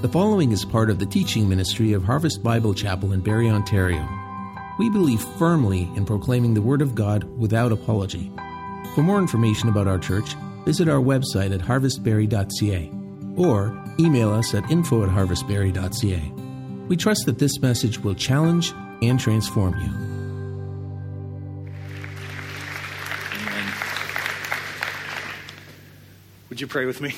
The 0.00 0.10
following 0.10 0.52
is 0.52 0.62
part 0.62 0.90
of 0.90 0.98
the 0.98 1.06
teaching 1.06 1.48
ministry 1.48 1.94
of 1.94 2.04
Harvest 2.04 2.42
Bible 2.42 2.74
Chapel 2.74 3.12
in 3.12 3.20
Barrie, 3.20 3.48
Ontario. 3.48 4.06
We 4.78 4.90
believe 4.90 5.22
firmly 5.38 5.90
in 5.96 6.04
proclaiming 6.04 6.52
the 6.52 6.60
Word 6.60 6.82
of 6.82 6.94
God 6.94 7.24
without 7.38 7.72
apology. 7.72 8.30
For 8.94 9.00
more 9.00 9.18
information 9.18 9.70
about 9.70 9.88
our 9.88 9.98
church, 9.98 10.34
visit 10.66 10.86
our 10.86 11.00
website 11.00 11.54
at 11.54 11.62
harvestbarrie.ca 11.62 12.90
or 13.38 13.84
email 13.98 14.32
us 14.32 14.54
at 14.54 14.70
info 14.70 15.02
at 15.02 15.08
harvestbarrie.ca. 15.08 16.32
We 16.88 16.96
trust 16.98 17.24
that 17.24 17.38
this 17.38 17.58
message 17.62 17.98
will 17.98 18.14
challenge 18.14 18.74
and 19.00 19.18
transform 19.18 19.80
you. 19.80 19.88
Amen. 23.40 23.72
Would 26.50 26.60
you 26.60 26.66
pray 26.66 26.84
with 26.84 27.00
me? 27.00 27.14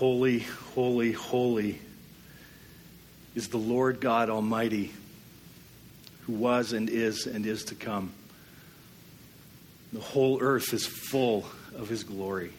Holy, 0.00 0.38
holy, 0.74 1.12
holy 1.12 1.78
is 3.34 3.48
the 3.48 3.58
Lord 3.58 4.00
God 4.00 4.30
Almighty, 4.30 4.92
who 6.22 6.32
was 6.32 6.72
and 6.72 6.88
is 6.88 7.26
and 7.26 7.44
is 7.44 7.64
to 7.64 7.74
come. 7.74 8.10
The 9.92 10.00
whole 10.00 10.40
earth 10.40 10.72
is 10.72 10.86
full 10.86 11.44
of 11.76 11.90
his 11.90 12.02
glory. 12.02 12.50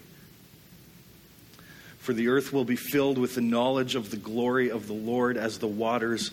For 1.98 2.14
the 2.14 2.28
earth 2.28 2.54
will 2.54 2.64
be 2.64 2.76
filled 2.76 3.18
with 3.18 3.34
the 3.34 3.42
knowledge 3.42 3.96
of 3.96 4.12
the 4.12 4.18
glory 4.18 4.70
of 4.70 4.86
the 4.86 4.94
Lord 4.94 5.36
as 5.36 5.58
the 5.58 5.68
waters 5.68 6.30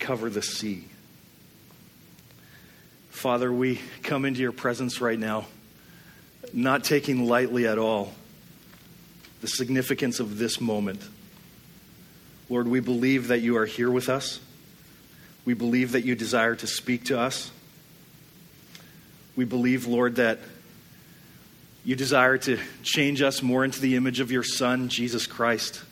cover 0.00 0.28
the 0.28 0.42
sea. 0.42 0.82
Father, 3.10 3.52
we 3.52 3.80
come 4.02 4.24
into 4.24 4.40
your 4.40 4.50
presence 4.50 5.00
right 5.00 5.20
now, 5.20 5.46
not 6.52 6.82
taking 6.82 7.28
lightly 7.28 7.68
at 7.68 7.78
all 7.78 8.12
the 9.42 9.48
significance 9.48 10.20
of 10.20 10.38
this 10.38 10.60
moment. 10.60 11.02
Lord, 12.48 12.68
we 12.68 12.80
believe 12.80 13.28
that 13.28 13.40
you 13.40 13.56
are 13.56 13.66
here 13.66 13.90
with 13.90 14.08
us. 14.08 14.40
We 15.44 15.52
believe 15.52 15.92
that 15.92 16.04
you 16.04 16.14
desire 16.14 16.54
to 16.54 16.66
speak 16.66 17.04
to 17.06 17.18
us. 17.18 17.50
We 19.34 19.44
believe, 19.44 19.86
Lord, 19.86 20.16
that 20.16 20.38
you 21.84 21.96
desire 21.96 22.38
to 22.38 22.60
change 22.84 23.20
us 23.20 23.42
more 23.42 23.64
into 23.64 23.80
the 23.80 23.96
image 23.96 24.20
of 24.20 24.30
your 24.30 24.44
Son, 24.44 24.88
Jesus 24.88 25.26
Christ, 25.26 25.82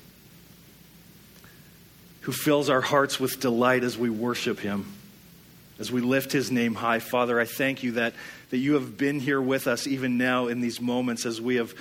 who 2.21 2.33
fills 2.33 2.71
our 2.71 2.81
hearts 2.81 3.19
with 3.19 3.41
delight 3.41 3.83
as 3.83 3.99
we 3.99 4.11
worship 4.11 4.61
him, 4.61 4.93
as 5.81 5.91
we 5.91 6.01
lift 6.01 6.31
his 6.31 6.53
name 6.53 6.75
high. 6.75 7.01
Father, 7.01 7.41
I 7.41 7.47
thank 7.47 7.83
you 7.83 7.93
that, 7.93 8.15
that 8.51 8.59
you 8.59 8.75
have 8.75 8.97
been 8.97 9.19
here 9.19 9.43
with 9.43 9.67
us 9.67 9.89
even 9.89 10.19
now 10.19 10.47
in 10.47 10.61
these 10.61 10.81
moments 10.81 11.27
as 11.27 11.41
we 11.41 11.57
have 11.57 11.75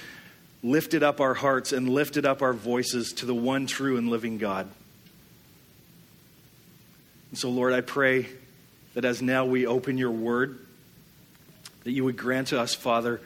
lifted 0.61 1.03
up 1.03 1.21
our 1.21 1.33
hearts 1.33 1.71
and 1.71 1.89
lifted 1.89 2.25
up 2.25 2.41
our 2.41 2.53
voices 2.53 3.13
to 3.13 3.25
the 3.25 3.33
one 3.33 3.65
true 3.65 3.97
and 3.97 4.09
living 4.09 4.38
God. 4.38 4.67
And 7.29 7.39
so, 7.39 7.49
Lord, 7.49 7.73
I 7.73 7.81
pray 7.81 8.27
that 8.93 9.05
as 9.05 9.21
now 9.21 9.45
we 9.45 9.66
open 9.66 9.97
your 9.97 10.11
word, 10.11 10.59
that 11.83 11.91
you 11.91 12.03
would 12.03 12.17
grant 12.17 12.47
to 12.47 12.59
us, 12.59 12.73
Father, 12.73 13.21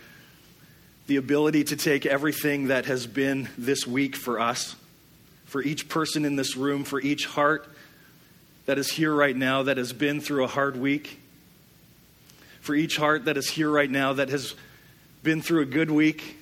the 1.08 1.16
ability 1.16 1.64
to 1.66 1.76
take 1.76 2.06
everything 2.06 2.68
that 2.68 2.86
has 2.86 3.08
been 3.08 3.50
this 3.58 3.88
week 3.88 4.16
for 4.16 4.40
us, 4.40 4.76
for 5.46 5.62
each 5.62 5.90
person 5.90 6.26
in 6.26 6.36
this 6.36 6.56
room, 6.56 6.84
for 6.84 7.02
each 7.02 7.26
heart 7.26 7.68
that 8.66 8.78
is 8.78 8.92
here 8.92 9.14
right 9.14 9.36
now 9.36 9.64
that 9.64 9.78
has 9.78 9.92
been 9.92 10.22
through 10.22 10.44
a 10.44 10.48
hard 10.48 10.78
week, 10.78 11.20
for 12.62 12.76
each 12.76 12.96
heart 12.98 13.26
that 13.26 13.38
is 13.38 13.50
here 13.50 13.70
right 13.70 13.90
now 13.90 14.14
that 14.14 14.30
has 14.30 14.56
been 15.24 15.42
through 15.42 15.62
a 15.62 15.66
good 15.66 15.90
week 15.90 16.38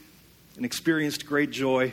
and 0.62 0.66
experienced 0.67 1.26
great 1.26 1.50
joy. 1.50 1.92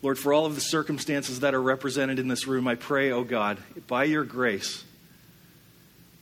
Lord, 0.00 0.18
for 0.18 0.32
all 0.32 0.46
of 0.46 0.54
the 0.54 0.62
circumstances 0.62 1.40
that 1.40 1.52
are 1.52 1.60
represented 1.60 2.18
in 2.18 2.28
this 2.28 2.46
room, 2.46 2.66
I 2.66 2.76
pray, 2.76 3.12
oh 3.12 3.24
God, 3.24 3.58
by 3.86 4.04
your 4.04 4.24
grace, 4.24 4.82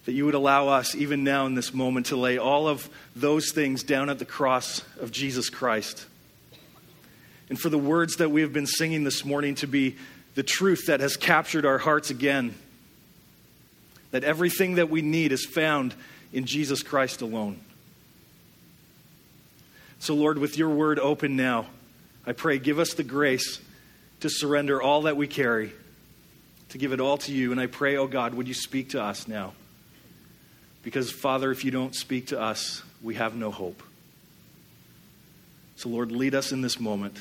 that 0.07 0.13
you 0.13 0.25
would 0.25 0.35
allow 0.35 0.67
us, 0.67 0.97
even 0.97 1.23
now 1.23 1.47
in 1.47 1.55
this 1.55 1.73
moment, 1.73 2.07
to 2.07 2.17
lay 2.17 2.37
all 2.37 2.67
of 2.67 2.91
those 3.15 3.53
things 3.53 3.85
down 3.85 4.11
at 4.11 4.19
the 4.19 4.25
cross 4.25 4.83
of 4.99 5.13
Jesus 5.13 5.51
Christ. 5.51 6.05
And 7.49 7.57
for 7.57 7.69
the 7.69 7.79
words 7.79 8.17
that 8.17 8.33
we 8.33 8.41
have 8.41 8.53
been 8.53 8.67
singing 8.67 9.05
this 9.05 9.25
morning 9.25 9.55
to 9.55 9.69
be 9.69 9.95
the 10.35 10.43
truth 10.43 10.87
that 10.89 10.99
has 10.99 11.17
captured 11.17 11.65
our 11.65 11.79
hearts 11.79 12.11
again. 12.11 12.57
That 14.11 14.25
everything 14.25 14.75
that 14.75 14.91
we 14.91 15.01
need 15.01 15.31
is 15.31 15.47
found 15.47 15.95
in 16.33 16.45
Jesus 16.45 16.83
Christ 16.83 17.23
alone. 17.23 17.61
So, 20.05 20.15
Lord, 20.15 20.37
with 20.37 20.59
your 20.59 20.69
word 20.69 20.99
open 20.99 21.35
now, 21.35 21.65
I 22.27 22.33
pray, 22.33 22.59
give 22.59 22.79
us 22.79 22.93
the 22.93 23.03
grace 23.03 23.59
to 24.21 24.29
surrender 24.29 24.83
all 24.83 25.01
that 25.03 25.17
we 25.17 25.27
carry, 25.27 25.73
to 26.69 26.77
give 26.77 26.93
it 26.93 27.01
all 27.01 27.17
to 27.17 27.33
you. 27.33 27.53
And 27.53 27.59
I 27.59 27.69
pray, 27.69 27.97
oh 27.97 28.07
God, 28.07 28.35
would 28.35 28.47
you 28.47 28.53
speak 28.53 28.91
to 28.91 29.03
us 29.03 29.27
now? 29.27 29.55
Because, 30.83 31.11
Father, 31.11 31.51
if 31.51 31.65
you 31.65 31.71
don't 31.71 31.95
speak 31.95 32.27
to 32.27 32.39
us, 32.39 32.83
we 33.03 33.15
have 33.15 33.35
no 33.35 33.51
hope. 33.51 33.83
So, 35.77 35.89
Lord, 35.89 36.13
lead 36.13 36.35
us 36.35 36.53
in 36.53 36.61
this 36.61 36.79
moment 36.79 37.19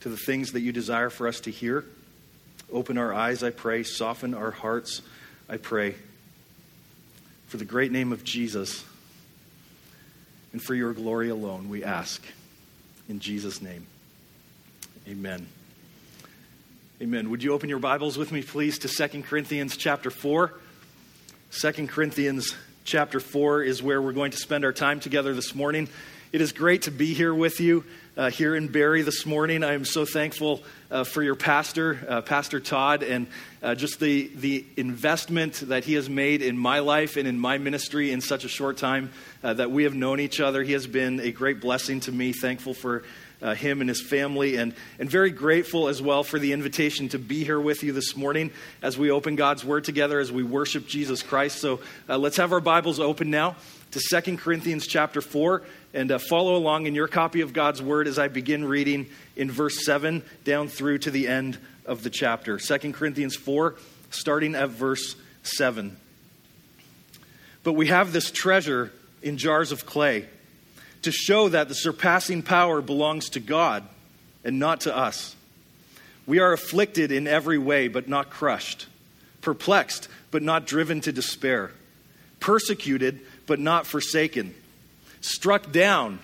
to 0.00 0.08
the 0.08 0.16
things 0.16 0.52
that 0.52 0.62
you 0.62 0.72
desire 0.72 1.10
for 1.10 1.28
us 1.28 1.40
to 1.40 1.50
hear. 1.50 1.84
Open 2.72 2.96
our 2.96 3.12
eyes, 3.12 3.42
I 3.42 3.50
pray. 3.50 3.82
Soften 3.82 4.32
our 4.32 4.50
hearts, 4.50 5.02
I 5.46 5.58
pray. 5.58 5.94
For 7.48 7.58
the 7.58 7.66
great 7.66 7.92
name 7.92 8.12
of 8.12 8.24
Jesus 8.24 8.82
and 10.54 10.62
for 10.62 10.76
your 10.76 10.92
glory 10.92 11.30
alone, 11.30 11.68
we 11.68 11.82
ask. 11.82 12.24
In 13.08 13.18
Jesus' 13.18 13.60
name, 13.60 13.88
amen. 15.08 15.48
Amen. 17.02 17.28
Would 17.30 17.42
you 17.42 17.52
open 17.52 17.68
your 17.68 17.80
Bibles 17.80 18.16
with 18.16 18.30
me, 18.30 18.40
please, 18.40 18.78
to 18.78 19.08
2 19.08 19.22
Corinthians 19.22 19.76
chapter 19.76 20.10
4? 20.10 20.54
2 21.50 21.86
Corinthians 21.88 22.54
chapter 22.84 23.18
4 23.18 23.64
is 23.64 23.82
where 23.82 24.00
we're 24.00 24.12
going 24.12 24.30
to 24.30 24.36
spend 24.36 24.64
our 24.64 24.72
time 24.72 25.00
together 25.00 25.34
this 25.34 25.56
morning. 25.56 25.88
It 26.34 26.40
is 26.40 26.50
great 26.50 26.82
to 26.82 26.90
be 26.90 27.14
here 27.14 27.32
with 27.32 27.60
you 27.60 27.84
uh, 28.16 28.28
here 28.28 28.56
in 28.56 28.66
Barrie 28.66 29.02
this 29.02 29.24
morning. 29.24 29.62
I 29.62 29.74
am 29.74 29.84
so 29.84 30.04
thankful 30.04 30.64
uh, 30.90 31.04
for 31.04 31.22
your 31.22 31.36
pastor, 31.36 32.04
uh, 32.08 32.22
Pastor 32.22 32.58
Todd, 32.58 33.04
and 33.04 33.28
uh, 33.62 33.76
just 33.76 34.00
the, 34.00 34.32
the 34.34 34.66
investment 34.76 35.62
that 35.68 35.84
he 35.84 35.94
has 35.94 36.10
made 36.10 36.42
in 36.42 36.58
my 36.58 36.80
life 36.80 37.16
and 37.16 37.28
in 37.28 37.38
my 37.38 37.58
ministry 37.58 38.10
in 38.10 38.20
such 38.20 38.44
a 38.44 38.48
short 38.48 38.78
time 38.78 39.12
uh, 39.44 39.54
that 39.54 39.70
we 39.70 39.84
have 39.84 39.94
known 39.94 40.18
each 40.18 40.40
other. 40.40 40.64
He 40.64 40.72
has 40.72 40.88
been 40.88 41.20
a 41.20 41.30
great 41.30 41.60
blessing 41.60 42.00
to 42.00 42.10
me. 42.10 42.32
Thankful 42.32 42.74
for 42.74 43.04
uh, 43.40 43.54
him 43.54 43.80
and 43.80 43.88
his 43.88 44.02
family, 44.02 44.56
and, 44.56 44.74
and 44.98 45.08
very 45.08 45.30
grateful 45.30 45.86
as 45.86 46.02
well 46.02 46.24
for 46.24 46.40
the 46.40 46.52
invitation 46.52 47.08
to 47.10 47.18
be 47.18 47.44
here 47.44 47.60
with 47.60 47.84
you 47.84 47.92
this 47.92 48.16
morning 48.16 48.50
as 48.82 48.98
we 48.98 49.12
open 49.12 49.36
God's 49.36 49.64
Word 49.64 49.84
together, 49.84 50.18
as 50.18 50.32
we 50.32 50.42
worship 50.42 50.88
Jesus 50.88 51.22
Christ. 51.22 51.58
So 51.58 51.80
uh, 52.08 52.18
let's 52.18 52.38
have 52.38 52.52
our 52.52 52.60
Bibles 52.60 52.98
open 52.98 53.30
now 53.30 53.54
to 53.92 54.00
Second 54.00 54.38
Corinthians 54.38 54.88
chapter 54.88 55.20
4 55.20 55.62
and 55.94 56.10
uh, 56.10 56.18
follow 56.18 56.56
along 56.56 56.86
in 56.86 56.94
your 56.94 57.08
copy 57.08 57.40
of 57.40 57.52
God's 57.52 57.80
Word 57.80 58.08
as 58.08 58.18
I 58.18 58.26
begin 58.26 58.64
reading 58.64 59.06
in 59.36 59.50
verse 59.50 59.86
7 59.86 60.22
down 60.42 60.68
through 60.68 60.98
to 60.98 61.10
the 61.10 61.28
end 61.28 61.56
of 61.86 62.02
the 62.02 62.10
chapter. 62.10 62.58
Second 62.58 62.94
Corinthians 62.94 63.36
4, 63.36 63.76
starting 64.10 64.56
at 64.56 64.70
verse 64.70 65.14
7. 65.44 65.96
But 67.62 67.74
we 67.74 67.86
have 67.86 68.12
this 68.12 68.30
treasure 68.32 68.92
in 69.22 69.38
jars 69.38 69.70
of 69.70 69.86
clay 69.86 70.26
to 71.02 71.12
show 71.12 71.48
that 71.48 71.68
the 71.68 71.74
surpassing 71.74 72.42
power 72.42 72.82
belongs 72.82 73.30
to 73.30 73.40
God 73.40 73.84
and 74.44 74.58
not 74.58 74.80
to 74.82 74.94
us. 74.94 75.36
We 76.26 76.40
are 76.40 76.52
afflicted 76.52 77.12
in 77.12 77.26
every 77.26 77.58
way, 77.58 77.88
but 77.88 78.08
not 78.08 78.30
crushed, 78.30 78.86
perplexed, 79.42 80.08
but 80.30 80.42
not 80.42 80.66
driven 80.66 81.00
to 81.02 81.12
despair, 81.12 81.70
persecuted, 82.40 83.20
but 83.46 83.60
not 83.60 83.86
forsaken, 83.86 84.54
struck 85.24 85.72
down, 85.72 86.18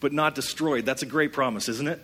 but 0.00 0.12
not 0.12 0.34
destroyed. 0.34 0.84
That's 0.84 1.02
a 1.02 1.06
great 1.06 1.32
promise, 1.32 1.68
isn't 1.68 1.88
it? 1.88 2.00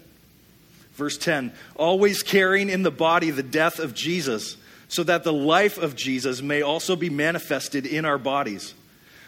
Verse 0.94 1.18
10 1.18 1.52
always 1.76 2.22
carrying 2.22 2.68
in 2.68 2.82
the 2.82 2.90
body 2.90 3.30
the 3.30 3.42
death 3.42 3.78
of 3.78 3.94
Jesus, 3.94 4.56
so 4.88 5.02
that 5.04 5.24
the 5.24 5.32
life 5.32 5.78
of 5.78 5.96
Jesus 5.96 6.40
may 6.40 6.62
also 6.62 6.96
be 6.96 7.10
manifested 7.10 7.86
in 7.86 8.04
our 8.04 8.18
bodies. 8.18 8.74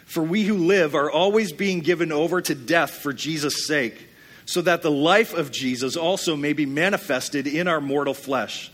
For 0.05 0.23
we 0.23 0.43
who 0.43 0.57
live 0.57 0.95
are 0.95 1.11
always 1.11 1.53
being 1.53 1.79
given 1.79 2.11
over 2.11 2.41
to 2.41 2.55
death 2.55 2.91
for 2.91 3.13
Jesus' 3.13 3.65
sake, 3.65 4.07
so 4.45 4.61
that 4.61 4.81
the 4.81 4.91
life 4.91 5.33
of 5.33 5.51
Jesus 5.51 5.95
also 5.95 6.35
may 6.35 6.53
be 6.53 6.65
manifested 6.65 7.47
in 7.47 7.67
our 7.67 7.79
mortal 7.79 8.13
flesh. 8.13 8.71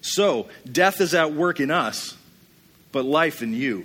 So, 0.00 0.48
death 0.70 1.00
is 1.00 1.12
at 1.12 1.34
work 1.34 1.60
in 1.60 1.70
us, 1.70 2.16
but 2.92 3.04
life 3.04 3.42
in 3.42 3.52
you. 3.52 3.84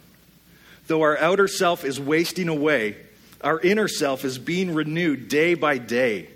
Though 0.87 1.01
our 1.01 1.17
outer 1.17 1.47
self 1.47 1.85
is 1.85 1.99
wasting 1.99 2.47
away, 2.47 2.97
our 3.41 3.59
inner 3.59 3.87
self 3.87 4.25
is 4.25 4.37
being 4.37 4.73
renewed 4.73 5.27
day 5.27 5.53
by 5.53 5.77
day. 5.77 6.29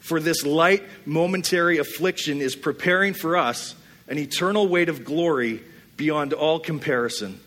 For 0.00 0.20
this 0.20 0.44
light, 0.44 0.82
momentary 1.06 1.78
affliction 1.78 2.40
is 2.40 2.56
preparing 2.56 3.14
for 3.14 3.36
us 3.36 3.74
an 4.08 4.18
eternal 4.18 4.68
weight 4.68 4.88
of 4.88 5.04
glory 5.04 5.62
beyond 5.96 6.32
all 6.32 6.60
comparison, 6.60 7.40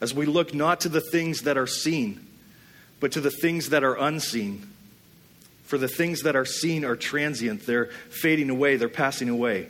as 0.00 0.14
we 0.14 0.26
look 0.26 0.54
not 0.54 0.82
to 0.82 0.88
the 0.88 1.00
things 1.00 1.42
that 1.42 1.58
are 1.58 1.66
seen, 1.66 2.24
but 3.00 3.12
to 3.12 3.20
the 3.20 3.30
things 3.30 3.70
that 3.70 3.82
are 3.82 3.96
unseen. 3.96 4.70
For 5.64 5.78
the 5.78 5.88
things 5.88 6.22
that 6.22 6.36
are 6.36 6.44
seen 6.44 6.84
are 6.84 6.96
transient, 6.96 7.66
they're 7.66 7.86
fading 8.10 8.50
away, 8.50 8.76
they're 8.76 8.88
passing 8.88 9.28
away. 9.28 9.68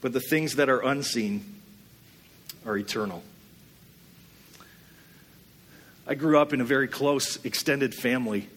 But 0.00 0.12
the 0.12 0.20
things 0.20 0.56
that 0.56 0.68
are 0.68 0.80
unseen 0.80 1.60
are 2.64 2.76
eternal. 2.76 3.22
I 6.08 6.14
grew 6.14 6.38
up 6.38 6.54
in 6.54 6.62
a 6.62 6.64
very 6.64 6.88
close, 6.88 7.38
extended 7.44 7.94
family. 7.94 8.48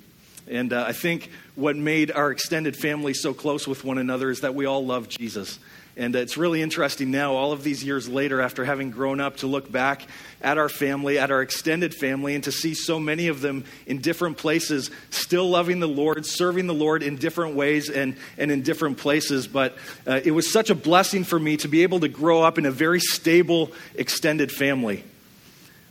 And 0.47 0.71
uh, 0.71 0.85
I 0.87 0.93
think 0.93 1.29
what 1.55 1.75
made 1.75 2.09
our 2.09 2.31
extended 2.31 2.77
family 2.77 3.13
so 3.13 3.33
close 3.33 3.67
with 3.67 3.83
one 3.83 3.97
another 3.97 4.29
is 4.29 4.39
that 4.39 4.55
we 4.55 4.65
all 4.65 4.85
love 4.85 5.09
Jesus. 5.09 5.59
And 5.97 6.15
it's 6.15 6.37
really 6.37 6.61
interesting 6.61 7.11
now, 7.11 7.33
all 7.33 7.51
of 7.51 7.63
these 7.63 7.83
years 7.83 8.07
later, 8.07 8.39
after 8.39 8.63
having 8.63 8.91
grown 8.91 9.19
up, 9.19 9.37
to 9.37 9.47
look 9.47 9.69
back 9.69 10.07
at 10.41 10.57
our 10.57 10.69
family, 10.69 11.19
at 11.19 11.29
our 11.29 11.41
extended 11.41 11.93
family, 11.93 12.35
and 12.35 12.43
to 12.45 12.53
see 12.53 12.73
so 12.73 12.97
many 13.01 13.27
of 13.27 13.41
them 13.41 13.65
in 13.85 13.99
different 13.99 14.37
places, 14.37 14.89
still 15.09 15.49
loving 15.49 15.81
the 15.81 15.89
Lord, 15.89 16.25
serving 16.25 16.67
the 16.67 16.73
Lord 16.73 17.03
in 17.03 17.17
different 17.17 17.55
ways 17.55 17.89
and, 17.89 18.15
and 18.37 18.49
in 18.49 18.61
different 18.61 18.97
places. 18.97 19.47
But 19.47 19.75
uh, 20.07 20.21
it 20.23 20.31
was 20.31 20.51
such 20.51 20.69
a 20.69 20.75
blessing 20.75 21.25
for 21.25 21.37
me 21.37 21.57
to 21.57 21.67
be 21.67 21.83
able 21.83 21.99
to 21.99 22.07
grow 22.07 22.41
up 22.41 22.57
in 22.57 22.65
a 22.65 22.71
very 22.71 23.01
stable, 23.01 23.73
extended 23.95 24.53
family. 24.53 25.03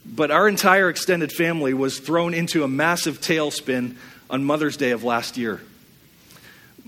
But 0.05 0.31
our 0.31 0.49
entire 0.49 0.89
extended 0.89 1.33
family 1.33 1.75
was 1.75 1.99
thrown 1.99 2.35
into 2.35 2.65
a 2.65 2.69
massive 2.69 3.21
tailspin 3.21 3.97
on 4.29 4.45
Mother's 4.45 4.77
Day 4.77 4.91
of 4.91 5.05
last 5.05 5.37
year 5.37 5.61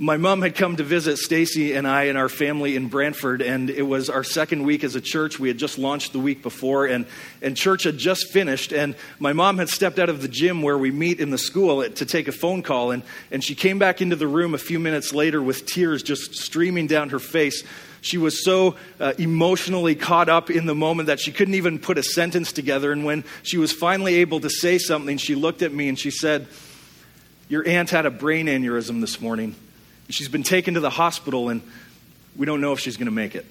my 0.02 0.16
mom 0.16 0.42
had 0.42 0.56
come 0.56 0.74
to 0.74 0.82
visit 0.82 1.16
Stacy 1.16 1.74
and 1.74 1.86
I 1.86 2.04
and 2.06 2.18
our 2.18 2.28
family 2.28 2.74
in 2.74 2.88
Brantford, 2.88 3.40
and 3.40 3.70
it 3.70 3.82
was 3.82 4.10
our 4.10 4.24
second 4.24 4.64
week 4.64 4.82
as 4.82 4.96
a 4.96 5.00
church. 5.00 5.38
We 5.38 5.46
had 5.46 5.58
just 5.58 5.78
launched 5.78 6.12
the 6.12 6.18
week 6.18 6.42
before, 6.42 6.86
and, 6.86 7.06
and 7.40 7.56
church 7.56 7.84
had 7.84 7.98
just 7.98 8.32
finished. 8.32 8.72
And 8.72 8.96
my 9.20 9.32
mom 9.32 9.58
had 9.58 9.68
stepped 9.68 10.00
out 10.00 10.08
of 10.08 10.20
the 10.20 10.26
gym 10.26 10.60
where 10.60 10.76
we 10.76 10.90
meet 10.90 11.20
in 11.20 11.30
the 11.30 11.38
school 11.38 11.88
to 11.88 12.04
take 12.04 12.26
a 12.26 12.32
phone 12.32 12.64
call, 12.64 12.90
and, 12.90 13.04
and 13.30 13.44
she 13.44 13.54
came 13.54 13.78
back 13.78 14.02
into 14.02 14.16
the 14.16 14.26
room 14.26 14.54
a 14.54 14.58
few 14.58 14.80
minutes 14.80 15.14
later 15.14 15.40
with 15.40 15.66
tears 15.66 16.02
just 16.02 16.34
streaming 16.34 16.88
down 16.88 17.10
her 17.10 17.20
face. 17.20 17.62
She 18.00 18.18
was 18.18 18.44
so 18.44 18.74
uh, 18.98 19.12
emotionally 19.18 19.94
caught 19.94 20.28
up 20.28 20.50
in 20.50 20.66
the 20.66 20.74
moment 20.74 21.06
that 21.06 21.20
she 21.20 21.30
couldn't 21.30 21.54
even 21.54 21.78
put 21.78 21.96
a 21.96 22.02
sentence 22.02 22.50
together. 22.50 22.90
And 22.90 23.04
when 23.04 23.22
she 23.44 23.56
was 23.56 23.72
finally 23.72 24.16
able 24.16 24.40
to 24.40 24.50
say 24.50 24.78
something, 24.78 25.16
she 25.16 25.36
looked 25.36 25.62
at 25.62 25.72
me 25.72 25.88
and 25.88 25.96
she 25.96 26.10
said, 26.10 26.48
Your 27.48 27.64
aunt 27.68 27.90
had 27.90 28.04
a 28.04 28.10
brain 28.10 28.46
aneurysm 28.46 29.00
this 29.00 29.20
morning. 29.20 29.54
She's 30.12 30.28
been 30.28 30.42
taken 30.42 30.74
to 30.74 30.80
the 30.80 30.90
hospital, 30.90 31.48
and 31.48 31.62
we 32.36 32.44
don't 32.44 32.60
know 32.60 32.72
if 32.72 32.80
she's 32.80 32.98
going 32.98 33.06
to 33.06 33.12
make 33.12 33.34
it. 33.34 33.46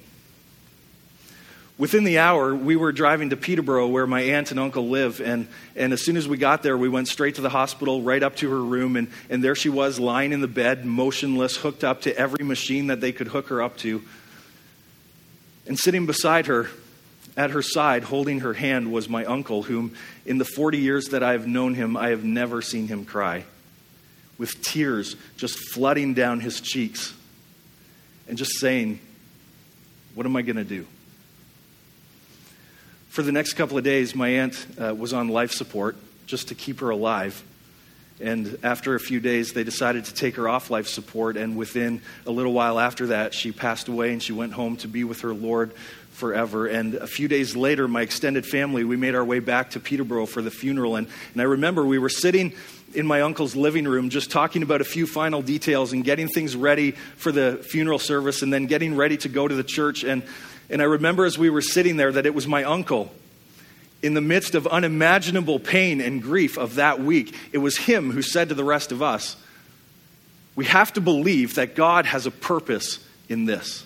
Within 1.79 2.03
the 2.03 2.19
hour, 2.19 2.53
we 2.53 2.75
were 2.75 2.91
driving 2.91 3.31
to 3.31 3.37
Peterborough, 3.37 3.87
where 3.87 4.05
my 4.05 4.21
aunt 4.21 4.51
and 4.51 4.59
uncle 4.59 4.87
live. 4.87 5.19
And, 5.19 5.47
and 5.75 5.91
as 5.91 6.05
soon 6.05 6.17
as 6.17 6.27
we 6.27 6.37
got 6.37 6.61
there, 6.61 6.77
we 6.77 6.87
went 6.87 7.07
straight 7.07 7.35
to 7.35 7.41
the 7.41 7.49
hospital, 7.49 8.03
right 8.03 8.21
up 8.21 8.35
to 8.37 8.49
her 8.51 8.61
room. 8.61 8.95
And, 8.95 9.07
and 9.31 9.43
there 9.43 9.55
she 9.55 9.69
was, 9.69 9.99
lying 9.99 10.33
in 10.33 10.41
the 10.41 10.47
bed, 10.47 10.85
motionless, 10.85 11.55
hooked 11.55 11.83
up 11.83 12.01
to 12.01 12.15
every 12.15 12.45
machine 12.45 12.87
that 12.87 13.01
they 13.01 13.11
could 13.11 13.29
hook 13.29 13.47
her 13.47 13.63
up 13.63 13.77
to. 13.77 14.03
And 15.65 15.79
sitting 15.79 16.05
beside 16.05 16.45
her, 16.45 16.67
at 17.35 17.49
her 17.49 17.63
side, 17.63 18.03
holding 18.03 18.41
her 18.41 18.53
hand, 18.53 18.91
was 18.91 19.09
my 19.09 19.25
uncle, 19.25 19.63
whom, 19.63 19.95
in 20.27 20.37
the 20.37 20.45
40 20.45 20.77
years 20.77 21.07
that 21.07 21.23
I 21.23 21.31
have 21.31 21.47
known 21.47 21.73
him, 21.73 21.97
I 21.97 22.09
have 22.09 22.23
never 22.23 22.61
seen 22.61 22.87
him 22.87 23.05
cry 23.05 23.45
with 24.41 24.59
tears 24.63 25.15
just 25.37 25.55
flooding 25.71 26.15
down 26.15 26.39
his 26.39 26.59
cheeks 26.59 27.13
and 28.27 28.39
just 28.39 28.59
saying, 28.59 28.99
What 30.15 30.25
am 30.25 30.35
I 30.35 30.41
going 30.41 30.55
to 30.55 30.63
do? 30.63 30.87
For 33.09 33.21
the 33.21 33.31
next 33.31 33.53
couple 33.53 33.77
of 33.77 33.83
days, 33.83 34.15
my 34.15 34.29
aunt 34.29 34.65
uh, 34.81 34.95
was 34.95 35.13
on 35.13 35.27
life 35.27 35.51
support 35.51 35.95
just 36.25 36.47
to 36.47 36.55
keep 36.55 36.79
her 36.79 36.89
alive. 36.89 37.43
And 38.19 38.57
after 38.63 38.95
a 38.95 38.99
few 38.99 39.19
days, 39.19 39.53
they 39.53 39.63
decided 39.63 40.05
to 40.05 40.13
take 40.13 40.37
her 40.37 40.49
off 40.49 40.71
life 40.71 40.87
support. 40.87 41.37
And 41.37 41.55
within 41.55 42.01
a 42.25 42.31
little 42.31 42.53
while 42.53 42.79
after 42.79 43.07
that, 43.07 43.35
she 43.35 43.51
passed 43.51 43.89
away 43.89 44.11
and 44.11 44.23
she 44.23 44.33
went 44.33 44.53
home 44.53 44.75
to 44.77 44.87
be 44.87 45.03
with 45.03 45.21
her 45.21 45.35
Lord 45.35 45.71
forever. 46.13 46.65
And 46.65 46.95
a 46.95 47.07
few 47.07 47.27
days 47.27 47.55
later, 47.55 47.87
my 47.87 48.01
extended 48.01 48.47
family, 48.47 48.83
we 48.85 48.95
made 48.95 49.13
our 49.13 49.25
way 49.25 49.37
back 49.37 49.71
to 49.71 49.79
Peterborough 49.79 50.25
for 50.25 50.41
the 50.41 50.51
funeral. 50.51 50.95
And, 50.95 51.07
and 51.33 51.41
I 51.41 51.45
remember 51.45 51.85
we 51.85 51.99
were 51.99 52.09
sitting 52.09 52.53
in 52.93 53.05
my 53.05 53.21
uncle's 53.21 53.55
living 53.55 53.85
room 53.85 54.09
just 54.09 54.31
talking 54.31 54.63
about 54.63 54.81
a 54.81 54.85
few 54.85 55.07
final 55.07 55.41
details 55.41 55.93
and 55.93 56.03
getting 56.03 56.27
things 56.27 56.55
ready 56.55 56.91
for 56.91 57.31
the 57.31 57.57
funeral 57.69 57.99
service 57.99 58.41
and 58.41 58.51
then 58.51 58.65
getting 58.65 58.95
ready 58.95 59.17
to 59.17 59.29
go 59.29 59.47
to 59.47 59.55
the 59.55 59.63
church. 59.63 60.03
And, 60.03 60.23
and 60.69 60.81
I 60.81 60.85
remember 60.85 61.25
as 61.25 61.37
we 61.37 61.49
were 61.49 61.61
sitting 61.61 61.97
there 61.97 62.11
that 62.11 62.25
it 62.25 62.35
was 62.35 62.47
my 62.47 62.63
uncle. 62.63 63.11
In 64.01 64.15
the 64.15 64.21
midst 64.21 64.55
of 64.55 64.65
unimaginable 64.65 65.59
pain 65.59 66.01
and 66.01 66.21
grief 66.21 66.57
of 66.57 66.75
that 66.75 66.99
week, 66.99 67.35
it 67.51 67.59
was 67.59 67.77
him 67.77 68.11
who 68.11 68.21
said 68.21 68.49
to 68.49 68.55
the 68.55 68.63
rest 68.63 68.91
of 68.91 69.01
us, 69.01 69.35
We 70.55 70.65
have 70.65 70.91
to 70.93 71.01
believe 71.01 71.55
that 71.55 71.75
God 71.75 72.05
has 72.07 72.25
a 72.25 72.31
purpose 72.31 72.99
in 73.29 73.45
this. 73.45 73.85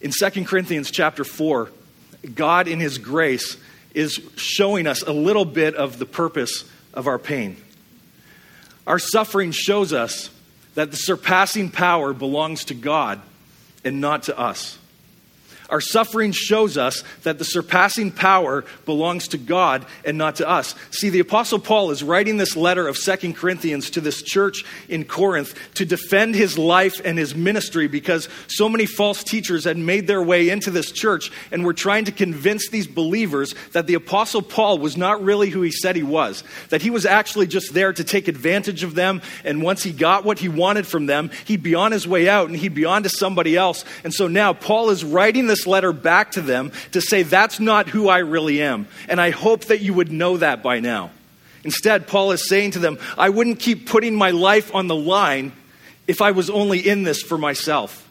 In 0.00 0.10
2 0.10 0.44
Corinthians 0.44 0.90
chapter 0.90 1.22
4, 1.22 1.70
God 2.34 2.66
in 2.66 2.80
his 2.80 2.98
grace 2.98 3.56
is 3.94 4.20
showing 4.36 4.86
us 4.86 5.02
a 5.02 5.12
little 5.12 5.44
bit 5.44 5.74
of 5.74 5.98
the 5.98 6.06
purpose 6.06 6.64
of 6.94 7.06
our 7.06 7.18
pain. 7.18 7.56
Our 8.86 8.98
suffering 8.98 9.52
shows 9.52 9.92
us 9.92 10.30
that 10.74 10.90
the 10.90 10.96
surpassing 10.96 11.70
power 11.70 12.12
belongs 12.12 12.64
to 12.66 12.74
God 12.74 13.20
and 13.84 14.00
not 14.00 14.24
to 14.24 14.38
us. 14.38 14.78
Our 15.72 15.80
suffering 15.80 16.32
shows 16.32 16.76
us 16.76 17.02
that 17.22 17.38
the 17.38 17.46
surpassing 17.46 18.12
power 18.12 18.66
belongs 18.84 19.28
to 19.28 19.38
God 19.38 19.86
and 20.04 20.18
not 20.18 20.36
to 20.36 20.46
us. 20.48 20.74
See, 20.90 21.08
the 21.08 21.20
Apostle 21.20 21.58
Paul 21.58 21.90
is 21.90 22.02
writing 22.02 22.36
this 22.36 22.56
letter 22.56 22.86
of 22.86 22.98
Second 22.98 23.36
Corinthians 23.36 23.88
to 23.90 24.02
this 24.02 24.20
church 24.22 24.66
in 24.86 25.06
Corinth 25.06 25.58
to 25.76 25.86
defend 25.86 26.34
his 26.34 26.58
life 26.58 27.00
and 27.02 27.16
his 27.16 27.34
ministry 27.34 27.88
because 27.88 28.28
so 28.48 28.68
many 28.68 28.84
false 28.84 29.24
teachers 29.24 29.64
had 29.64 29.78
made 29.78 30.06
their 30.06 30.22
way 30.22 30.50
into 30.50 30.70
this 30.70 30.92
church 30.92 31.32
and 31.50 31.64
were 31.64 31.72
trying 31.72 32.04
to 32.04 32.12
convince 32.12 32.68
these 32.68 32.86
believers 32.86 33.54
that 33.72 33.86
the 33.86 33.94
Apostle 33.94 34.42
Paul 34.42 34.76
was 34.76 34.98
not 34.98 35.22
really 35.22 35.48
who 35.48 35.62
he 35.62 35.72
said 35.72 35.96
he 35.96 36.02
was, 36.02 36.44
that 36.68 36.82
he 36.82 36.90
was 36.90 37.06
actually 37.06 37.46
just 37.46 37.72
there 37.72 37.94
to 37.94 38.04
take 38.04 38.28
advantage 38.28 38.82
of 38.82 38.94
them, 38.94 39.22
and 39.42 39.62
once 39.62 39.82
he 39.82 39.92
got 39.92 40.22
what 40.22 40.38
he 40.38 40.50
wanted 40.50 40.86
from 40.86 41.06
them, 41.06 41.30
he'd 41.46 41.62
be 41.62 41.74
on 41.74 41.92
his 41.92 42.06
way 42.06 42.28
out 42.28 42.48
and 42.48 42.58
he'd 42.58 42.74
be 42.74 42.84
on 42.84 43.04
to 43.04 43.08
somebody 43.08 43.56
else. 43.56 43.86
And 44.04 44.12
so 44.12 44.28
now 44.28 44.52
Paul 44.52 44.90
is 44.90 45.02
writing 45.02 45.46
this 45.46 45.61
letter 45.66 45.92
back 45.92 46.32
to 46.32 46.40
them 46.40 46.72
to 46.92 47.00
say, 47.00 47.22
That's 47.22 47.60
not 47.60 47.88
who 47.88 48.08
I 48.08 48.18
really 48.18 48.62
am. 48.62 48.88
And 49.08 49.20
I 49.20 49.30
hope 49.30 49.66
that 49.66 49.80
you 49.80 49.94
would 49.94 50.12
know 50.12 50.36
that 50.36 50.62
by 50.62 50.80
now. 50.80 51.10
Instead, 51.64 52.06
Paul 52.06 52.32
is 52.32 52.48
saying 52.48 52.72
to 52.72 52.78
them, 52.78 52.98
I 53.16 53.28
wouldn't 53.28 53.60
keep 53.60 53.88
putting 53.88 54.14
my 54.14 54.30
life 54.30 54.74
on 54.74 54.88
the 54.88 54.96
line 54.96 55.52
if 56.08 56.20
I 56.20 56.32
was 56.32 56.50
only 56.50 56.80
in 56.80 57.04
this 57.04 57.22
for 57.22 57.38
myself. 57.38 58.08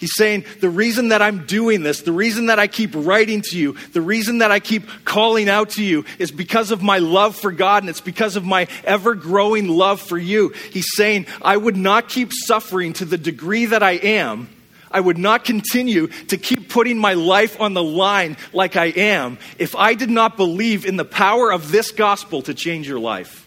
He's 0.00 0.16
saying, 0.16 0.46
the 0.60 0.70
reason 0.70 1.08
that 1.08 1.20
I'm 1.20 1.44
doing 1.44 1.82
this, 1.82 2.00
the 2.00 2.10
reason 2.10 2.46
that 2.46 2.58
I 2.58 2.68
keep 2.68 2.92
writing 2.94 3.42
to 3.42 3.58
you, 3.58 3.76
the 3.92 4.00
reason 4.00 4.38
that 4.38 4.50
I 4.50 4.58
keep 4.58 4.88
calling 5.04 5.46
out 5.46 5.70
to 5.70 5.84
you 5.84 6.06
is 6.18 6.30
because 6.30 6.70
of 6.70 6.82
my 6.82 6.98
love 6.98 7.36
for 7.36 7.52
God 7.52 7.82
and 7.82 7.90
it's 7.90 8.00
because 8.00 8.34
of 8.34 8.44
my 8.44 8.66
ever 8.82 9.14
growing 9.14 9.68
love 9.68 10.00
for 10.00 10.16
you. 10.16 10.54
He's 10.70 10.88
saying, 10.94 11.26
I 11.42 11.58
would 11.58 11.76
not 11.76 12.08
keep 12.08 12.32
suffering 12.32 12.94
to 12.94 13.04
the 13.04 13.18
degree 13.18 13.66
that 13.66 13.82
I 13.82 13.92
am 13.92 14.48
I 14.90 15.00
would 15.00 15.18
not 15.18 15.44
continue 15.44 16.08
to 16.08 16.36
keep 16.36 16.68
putting 16.68 16.98
my 16.98 17.14
life 17.14 17.60
on 17.60 17.74
the 17.74 17.82
line 17.82 18.36
like 18.52 18.76
I 18.76 18.86
am 18.86 19.38
if 19.58 19.76
I 19.76 19.94
did 19.94 20.10
not 20.10 20.36
believe 20.36 20.84
in 20.84 20.96
the 20.96 21.04
power 21.04 21.52
of 21.52 21.70
this 21.70 21.92
gospel 21.92 22.42
to 22.42 22.54
change 22.54 22.88
your 22.88 22.98
life. 22.98 23.46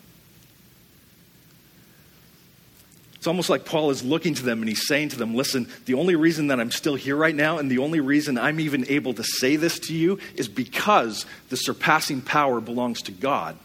It's 3.15 3.27
almost 3.27 3.49
like 3.49 3.63
Paul 3.63 3.89
is 3.89 4.03
looking 4.03 4.33
to 4.33 4.43
them 4.43 4.59
and 4.59 4.67
he's 4.67 4.85
saying 4.85 5.09
to 5.09 5.17
them, 5.17 5.33
Listen, 5.33 5.69
the 5.85 5.93
only 5.93 6.17
reason 6.17 6.47
that 6.47 6.59
I'm 6.59 6.71
still 6.71 6.95
here 6.95 7.15
right 7.15 7.33
now 7.33 7.57
and 7.57 7.71
the 7.71 7.77
only 7.77 8.01
reason 8.01 8.37
I'm 8.37 8.59
even 8.59 8.85
able 8.89 9.13
to 9.13 9.23
say 9.23 9.55
this 9.55 9.79
to 9.79 9.93
you 9.93 10.19
is 10.35 10.49
because 10.49 11.25
the 11.47 11.55
surpassing 11.55 12.19
power 12.19 12.59
belongs 12.59 13.01
to 13.03 13.13
God 13.13 13.57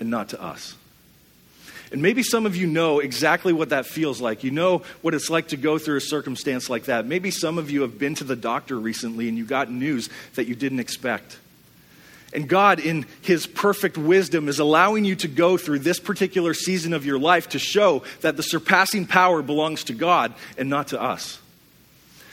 and 0.00 0.10
not 0.10 0.28
to 0.30 0.42
us. 0.42 0.76
And 1.90 2.02
maybe 2.02 2.22
some 2.22 2.44
of 2.44 2.54
you 2.54 2.66
know 2.66 2.98
exactly 2.98 3.52
what 3.52 3.70
that 3.70 3.86
feels 3.86 4.20
like. 4.20 4.44
You 4.44 4.50
know 4.50 4.82
what 5.00 5.14
it's 5.14 5.30
like 5.30 5.48
to 5.48 5.56
go 5.56 5.78
through 5.78 5.96
a 5.96 6.00
circumstance 6.02 6.68
like 6.68 6.84
that. 6.84 7.06
Maybe 7.06 7.30
some 7.30 7.56
of 7.56 7.70
you 7.70 7.82
have 7.82 7.98
been 7.98 8.14
to 8.16 8.24
the 8.24 8.36
doctor 8.36 8.78
recently 8.78 9.28
and 9.28 9.38
you 9.38 9.44
got 9.44 9.70
news 9.70 10.10
that 10.34 10.46
you 10.46 10.54
didn't 10.54 10.80
expect. 10.80 11.38
And 12.34 12.46
God, 12.46 12.78
in 12.78 13.06
His 13.22 13.46
perfect 13.46 13.96
wisdom, 13.96 14.48
is 14.48 14.58
allowing 14.58 15.04
you 15.06 15.16
to 15.16 15.28
go 15.28 15.56
through 15.56 15.78
this 15.78 15.98
particular 15.98 16.52
season 16.52 16.92
of 16.92 17.06
your 17.06 17.18
life 17.18 17.48
to 17.50 17.58
show 17.58 18.02
that 18.20 18.36
the 18.36 18.42
surpassing 18.42 19.06
power 19.06 19.40
belongs 19.40 19.84
to 19.84 19.94
God 19.94 20.34
and 20.58 20.68
not 20.68 20.88
to 20.88 21.00
us. 21.00 21.40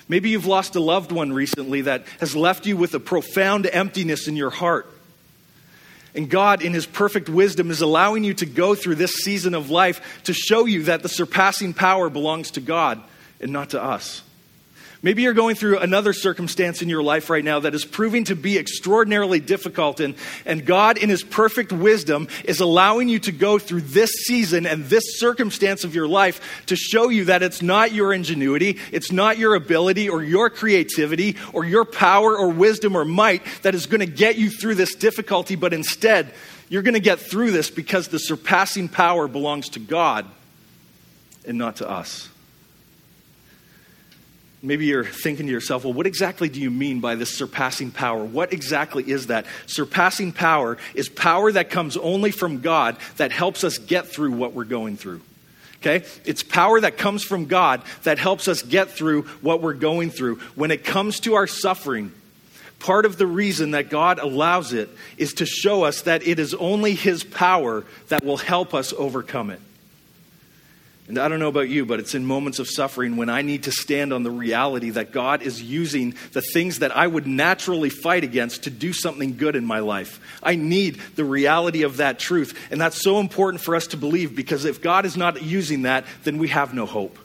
Maybe 0.09 0.29
you've 0.29 0.45
lost 0.45 0.75
a 0.75 0.81
loved 0.81 1.11
one 1.11 1.31
recently 1.31 1.81
that 1.81 2.05
has 2.19 2.35
left 2.35 2.65
you 2.65 2.77
with 2.77 2.93
a 2.93 2.99
profound 2.99 3.67
emptiness 3.71 4.27
in 4.27 4.35
your 4.35 4.49
heart. 4.51 4.91
And 6.15 6.29
God, 6.29 6.61
in 6.61 6.73
His 6.73 6.85
perfect 6.85 7.29
wisdom, 7.29 7.69
is 7.69 7.81
allowing 7.81 8.23
you 8.23 8.33
to 8.35 8.45
go 8.45 8.73
through 8.73 8.95
this 8.95 9.13
season 9.13 9.53
of 9.53 9.69
life 9.69 10.21
to 10.23 10.33
show 10.33 10.65
you 10.65 10.83
that 10.83 11.03
the 11.03 11.09
surpassing 11.09 11.73
power 11.73 12.09
belongs 12.09 12.51
to 12.51 12.61
God 12.61 13.01
and 13.41 13.51
not 13.51 13.71
to 13.71 13.83
us. 13.83 14.21
Maybe 15.05 15.21
you're 15.21 15.35
going 15.35 15.53
through 15.53 15.77
another 15.77 16.13
circumstance 16.13 16.81
in 16.81 16.89
your 16.89 17.03
life 17.03 17.29
right 17.29 17.43
now 17.43 17.59
that 17.59 17.75
is 17.75 17.85
proving 17.85 18.23
to 18.23 18.35
be 18.35 18.57
extraordinarily 18.57 19.39
difficult, 19.39 19.99
and, 19.99 20.15
and 20.47 20.65
God, 20.65 20.97
in 20.97 21.09
His 21.09 21.21
perfect 21.21 21.71
wisdom, 21.71 22.27
is 22.43 22.59
allowing 22.59 23.07
you 23.07 23.19
to 23.19 23.31
go 23.31 23.59
through 23.59 23.81
this 23.81 24.09
season 24.25 24.65
and 24.65 24.85
this 24.85 25.19
circumstance 25.19 25.83
of 25.83 25.93
your 25.93 26.07
life 26.07 26.63
to 26.65 26.75
show 26.75 27.09
you 27.09 27.25
that 27.25 27.43
it's 27.43 27.61
not 27.61 27.91
your 27.91 28.13
ingenuity, 28.13 28.79
it's 28.91 29.11
not 29.11 29.37
your 29.37 29.53
ability 29.53 30.09
or 30.09 30.23
your 30.23 30.49
creativity 30.49 31.35
or 31.53 31.63
your 31.63 31.85
power 31.85 32.35
or 32.35 32.49
wisdom 32.49 32.95
or 32.95 33.05
might 33.05 33.43
that 33.61 33.75
is 33.75 33.85
going 33.85 33.99
to 33.99 34.07
get 34.07 34.39
you 34.39 34.49
through 34.49 34.73
this 34.73 34.95
difficulty, 34.95 35.53
but 35.55 35.71
instead, 35.71 36.33
you're 36.67 36.81
going 36.81 36.95
to 36.95 36.99
get 36.99 37.19
through 37.19 37.51
this 37.51 37.69
because 37.69 38.07
the 38.07 38.17
surpassing 38.17 38.89
power 38.89 39.27
belongs 39.27 39.69
to 39.69 39.79
God 39.79 40.25
and 41.45 41.59
not 41.59 41.75
to 41.75 41.87
us. 41.87 42.27
Maybe 44.65 44.87
you're 44.87 45.05
thinking 45.05 45.45
to 45.45 45.51
yourself, 45.51 45.83
well, 45.83 45.93
what 45.93 46.07
exactly 46.07 46.49
do 46.49 46.59
you 46.59 46.71
mean 46.71 46.99
by 46.99 47.13
this 47.13 47.37
surpassing 47.37 47.91
power? 47.91 48.23
What 48.23 48.51
exactly 48.51 49.07
is 49.09 49.27
that? 49.27 49.45
Surpassing 49.67 50.31
power 50.31 50.77
is 50.95 51.07
power 51.07 51.51
that 51.51 51.69
comes 51.69 51.97
only 51.97 52.31
from 52.31 52.61
God 52.61 52.97
that 53.17 53.31
helps 53.31 53.63
us 53.63 53.77
get 53.77 54.07
through 54.07 54.31
what 54.31 54.53
we're 54.53 54.63
going 54.63 54.97
through. 54.97 55.21
Okay? 55.75 56.03
It's 56.25 56.41
power 56.41 56.81
that 56.81 56.97
comes 56.97 57.23
from 57.23 57.45
God 57.45 57.83
that 58.03 58.17
helps 58.17 58.47
us 58.47 58.63
get 58.63 58.89
through 58.89 59.23
what 59.41 59.61
we're 59.61 59.73
going 59.73 60.09
through. 60.09 60.37
When 60.55 60.71
it 60.71 60.83
comes 60.83 61.19
to 61.21 61.35
our 61.35 61.45
suffering, 61.45 62.11
part 62.79 63.05
of 63.05 63.17
the 63.17 63.27
reason 63.27 63.71
that 63.71 63.91
God 63.91 64.17
allows 64.17 64.73
it 64.73 64.89
is 65.17 65.35
to 65.35 65.45
show 65.45 65.83
us 65.83 66.01
that 66.01 66.25
it 66.25 66.39
is 66.39 66.55
only 66.55 66.95
His 66.95 67.23
power 67.23 67.85
that 68.07 68.25
will 68.25 68.37
help 68.37 68.73
us 68.73 68.93
overcome 68.93 69.51
it. 69.51 69.61
And 71.07 71.19
I 71.19 71.27
don't 71.27 71.39
know 71.39 71.49
about 71.49 71.69
you, 71.69 71.85
but 71.85 71.99
it's 71.99 72.15
in 72.15 72.25
moments 72.25 72.57
of 72.57 72.67
suffering 72.67 73.15
when 73.15 73.29
I 73.29 73.43
need 73.43 73.63
to 73.63 73.71
stand 73.71 74.11
on 74.11 74.23
the 74.23 74.31
reality 74.31 74.89
that 74.91 75.11
God 75.11 75.43
is 75.43 75.61
using 75.61 76.15
the 76.31 76.41
things 76.41 76.79
that 76.79 76.95
I 76.97 77.05
would 77.05 77.27
naturally 77.27 77.91
fight 77.91 78.23
against 78.23 78.63
to 78.63 78.71
do 78.71 78.91
something 78.91 79.37
good 79.37 79.55
in 79.55 79.65
my 79.65 79.79
life. 79.79 80.19
I 80.41 80.55
need 80.55 80.95
the 81.15 81.23
reality 81.23 81.83
of 81.83 81.97
that 81.97 82.17
truth. 82.17 82.59
And 82.71 82.81
that's 82.81 83.03
so 83.03 83.19
important 83.19 83.61
for 83.61 83.75
us 83.75 83.87
to 83.87 83.97
believe 83.97 84.35
because 84.35 84.65
if 84.65 84.81
God 84.81 85.05
is 85.05 85.15
not 85.15 85.43
using 85.43 85.83
that, 85.83 86.05
then 86.23 86.39
we 86.39 86.47
have 86.47 86.73
no 86.73 86.87
hope. 86.87 87.19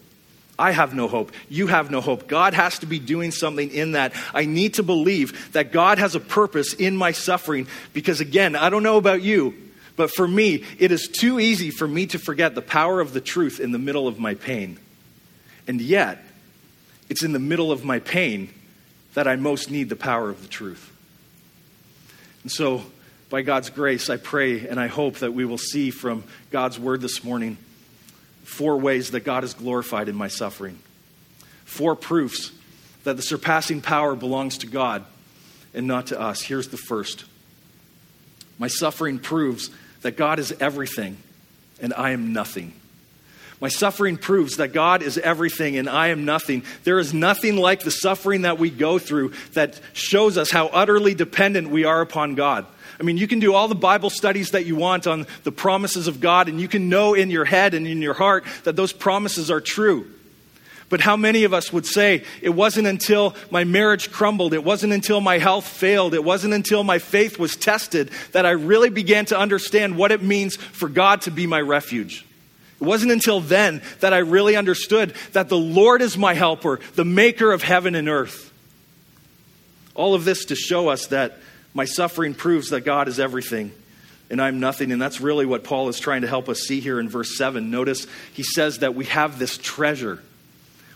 I 0.58 0.72
have 0.72 0.94
no 0.94 1.08
hope. 1.08 1.32
You 1.48 1.68
have 1.68 1.90
no 1.90 2.02
hope. 2.02 2.28
God 2.28 2.52
has 2.52 2.80
to 2.80 2.86
be 2.86 2.98
doing 2.98 3.30
something 3.30 3.70
in 3.70 3.92
that. 3.92 4.12
I 4.34 4.44
need 4.44 4.74
to 4.74 4.82
believe 4.82 5.52
that 5.52 5.72
God 5.72 5.96
has 5.98 6.14
a 6.14 6.20
purpose 6.20 6.74
in 6.74 6.94
my 6.98 7.12
suffering 7.12 7.66
because, 7.94 8.20
again, 8.20 8.54
I 8.54 8.68
don't 8.68 8.82
know 8.82 8.98
about 8.98 9.22
you, 9.22 9.54
but 9.96 10.10
for 10.10 10.26
me, 10.26 10.64
it 10.78 10.92
is 10.92 11.08
too 11.08 11.40
easy 11.40 11.70
for 11.70 11.86
me 11.86 12.06
to 12.06 12.18
forget 12.18 12.54
the 12.54 12.62
power 12.62 13.00
of 13.00 13.12
the 13.12 13.20
truth 13.20 13.60
in 13.60 13.72
the 13.72 13.78
middle 13.78 14.08
of 14.08 14.18
my 14.18 14.34
pain. 14.34 14.78
And 15.66 15.80
yet, 15.80 16.24
it's 17.08 17.22
in 17.22 17.32
the 17.32 17.38
middle 17.38 17.72
of 17.72 17.84
my 17.84 17.98
pain 17.98 18.50
that 19.14 19.26
I 19.26 19.36
most 19.36 19.70
need 19.70 19.88
the 19.88 19.96
power 19.96 20.30
of 20.30 20.42
the 20.42 20.48
truth. 20.48 20.90
And 22.42 22.50
so, 22.50 22.82
by 23.28 23.42
God's 23.42 23.70
grace, 23.70 24.10
I 24.10 24.16
pray 24.16 24.66
and 24.66 24.80
I 24.80 24.88
hope 24.88 25.16
that 25.16 25.32
we 25.32 25.44
will 25.44 25.58
see 25.58 25.90
from 25.90 26.24
God's 26.50 26.78
word 26.78 27.00
this 27.00 27.22
morning 27.22 27.58
four 28.42 28.78
ways 28.78 29.12
that 29.12 29.20
God 29.20 29.44
is 29.44 29.54
glorified 29.54 30.08
in 30.08 30.16
my 30.16 30.28
suffering. 30.28 30.78
Four 31.64 31.94
proofs 31.94 32.50
that 33.04 33.16
the 33.16 33.22
surpassing 33.22 33.80
power 33.80 34.16
belongs 34.16 34.58
to 34.58 34.66
God 34.66 35.04
and 35.72 35.86
not 35.86 36.08
to 36.08 36.20
us. 36.20 36.42
Here's 36.42 36.68
the 36.68 36.76
first 36.76 37.24
My 38.58 38.68
suffering 38.68 39.18
proves 39.18 39.70
that 40.02 40.16
God 40.16 40.38
is 40.38 40.52
everything 40.60 41.16
and 41.80 41.94
I 41.94 42.10
am 42.10 42.32
nothing. 42.32 42.72
My 43.60 43.68
suffering 43.68 44.16
proves 44.16 44.56
that 44.56 44.72
God 44.72 45.02
is 45.02 45.18
everything 45.18 45.76
and 45.76 45.88
I 45.88 46.08
am 46.08 46.24
nothing. 46.24 46.62
There 46.84 46.98
is 46.98 47.12
nothing 47.12 47.56
like 47.56 47.80
the 47.80 47.90
suffering 47.90 48.42
that 48.42 48.58
we 48.58 48.70
go 48.70 48.98
through 48.98 49.32
that 49.52 49.78
shows 49.92 50.38
us 50.38 50.50
how 50.50 50.68
utterly 50.68 51.14
dependent 51.14 51.68
we 51.68 51.84
are 51.84 52.00
upon 52.00 52.34
God. 52.34 52.66
I 52.98 53.02
mean, 53.02 53.16
you 53.16 53.26
can 53.26 53.38
do 53.38 53.54
all 53.54 53.68
the 53.68 53.74
Bible 53.74 54.10
studies 54.10 54.50
that 54.50 54.66
you 54.66 54.76
want 54.76 55.06
on 55.06 55.26
the 55.42 55.52
promises 55.52 56.06
of 56.06 56.20
God, 56.20 56.50
and 56.50 56.60
you 56.60 56.68
can 56.68 56.90
know 56.90 57.14
in 57.14 57.30
your 57.30 57.46
head 57.46 57.72
and 57.72 57.86
in 57.86 58.02
your 58.02 58.12
heart 58.12 58.44
that 58.64 58.76
those 58.76 58.92
promises 58.92 59.50
are 59.50 59.60
true. 59.60 60.06
But 60.90 61.00
how 61.00 61.16
many 61.16 61.44
of 61.44 61.54
us 61.54 61.72
would 61.72 61.86
say, 61.86 62.24
it 62.42 62.50
wasn't 62.50 62.88
until 62.88 63.36
my 63.48 63.62
marriage 63.62 64.10
crumbled, 64.10 64.52
it 64.52 64.64
wasn't 64.64 64.92
until 64.92 65.20
my 65.20 65.38
health 65.38 65.66
failed, 65.66 66.14
it 66.14 66.24
wasn't 66.24 66.52
until 66.52 66.82
my 66.82 66.98
faith 66.98 67.38
was 67.38 67.54
tested 67.54 68.10
that 68.32 68.44
I 68.44 68.50
really 68.50 68.90
began 68.90 69.24
to 69.26 69.38
understand 69.38 69.96
what 69.96 70.10
it 70.10 70.20
means 70.20 70.56
for 70.56 70.88
God 70.88 71.22
to 71.22 71.30
be 71.30 71.46
my 71.46 71.60
refuge? 71.60 72.26
It 72.80 72.84
wasn't 72.84 73.12
until 73.12 73.40
then 73.40 73.82
that 74.00 74.12
I 74.12 74.18
really 74.18 74.56
understood 74.56 75.14
that 75.32 75.48
the 75.48 75.56
Lord 75.56 76.02
is 76.02 76.18
my 76.18 76.34
helper, 76.34 76.80
the 76.96 77.04
maker 77.04 77.52
of 77.52 77.62
heaven 77.62 77.94
and 77.94 78.08
earth. 78.08 78.52
All 79.94 80.14
of 80.14 80.24
this 80.24 80.46
to 80.46 80.56
show 80.56 80.88
us 80.88 81.06
that 81.08 81.38
my 81.72 81.84
suffering 81.84 82.34
proves 82.34 82.70
that 82.70 82.80
God 82.80 83.06
is 83.06 83.20
everything 83.20 83.70
and 84.28 84.42
I'm 84.42 84.58
nothing. 84.58 84.90
And 84.90 85.00
that's 85.00 85.20
really 85.20 85.46
what 85.46 85.62
Paul 85.62 85.88
is 85.88 86.00
trying 86.00 86.22
to 86.22 86.28
help 86.28 86.48
us 86.48 86.60
see 86.60 86.80
here 86.80 86.98
in 86.98 87.08
verse 87.08 87.36
7. 87.36 87.70
Notice 87.70 88.08
he 88.32 88.42
says 88.42 88.78
that 88.80 88.96
we 88.96 89.04
have 89.04 89.38
this 89.38 89.56
treasure 89.56 90.20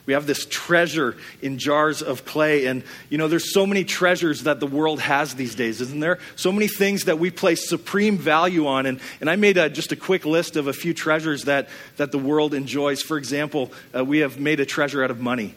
we 0.06 0.12
have 0.12 0.26
this 0.26 0.46
treasure 0.46 1.16
in 1.40 1.58
jars 1.58 2.02
of 2.02 2.24
clay. 2.24 2.66
And, 2.66 2.82
you 3.08 3.16
know, 3.16 3.28
there's 3.28 3.52
so 3.52 3.66
many 3.66 3.84
treasures 3.84 4.42
that 4.42 4.60
the 4.60 4.66
world 4.66 5.00
has 5.00 5.34
these 5.34 5.54
days, 5.54 5.80
isn't 5.80 6.00
there? 6.00 6.18
So 6.36 6.52
many 6.52 6.68
things 6.68 7.04
that 7.04 7.18
we 7.18 7.30
place 7.30 7.68
supreme 7.68 8.18
value 8.18 8.66
on. 8.66 8.86
And, 8.86 9.00
and 9.20 9.30
I 9.30 9.36
made 9.36 9.56
a, 9.56 9.70
just 9.70 9.92
a 9.92 9.96
quick 9.96 10.24
list 10.26 10.56
of 10.56 10.66
a 10.66 10.72
few 10.72 10.92
treasures 10.92 11.44
that, 11.44 11.68
that 11.96 12.12
the 12.12 12.18
world 12.18 12.52
enjoys. 12.52 13.02
For 13.02 13.16
example, 13.16 13.72
uh, 13.96 14.04
we 14.04 14.18
have 14.18 14.38
made 14.38 14.60
a 14.60 14.66
treasure 14.66 15.02
out 15.02 15.10
of 15.10 15.20
money. 15.20 15.54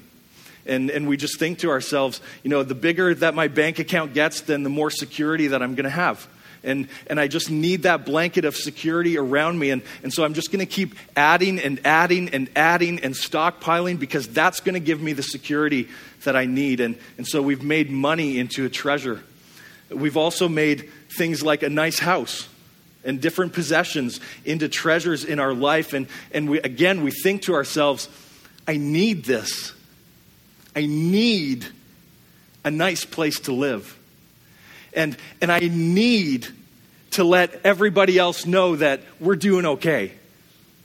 And, 0.65 0.89
and 0.89 1.07
we 1.07 1.17
just 1.17 1.39
think 1.39 1.59
to 1.59 1.69
ourselves, 1.69 2.21
you 2.43 2.49
know, 2.49 2.63
the 2.63 2.75
bigger 2.75 3.15
that 3.15 3.35
my 3.35 3.47
bank 3.47 3.79
account 3.79 4.13
gets, 4.13 4.41
then 4.41 4.63
the 4.63 4.69
more 4.69 4.91
security 4.91 5.47
that 5.47 5.61
I'm 5.61 5.75
going 5.75 5.85
to 5.85 5.89
have 5.89 6.27
and, 6.63 6.87
and 7.07 7.19
I 7.19 7.27
just 7.27 7.49
need 7.49 7.83
that 7.83 8.05
blanket 8.05 8.45
of 8.45 8.55
security 8.55 9.17
around 9.17 9.59
me. 9.59 9.69
And, 9.69 9.81
and 10.03 10.13
so 10.13 10.23
I'm 10.23 10.33
just 10.33 10.51
going 10.51 10.59
to 10.59 10.65
keep 10.65 10.95
adding 11.15 11.59
and 11.59 11.79
adding 11.85 12.29
and 12.29 12.49
adding 12.55 12.99
and 13.03 13.13
stockpiling 13.13 13.99
because 13.99 14.27
that's 14.27 14.59
going 14.59 14.73
to 14.73 14.79
give 14.79 15.01
me 15.01 15.13
the 15.13 15.23
security 15.23 15.87
that 16.23 16.35
I 16.35 16.45
need. 16.45 16.79
And, 16.79 16.97
and 17.17 17.27
so 17.27 17.41
we've 17.41 17.63
made 17.63 17.89
money 17.89 18.39
into 18.39 18.65
a 18.65 18.69
treasure. 18.69 19.21
We've 19.89 20.17
also 20.17 20.49
made 20.49 20.89
things 21.09 21.43
like 21.43 21.63
a 21.63 21.69
nice 21.69 21.99
house 21.99 22.47
and 23.03 23.21
different 23.21 23.53
possessions 23.53 24.19
into 24.43 24.67
treasures 24.67 25.23
in 25.23 25.39
our 25.39 25.53
life. 25.53 25.93
And, 25.93 26.07
and 26.33 26.49
we, 26.49 26.59
again, 26.59 27.03
we 27.03 27.11
think 27.11 27.43
to 27.43 27.53
ourselves, 27.53 28.09
I 28.67 28.75
need 28.77 29.23
this. 29.23 29.73
I 30.75 30.85
need 30.85 31.65
a 32.65 32.71
nice 32.71 33.05
place 33.05 33.39
to 33.41 33.53
live. 33.53 33.96
And, 34.97 35.15
and 35.39 35.51
I 35.51 35.59
need 35.59 36.47
to 37.11 37.23
let 37.23 37.61
everybody 37.63 38.17
else 38.17 38.45
know 38.45 38.75
that 38.75 39.01
we're 39.19 39.35
doing 39.35 39.65
okay 39.65 40.11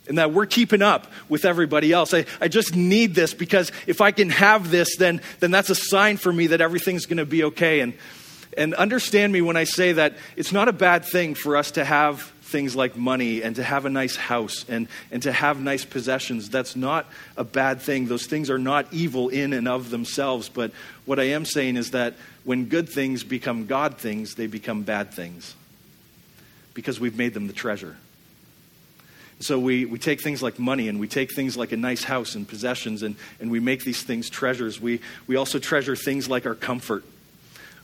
and 0.07 0.19
that 0.19 0.33
we're 0.33 0.47
keeping 0.47 0.83
up 0.83 1.11
with 1.31 1.47
everybody 1.47 1.93
else. 1.93 2.13
I, 2.13 2.27
I 2.41 2.49
just 2.49 2.77
need 2.77 3.15
this 3.15 3.33
because 3.33 3.73
if 3.87 4.03
I 4.03 4.11
can 4.11 4.29
have 4.29 4.71
this, 4.71 4.97
then, 4.97 5.23
then 5.41 5.51
that's 5.51 5.71
a 5.71 5.75
sign 5.75 6.19
for 6.19 6.31
me 6.33 6.49
that 6.49 6.61
everything's 6.61 7.07
going 7.07 7.17
to 7.17 7.27
be 7.27 7.45
okay. 7.45 7.81
And, 7.81 7.95
and 8.57 8.75
understand 8.75 9.33
me 9.33 9.41
when 9.41 9.57
I 9.57 9.65
say 9.65 9.95
that 9.95 10.17
it's 10.37 10.53
not 10.53 10.69
a 10.69 10.73
bad 10.73 11.07
thing 11.07 11.35
for 11.35 11.57
us 11.57 11.73
to 11.73 11.85
have 11.85 12.21
things 12.43 12.77
like 12.77 12.97
money 12.97 13.43
and 13.43 13.57
to 13.57 13.63
have 13.63 13.87
a 13.87 13.91
nice 13.91 14.15
house 14.15 14.67
and, 14.69 14.89
and 15.11 15.23
to 15.23 15.33
have 15.33 15.59
nice 15.59 15.87
possessions. 15.87 16.51
That's 16.51 16.77
not 16.77 17.07
a 17.37 17.45
bad 17.45 17.81
thing. 17.81 18.09
Those 18.09 18.27
things 18.27 18.51
are 18.51 18.59
not 18.59 18.93
evil 18.93 19.31
in 19.31 19.55
and 19.55 19.67
of 19.67 19.89
themselves. 19.89 20.51
But 20.51 20.73
what 21.07 21.19
I 21.19 21.25
am 21.29 21.47
saying 21.47 21.77
is 21.77 21.93
that 21.93 22.15
when 22.45 22.67
good 22.67 22.89
things 22.89 23.23
become 23.25 23.67
God 23.67 23.99
things, 23.99 24.35
they 24.35 24.47
become 24.47 24.83
bad 24.83 25.13
things 25.13 25.55
because 26.75 26.99
we've 26.99 27.17
made 27.17 27.35
them 27.35 27.47
the 27.47 27.53
treasure. 27.53 27.97
So 29.41 29.59
we, 29.59 29.85
we 29.85 29.99
take 29.99 30.21
things 30.21 30.43
like 30.43 30.59
money 30.59 30.89
and 30.89 31.01
we 31.01 31.09
take 31.09 31.35
things 31.35 31.57
like 31.57 31.73
a 31.73 31.77
nice 31.77 32.05
house 32.05 32.37
and 32.37 32.47
possessions 32.47 33.03
and, 33.03 33.17
and 33.41 33.51
we 33.51 33.59
make 33.59 33.85
these 33.85 34.03
things 34.03 34.31
treasures. 34.31 34.81
We, 34.81 35.01
we 35.27 35.37
also 35.37 35.59
treasure 35.59 35.97
things 35.97 36.29
like 36.29 36.47
our 36.47 36.55
comfort. 36.55 37.05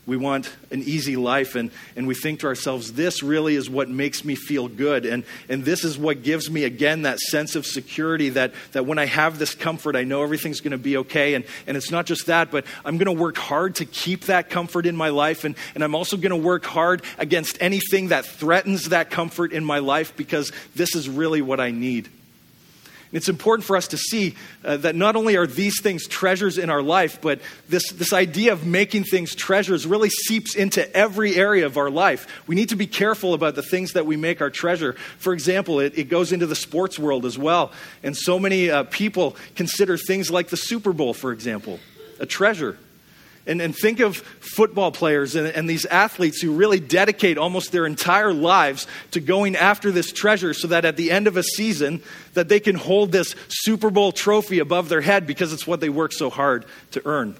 We 0.09 0.17
want 0.17 0.51
an 0.71 0.81
easy 0.81 1.15
life, 1.15 1.55
and, 1.55 1.71
and 1.95 2.07
we 2.07 2.15
think 2.15 2.39
to 2.39 2.47
ourselves, 2.47 2.93
this 2.93 3.21
really 3.21 3.55
is 3.55 3.69
what 3.69 3.87
makes 3.87 4.25
me 4.25 4.35
feel 4.35 4.67
good. 4.67 5.05
And, 5.05 5.23
and 5.47 5.63
this 5.63 5.83
is 5.83 5.97
what 5.97 6.23
gives 6.23 6.49
me, 6.49 6.63
again, 6.63 7.03
that 7.03 7.19
sense 7.19 7.55
of 7.55 7.65
security 7.65 8.29
that, 8.29 8.53
that 8.71 8.85
when 8.85 8.97
I 8.97 9.05
have 9.05 9.39
this 9.39 9.53
comfort, 9.53 9.95
I 9.95 10.03
know 10.03 10.23
everything's 10.23 10.61
going 10.61 10.71
to 10.71 10.77
be 10.77 10.97
okay. 10.97 11.35
And, 11.35 11.45
and 11.67 11.77
it's 11.77 11.91
not 11.91 12.07
just 12.07 12.25
that, 12.25 12.49
but 12.49 12.65
I'm 12.83 12.97
going 12.97 13.15
to 13.15 13.21
work 13.21 13.37
hard 13.37 13.75
to 13.75 13.85
keep 13.85 14.25
that 14.25 14.49
comfort 14.49 14.85
in 14.85 14.95
my 14.95 15.09
life. 15.09 15.43
And, 15.43 15.55
and 15.75 15.83
I'm 15.83 15.93
also 15.93 16.17
going 16.17 16.31
to 16.31 16.35
work 16.35 16.65
hard 16.65 17.03
against 17.19 17.57
anything 17.61 18.07
that 18.07 18.25
threatens 18.25 18.89
that 18.89 19.11
comfort 19.11 19.53
in 19.53 19.63
my 19.63 19.79
life 19.79 20.17
because 20.17 20.51
this 20.75 20.95
is 20.95 21.07
really 21.07 21.41
what 21.41 21.59
I 21.59 21.71
need. 21.71 22.09
It's 23.11 23.27
important 23.27 23.65
for 23.65 23.75
us 23.75 23.87
to 23.87 23.97
see 23.97 24.35
uh, 24.63 24.77
that 24.77 24.95
not 24.95 25.15
only 25.15 25.35
are 25.35 25.47
these 25.47 25.81
things 25.81 26.07
treasures 26.07 26.59
in 26.59 26.69
our 26.69 26.83
life, 26.83 27.19
but 27.21 27.41
this, 27.67 27.91
this 27.91 28.13
idea 28.13 28.53
of 28.53 28.67
making 28.67 29.03
things 29.05 29.33
treasures 29.33 29.87
really 29.87 30.09
seeps 30.09 30.55
into 30.55 30.95
every 30.95 31.35
area 31.35 31.65
of 31.65 31.77
our 31.77 31.89
life. 31.89 32.27
We 32.45 32.53
need 32.53 32.69
to 32.69 32.75
be 32.75 32.85
careful 32.85 33.33
about 33.33 33.55
the 33.55 33.63
things 33.63 33.93
that 33.93 34.05
we 34.05 34.15
make 34.15 34.41
our 34.41 34.51
treasure. 34.51 34.93
For 35.17 35.33
example, 35.33 35.79
it, 35.79 35.97
it 35.97 36.09
goes 36.09 36.31
into 36.31 36.45
the 36.45 36.55
sports 36.55 36.99
world 36.99 37.25
as 37.25 37.37
well. 37.37 37.71
And 38.03 38.15
so 38.15 38.37
many 38.37 38.69
uh, 38.69 38.83
people 38.83 39.35
consider 39.55 39.97
things 39.97 40.29
like 40.29 40.49
the 40.49 40.57
Super 40.57 40.93
Bowl, 40.93 41.15
for 41.15 41.31
example, 41.31 41.79
a 42.19 42.27
treasure. 42.27 42.77
And, 43.49 43.61
and 43.63 43.75
think 43.75 43.99
of 43.99 44.17
football 44.17 44.91
players 44.91 45.35
and, 45.35 45.47
and 45.47 45.67
these 45.67 45.85
athletes 45.87 46.39
who 46.39 46.53
really 46.53 46.79
dedicate 46.79 47.39
almost 47.39 47.71
their 47.71 47.87
entire 47.87 48.31
lives 48.31 48.85
to 49.09 49.19
going 49.19 49.55
after 49.55 49.91
this 49.91 50.11
treasure 50.11 50.53
so 50.53 50.67
that 50.67 50.85
at 50.85 50.97
the 50.97 51.09
end 51.09 51.25
of 51.25 51.35
a 51.35 51.41
season 51.41 52.03
that 52.35 52.47
they 52.47 52.59
can 52.59 52.75
hold 52.75 53.11
this 53.11 53.33
Super 53.47 53.89
Bowl 53.89 54.11
trophy 54.11 54.59
above 54.59 54.87
their 54.87 55.01
head 55.01 55.25
because 55.25 55.51
it's 55.51 55.65
what 55.65 55.79
they 55.79 55.89
work 55.89 56.13
so 56.13 56.29
hard 56.29 56.63
to 56.91 57.01
earn. 57.05 57.35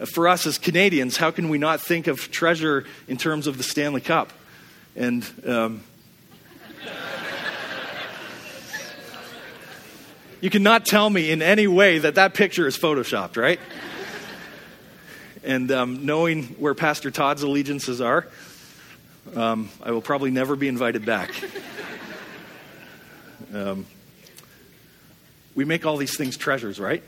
Uh, 0.00 0.06
for 0.06 0.26
us 0.26 0.46
as 0.46 0.56
Canadians, 0.56 1.18
how 1.18 1.30
can 1.30 1.50
we 1.50 1.58
not 1.58 1.82
think 1.82 2.06
of 2.06 2.30
treasure 2.30 2.84
in 3.06 3.18
terms 3.18 3.46
of 3.46 3.58
the 3.58 3.62
Stanley 3.62 4.00
Cup? 4.00 4.32
And 4.94 5.22
um, 5.46 5.82
you 10.40 10.48
cannot 10.48 10.86
tell 10.86 11.10
me 11.10 11.30
in 11.30 11.42
any 11.42 11.66
way 11.66 11.98
that 11.98 12.14
that 12.14 12.32
picture 12.32 12.66
is 12.66 12.78
photoshopped, 12.78 13.36
right? 13.36 13.60
And 15.46 15.70
um, 15.70 16.04
knowing 16.04 16.42
where 16.58 16.74
Pastor 16.74 17.12
Todd's 17.12 17.44
allegiances 17.44 18.00
are, 18.00 18.26
um, 19.34 19.70
I 19.80 19.92
will 19.92 20.02
probably 20.02 20.32
never 20.32 20.56
be 20.56 20.68
invited 20.68 21.06
back. 21.06 21.32
Um, 23.54 23.86
we 25.54 25.64
make 25.64 25.86
all 25.86 25.96
these 25.96 26.16
things 26.16 26.36
treasures, 26.36 26.80
right? 26.80 27.02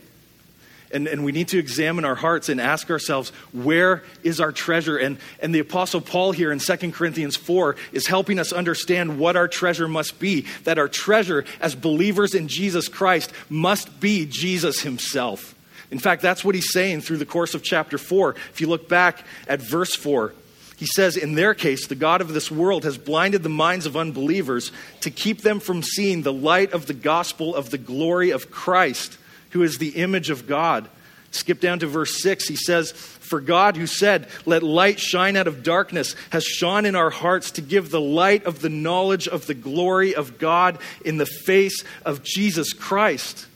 And, 0.93 1.07
and 1.07 1.25
we 1.25 1.33
need 1.33 1.49
to 1.49 1.59
examine 1.59 2.05
our 2.05 2.15
hearts 2.15 2.49
and 2.49 2.61
ask 2.61 2.91
ourselves, 2.91 3.31
where 3.53 4.05
is 4.23 4.41
our 4.41 4.53
treasure? 4.53 4.97
And, 4.97 5.19
and 5.41 5.55
the 5.55 5.59
Apostle 5.59 6.01
Paul 6.01 6.33
here 6.33 6.53
in 6.53 6.59
2 6.59 6.93
Corinthians 6.93 7.37
4 7.37 7.77
is 7.93 8.07
helping 8.07 8.39
us 8.39 8.53
understand 8.53 9.19
what 9.19 9.37
our 9.37 9.49
treasure 9.49 9.89
must 9.89 10.19
be. 10.19 10.47
That 10.65 10.79
our 10.79 10.89
treasure 10.89 11.45
as 11.61 11.75
believers 11.75 12.35
in 12.35 12.49
Jesus 12.49 12.89
Christ 12.89 13.33
must 13.51 14.01
be 14.01 14.25
Jesus 14.25 14.81
himself. 14.81 15.55
In 15.91 15.99
fact, 15.99 16.23
that's 16.23 16.45
what 16.45 16.55
he's 16.55 16.73
saying 16.73 17.01
through 17.01 17.17
the 17.17 17.27
course 17.27 17.55
of 17.55 17.63
chapter 17.63 17.99
4. 17.99 18.35
If 18.53 18.61
you 18.61 18.67
look 18.67 18.89
back 18.89 19.25
at 19.47 19.63
verse 19.63 19.95
4, 19.95 20.35
he 20.79 20.87
says, 20.87 21.17
In 21.17 21.35
their 21.35 21.55
case, 21.55 21.89
the 21.89 21.97
God 21.97 22.21
of 22.21 22.33
this 22.33 22.53
world 22.53 22.85
has 22.85 22.97
blinded 22.97 23.43
the 23.43 23.49
minds 23.49 23.85
of 23.85 23.97
unbelievers 23.97 24.71
to 25.01 25.11
keep 25.11 25.41
them 25.41 25.59
from 25.59 25.83
seeing 25.83 26.23
the 26.23 26.33
light 26.33 26.73
of 26.73 26.87
the 26.87 26.95
gospel 26.95 27.57
of 27.57 27.71
the 27.71 27.79
glory 27.79 28.31
of 28.31 28.53
Christ, 28.53 29.19
who 29.51 29.65
is 29.65 29.79
the 29.79 29.97
image 29.97 30.31
of 30.31 30.47
God. 30.47 30.89
Skip 31.33 31.61
down 31.61 31.81
to 31.81 31.89
verse 31.89 32.23
6. 32.23 32.47
He 32.47 32.55
says, 32.55 32.93
For 32.93 33.41
God, 33.41 33.77
who 33.77 33.89
said, 33.89 34.29
Let 34.47 34.63
light 34.63 35.01
shine 35.01 35.37
out 35.37 35.49
of 35.49 35.65
darkness, 35.65 36.15
has 36.31 36.45
shone 36.45 36.87
in 36.87 36.95
our 36.95 37.11
hearts 37.11 37.51
to 37.53 37.61
give 37.61 37.91
the 37.91 38.01
light 38.01 38.45
of 38.45 38.61
the 38.61 38.71
knowledge 38.71 39.27
of 39.27 39.47
the 39.47 39.55
glory 39.55 40.15
of 40.15 40.39
God 40.39 40.79
in 41.05 41.17
the 41.17 41.27
face 41.27 41.83
of 42.05 42.23
Jesus 42.23 42.73
Christ. 42.73 43.48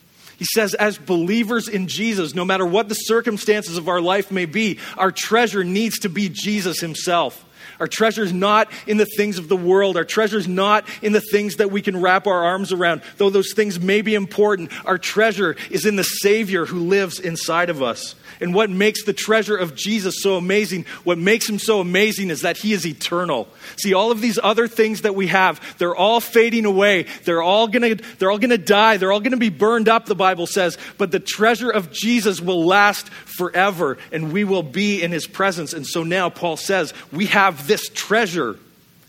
He 0.42 0.46
says, 0.54 0.75
as 0.75 0.99
believers 0.99 1.68
in 1.68 1.87
Jesus, 1.87 2.34
no 2.34 2.44
matter 2.44 2.66
what 2.66 2.88
the 2.88 2.96
circumstances 2.96 3.78
of 3.78 3.88
our 3.88 4.00
life 4.00 4.32
may 4.32 4.44
be, 4.44 4.80
our 4.99 5.12
treasure 5.12 5.62
needs 5.62 6.00
to 6.00 6.08
be 6.08 6.28
Jesus 6.28 6.80
Himself. 6.80 7.44
Our 7.78 7.87
treasure 7.87 8.25
is 8.25 8.32
not 8.32 8.68
in 8.88 8.96
the 8.96 9.06
things 9.06 9.38
of 9.38 9.49
the 9.49 9.56
world. 9.56 9.96
Our 9.96 10.04
treasure 10.04 10.38
is 10.38 10.49
not 10.49 10.84
in 11.00 11.12
the 11.12 11.20
things 11.20 11.58
that 11.58 11.70
we 11.70 11.80
can 11.80 12.00
wrap 12.00 12.26
our 12.26 12.42
arms 12.42 12.72
around, 12.72 13.02
though 13.18 13.30
those 13.30 13.52
things 13.54 13.78
may 13.78 14.02
be 14.02 14.16
important. 14.16 14.72
Our 14.84 14.99
treasure 14.99 15.54
is 15.70 15.87
in 15.87 15.94
the 15.94 16.02
Savior 16.02 16.66
who 16.66 16.80
lives 16.80 17.21
inside 17.21 17.71
of 17.71 17.80
us. 17.80 18.17
And 18.43 18.52
what 18.52 18.71
makes 18.71 19.05
the 19.05 19.13
treasure 19.13 19.57
of 19.57 19.76
Jesus 19.76 20.17
so 20.21 20.37
amazing, 20.37 20.85
what 21.05 21.17
makes 21.17 21.49
him 21.49 21.61
so 21.61 21.78
amazing 21.78 22.28
is 22.28 22.43
that 22.43 22.57
he 22.57 22.73
is 22.73 22.85
eternal. 22.85 23.47
See, 23.76 23.95
all 23.95 24.11
of 24.11 24.21
these 24.21 24.37
other 24.43 24.67
things 24.67 25.02
that 25.02 25.15
we 25.15 25.28
have, 25.28 25.78
they're 25.78 25.95
all 25.95 26.19
fading 26.21 26.65
away. 26.65 27.07
They're 27.25 27.41
all 27.41 27.69
gonna, 27.69 27.95
they're 28.19 28.33
all 28.33 28.41
gonna 28.41 28.59
die. 28.59 28.97
They're 28.97 29.13
all 29.13 29.21
gonna 29.21 29.37
be 29.37 29.49
burned 29.49 29.89
up, 29.89 30.07
the 30.07 30.17
Bible 30.17 30.49
says. 30.49 30.76
But 30.99 31.13
the 31.13 31.21
treasure 31.21 31.71
of 31.71 31.93
Jesus 31.93 32.41
will 32.41 32.67
last 32.67 33.09
forever, 33.11 33.97
and 34.11 34.33
we 34.33 34.43
will 34.43 34.65
be 34.65 35.02
in 35.02 35.13
his 35.13 35.28
presence. 35.28 35.73
And 35.73 35.87
so 35.87 36.02
now 36.02 36.28
Paul 36.28 36.57
says, 36.57 36.93
we 37.13 37.26
have 37.26 37.69
this 37.69 37.89
treasure 37.91 38.59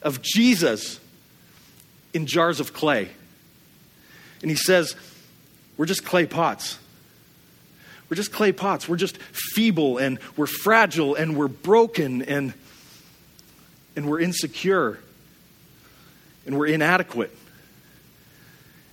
of 0.03 0.21
Jesus 0.21 0.99
in 2.13 2.27
jars 2.27 2.59
of 2.59 2.71
clay. 2.71 3.09
And 4.43 4.51
he 4.51 4.57
says, 4.57 4.95
we're 5.75 5.87
just 5.87 6.05
clay 6.05 6.27
pots. 6.27 6.77
We're 8.09 8.15
just 8.15 8.31
clay 8.31 8.51
pots. 8.51 8.87
We're 8.87 8.97
just 8.97 9.17
feeble 9.17 9.97
and 9.97 10.19
we're 10.35 10.45
fragile 10.45 11.15
and 11.15 11.37
we're 11.37 11.47
broken 11.47 12.21
and, 12.21 12.53
and 13.95 14.09
we're 14.09 14.19
insecure 14.19 14.99
and 16.45 16.57
we're 16.57 16.67
inadequate. 16.67 17.35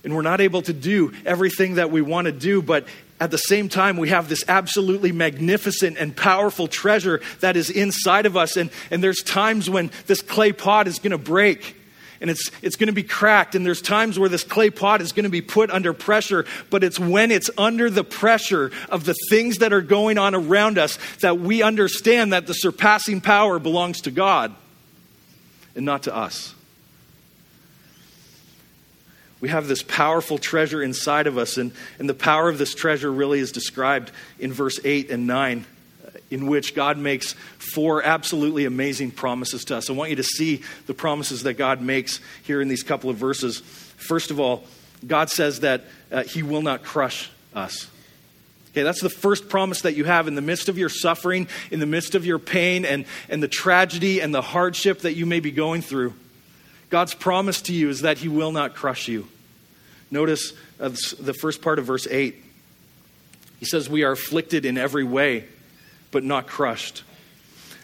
And 0.03 0.15
we're 0.15 0.23
not 0.23 0.41
able 0.41 0.63
to 0.63 0.73
do 0.73 1.13
everything 1.25 1.75
that 1.75 1.91
we 1.91 2.01
want 2.01 2.25
to 2.25 2.31
do, 2.31 2.61
but 2.61 2.87
at 3.19 3.29
the 3.29 3.37
same 3.37 3.69
time, 3.69 3.97
we 3.97 4.09
have 4.09 4.29
this 4.29 4.43
absolutely 4.47 5.11
magnificent 5.11 5.97
and 5.99 6.15
powerful 6.15 6.67
treasure 6.67 7.21
that 7.41 7.55
is 7.55 7.69
inside 7.69 8.25
of 8.25 8.35
us. 8.35 8.57
And, 8.57 8.71
and 8.89 9.03
there's 9.03 9.21
times 9.21 9.69
when 9.69 9.91
this 10.07 10.23
clay 10.23 10.53
pot 10.53 10.87
is 10.87 10.97
going 10.97 11.11
to 11.11 11.19
break 11.19 11.75
and 12.21 12.29
it's, 12.29 12.51
it's 12.61 12.75
going 12.75 12.87
to 12.87 12.93
be 12.93 13.03
cracked. 13.03 13.55
And 13.55 13.65
there's 13.65 13.81
times 13.81 14.17
where 14.17 14.29
this 14.29 14.43
clay 14.43 14.69
pot 14.69 15.01
is 15.01 15.11
going 15.11 15.23
to 15.23 15.29
be 15.29 15.41
put 15.41 15.71
under 15.71 15.91
pressure, 15.91 16.45
but 16.69 16.83
it's 16.83 16.99
when 16.99 17.31
it's 17.31 17.49
under 17.57 17.89
the 17.89 18.03
pressure 18.03 18.71
of 18.89 19.03
the 19.03 19.15
things 19.29 19.57
that 19.57 19.73
are 19.73 19.81
going 19.81 20.19
on 20.19 20.35
around 20.35 20.77
us 20.77 20.99
that 21.21 21.39
we 21.39 21.63
understand 21.63 22.31
that 22.31 22.45
the 22.45 22.53
surpassing 22.53 23.19
power 23.19 23.57
belongs 23.57 24.01
to 24.01 24.11
God 24.11 24.55
and 25.75 25.83
not 25.83 26.03
to 26.03 26.15
us. 26.15 26.53
We 29.41 29.49
have 29.49 29.67
this 29.67 29.81
powerful 29.81 30.37
treasure 30.37 30.83
inside 30.83 31.25
of 31.25 31.39
us, 31.39 31.57
and, 31.57 31.71
and 31.97 32.07
the 32.07 32.13
power 32.13 32.47
of 32.47 32.59
this 32.59 32.75
treasure 32.75 33.11
really 33.11 33.39
is 33.39 33.51
described 33.51 34.11
in 34.37 34.53
verse 34.53 34.79
8 34.83 35.09
and 35.09 35.25
9 35.25 35.65
in 36.31 36.47
which 36.47 36.73
God 36.73 36.97
makes 36.97 37.33
four 37.33 38.01
absolutely 38.01 38.65
amazing 38.65 39.11
promises 39.11 39.65
to 39.65 39.75
us. 39.75 39.89
I 39.89 39.93
want 39.93 40.09
you 40.09 40.15
to 40.15 40.23
see 40.23 40.63
the 40.87 40.93
promises 40.93 41.43
that 41.43 41.55
God 41.55 41.81
makes 41.81 42.21
here 42.43 42.61
in 42.61 42.69
these 42.69 42.83
couple 42.83 43.09
of 43.09 43.17
verses. 43.17 43.59
First 43.59 44.31
of 44.31 44.39
all, 44.39 44.63
God 45.05 45.29
says 45.29 45.59
that 45.59 45.83
uh, 46.11 46.23
He 46.23 46.41
will 46.41 46.61
not 46.61 46.83
crush 46.83 47.29
us. 47.53 47.89
Okay, 48.69 48.83
that's 48.83 49.01
the 49.01 49.09
first 49.09 49.49
promise 49.49 49.81
that 49.81 49.95
you 49.95 50.05
have 50.05 50.29
in 50.29 50.35
the 50.35 50.41
midst 50.41 50.69
of 50.69 50.77
your 50.77 50.87
suffering, 50.87 51.49
in 51.71 51.81
the 51.81 51.85
midst 51.85 52.15
of 52.15 52.25
your 52.25 52.39
pain 52.39 52.85
and, 52.85 53.05
and 53.27 53.43
the 53.43 53.49
tragedy 53.49 54.21
and 54.21 54.33
the 54.33 54.41
hardship 54.41 54.99
that 54.99 55.13
you 55.13 55.25
may 55.25 55.41
be 55.41 55.51
going 55.51 55.81
through. 55.81 56.13
God's 56.89 57.13
promise 57.13 57.61
to 57.63 57.73
you 57.73 57.89
is 57.89 58.01
that 58.01 58.17
He 58.17 58.29
will 58.29 58.53
not 58.53 58.73
crush 58.75 59.09
you. 59.09 59.27
Notice 60.09 60.53
uh, 60.79 60.89
the 61.19 61.33
first 61.33 61.61
part 61.61 61.79
of 61.79 61.85
verse 61.85 62.07
8. 62.07 62.35
He 63.59 63.65
says, 63.65 63.89
We 63.89 64.03
are 64.03 64.13
afflicted 64.13 64.65
in 64.65 64.77
every 64.77 65.03
way 65.03 65.45
but 66.11 66.23
not 66.23 66.47
crushed. 66.47 67.03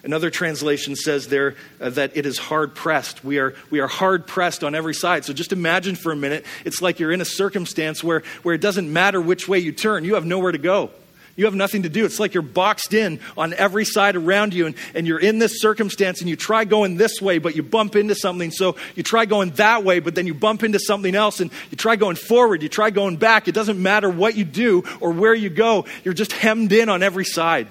Another 0.04 0.30
translation 0.30 0.94
says 0.94 1.26
there 1.28 1.56
uh, 1.80 1.90
that 1.90 2.16
it 2.16 2.24
is 2.24 2.38
hard 2.38 2.74
pressed. 2.74 3.24
We 3.24 3.38
are, 3.38 3.54
we 3.70 3.80
are 3.80 3.88
hard 3.88 4.26
pressed 4.26 4.62
on 4.62 4.74
every 4.74 4.94
side. 4.94 5.24
So 5.24 5.32
just 5.32 5.52
imagine 5.52 5.96
for 5.96 6.12
a 6.12 6.16
minute, 6.16 6.46
it's 6.64 6.80
like 6.80 7.00
you're 7.00 7.10
in 7.10 7.20
a 7.20 7.26
circumstance 7.26 8.04
where, 8.04 8.22
where 8.42 8.54
it 8.54 8.60
doesn't 8.60 8.92
matter 8.92 9.20
which 9.20 9.48
way 9.48 9.58
you 9.58 9.72
turn, 9.72 10.04
you 10.04 10.14
have 10.14 10.24
nowhere 10.24 10.52
to 10.52 10.58
go. 10.58 10.90
You 11.34 11.44
have 11.44 11.54
nothing 11.54 11.84
to 11.84 11.88
do. 11.88 12.04
It's 12.04 12.18
like 12.18 12.34
you're 12.34 12.42
boxed 12.42 12.92
in 12.94 13.20
on 13.36 13.54
every 13.54 13.84
side 13.84 14.16
around 14.16 14.54
you, 14.54 14.66
and, 14.66 14.74
and 14.92 15.06
you're 15.06 15.20
in 15.20 15.38
this 15.38 15.60
circumstance, 15.60 16.20
and 16.20 16.28
you 16.28 16.34
try 16.34 16.64
going 16.64 16.96
this 16.96 17.22
way, 17.22 17.38
but 17.38 17.54
you 17.54 17.62
bump 17.62 17.94
into 17.94 18.16
something. 18.16 18.50
So 18.50 18.74
you 18.96 19.04
try 19.04 19.24
going 19.24 19.50
that 19.50 19.84
way, 19.84 20.00
but 20.00 20.16
then 20.16 20.26
you 20.26 20.34
bump 20.34 20.64
into 20.64 20.80
something 20.80 21.14
else, 21.14 21.38
and 21.38 21.52
you 21.70 21.76
try 21.76 21.94
going 21.94 22.16
forward, 22.16 22.60
you 22.60 22.68
try 22.68 22.90
going 22.90 23.18
back. 23.18 23.46
It 23.46 23.54
doesn't 23.54 23.80
matter 23.80 24.10
what 24.10 24.34
you 24.34 24.44
do 24.44 24.82
or 25.00 25.12
where 25.12 25.34
you 25.34 25.48
go, 25.48 25.86
you're 26.02 26.12
just 26.12 26.32
hemmed 26.32 26.72
in 26.72 26.88
on 26.88 27.04
every 27.04 27.24
side. 27.24 27.68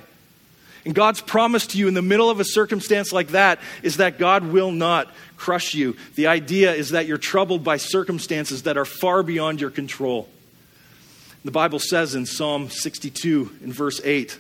And 0.88 0.96
God's 0.96 1.20
promise 1.20 1.68
to 1.68 1.78
you 1.78 1.90
in 1.90 1.96
the 1.96 2.02
middle 2.02 2.30
of 2.30 2.40
a 2.40 2.46
circumstance 2.46 3.12
like 3.12 3.28
that 3.32 3.60
is 3.84 3.98
that 3.98 4.18
God 4.18 4.46
will 4.46 4.72
not 4.72 5.14
crush 5.36 5.74
you. 5.74 5.98
The 6.16 6.28
idea 6.28 6.74
is 6.74 6.92
that 6.92 7.08
you're 7.08 7.18
troubled 7.18 7.62
by 7.62 7.76
circumstances 7.76 8.64
that 8.64 8.78
are 8.78 8.86
far 8.86 9.22
beyond 9.22 9.60
your 9.60 9.70
control. 9.70 10.30
The 11.44 11.52
Bible 11.52 11.80
says 11.80 12.16
in 12.16 12.26
Psalm 12.26 12.70
62, 12.70 13.52
in 13.62 13.74
verse 13.74 14.00
8, 14.02 14.40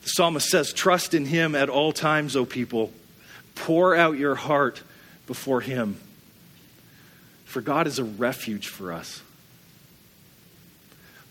The 0.00 0.08
psalmist 0.08 0.48
says, 0.48 0.72
Trust 0.72 1.12
in 1.12 1.26
him 1.26 1.54
at 1.54 1.68
all 1.68 1.92
times, 1.92 2.36
O 2.36 2.46
people. 2.46 2.90
Pour 3.54 3.94
out 3.94 4.16
your 4.16 4.34
heart 4.34 4.82
before 5.26 5.60
him. 5.60 6.00
For 7.44 7.60
God 7.60 7.86
is 7.86 7.98
a 7.98 8.04
refuge 8.04 8.68
for 8.68 8.94
us. 8.94 9.20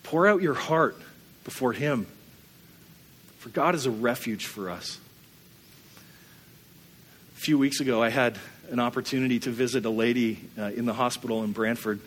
Pour 0.04 0.28
out 0.28 0.44
your 0.44 0.54
heart 0.54 1.02
before 1.46 1.74
him. 1.74 2.06
For 3.46 3.52
God 3.52 3.76
is 3.76 3.86
a 3.86 3.92
refuge 3.92 4.48
for 4.48 4.72
us. 4.72 4.98
A 7.38 7.40
few 7.40 7.60
weeks 7.60 7.80
ago, 7.80 8.02
I 8.02 8.10
had 8.10 8.40
an 8.72 8.80
opportunity 8.80 9.38
to 9.42 9.52
visit 9.52 9.86
a 9.86 9.90
lady 9.92 10.40
uh, 10.58 10.72
in 10.76 10.86
the 10.86 10.94
hospital 10.94 11.44
in 11.44 11.52
Brantford 11.52 12.00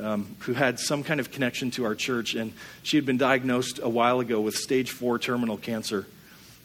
um, 0.00 0.34
who 0.40 0.52
had 0.52 0.80
some 0.80 1.04
kind 1.04 1.20
of 1.20 1.30
connection 1.30 1.70
to 1.70 1.84
our 1.84 1.94
church, 1.94 2.34
and 2.34 2.52
she 2.82 2.96
had 2.96 3.06
been 3.06 3.18
diagnosed 3.18 3.78
a 3.80 3.88
while 3.88 4.18
ago 4.18 4.40
with 4.40 4.56
stage 4.56 4.90
four 4.90 5.20
terminal 5.20 5.56
cancer. 5.56 6.06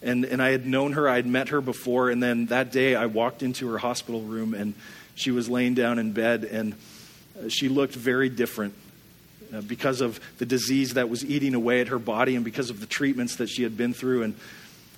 And, 0.02 0.24
and 0.24 0.42
I 0.42 0.50
had 0.50 0.66
known 0.66 0.94
her, 0.94 1.08
I 1.08 1.14
had 1.14 1.26
met 1.26 1.50
her 1.50 1.60
before, 1.60 2.10
and 2.10 2.20
then 2.20 2.46
that 2.46 2.72
day 2.72 2.96
I 2.96 3.06
walked 3.06 3.44
into 3.44 3.68
her 3.68 3.78
hospital 3.78 4.22
room 4.22 4.54
and 4.54 4.74
she 5.14 5.30
was 5.30 5.48
laying 5.48 5.74
down 5.74 6.00
in 6.00 6.10
bed, 6.10 6.42
and 6.42 6.74
uh, 7.38 7.48
she 7.48 7.68
looked 7.68 7.94
very 7.94 8.28
different 8.28 8.74
Uh, 9.52 9.60
because 9.62 10.00
of 10.00 10.20
the 10.38 10.46
disease 10.46 10.94
that 10.94 11.08
was 11.08 11.24
eating 11.24 11.54
away 11.54 11.80
at 11.80 11.88
her 11.88 11.98
body 11.98 12.36
and 12.36 12.44
because 12.44 12.70
of 12.70 12.78
the 12.78 12.86
treatments 12.86 13.36
that 13.36 13.48
she 13.48 13.64
had 13.64 13.76
been 13.76 13.92
through. 13.92 14.22
And 14.22 14.36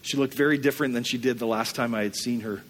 she 0.03 0.19
looked 0.19 0.35
very 0.35 0.59
different 0.59 0.93
than 0.93 1.05
she 1.05 1.17
did 1.17 1.39
the 1.39 1.47
last 1.47 1.75
time 1.75 1.95
I 1.95 2.03
had 2.03 2.15
seen 2.15 2.41
her. 2.41 2.63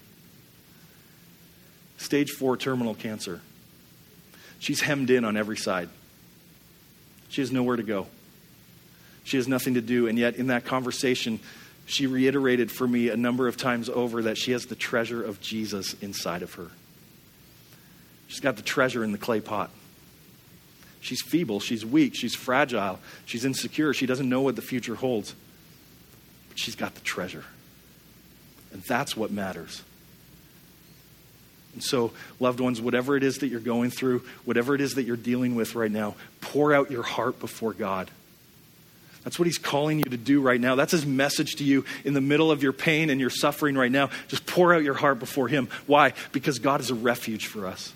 Stage 1.96 2.30
four 2.30 2.56
terminal 2.56 2.94
cancer. 2.94 3.40
She's 4.60 4.80
hemmed 4.80 5.10
in 5.10 5.24
on 5.24 5.36
every 5.36 5.56
side. 5.56 5.88
She 7.30 7.40
has 7.40 7.50
nowhere 7.50 7.76
to 7.76 7.82
go. 7.82 8.06
She 9.24 9.36
has 9.36 9.48
nothing 9.48 9.74
to 9.74 9.80
do. 9.80 10.06
And 10.06 10.16
yet, 10.16 10.36
in 10.36 10.48
that 10.48 10.64
conversation, 10.64 11.40
she 11.84 12.06
reiterated 12.06 12.70
for 12.70 12.86
me 12.86 13.08
a 13.08 13.16
number 13.16 13.48
of 13.48 13.56
times 13.56 13.88
over 13.88 14.22
that 14.22 14.38
she 14.38 14.52
has 14.52 14.66
the 14.66 14.76
treasure 14.76 15.22
of 15.22 15.40
Jesus 15.40 15.94
inside 15.94 16.42
of 16.42 16.54
her. 16.54 16.68
She's 18.28 18.40
got 18.40 18.56
the 18.56 18.62
treasure 18.62 19.02
in 19.02 19.10
the 19.10 19.18
clay 19.18 19.40
pot. 19.40 19.70
She's 21.02 21.20
feeble, 21.20 21.58
she's 21.58 21.84
weak, 21.84 22.14
she's 22.14 22.34
fragile, 22.34 23.00
she's 23.24 23.44
insecure, 23.44 23.92
she 23.92 24.06
doesn't 24.06 24.28
know 24.28 24.40
what 24.40 24.54
the 24.54 24.62
future 24.62 24.94
holds. 24.94 25.34
But 26.48 26.58
she's 26.58 26.76
got 26.76 26.94
the 26.94 27.00
treasure. 27.00 27.44
And 28.72 28.82
that's 28.82 29.16
what 29.16 29.32
matters. 29.32 29.82
And 31.74 31.82
so, 31.82 32.12
loved 32.38 32.60
ones, 32.60 32.80
whatever 32.80 33.16
it 33.16 33.24
is 33.24 33.38
that 33.38 33.48
you're 33.48 33.58
going 33.58 33.90
through, 33.90 34.22
whatever 34.44 34.76
it 34.76 34.80
is 34.80 34.94
that 34.94 35.02
you're 35.02 35.16
dealing 35.16 35.56
with 35.56 35.74
right 35.74 35.90
now, 35.90 36.14
pour 36.40 36.72
out 36.72 36.90
your 36.90 37.02
heart 37.02 37.40
before 37.40 37.72
God. 37.72 38.08
That's 39.24 39.40
what 39.40 39.46
he's 39.46 39.58
calling 39.58 39.98
you 39.98 40.04
to 40.04 40.16
do 40.16 40.40
right 40.40 40.60
now. 40.60 40.76
That's 40.76 40.92
his 40.92 41.04
message 41.04 41.56
to 41.56 41.64
you 41.64 41.84
in 42.04 42.14
the 42.14 42.20
middle 42.20 42.52
of 42.52 42.62
your 42.62 42.72
pain 42.72 43.10
and 43.10 43.20
your 43.20 43.30
suffering 43.30 43.74
right 43.76 43.90
now. 43.90 44.10
Just 44.28 44.46
pour 44.46 44.72
out 44.72 44.84
your 44.84 44.94
heart 44.94 45.18
before 45.18 45.48
him. 45.48 45.68
Why? 45.86 46.12
Because 46.30 46.60
God 46.60 46.80
is 46.80 46.90
a 46.90 46.94
refuge 46.94 47.46
for 47.46 47.66
us, 47.66 47.92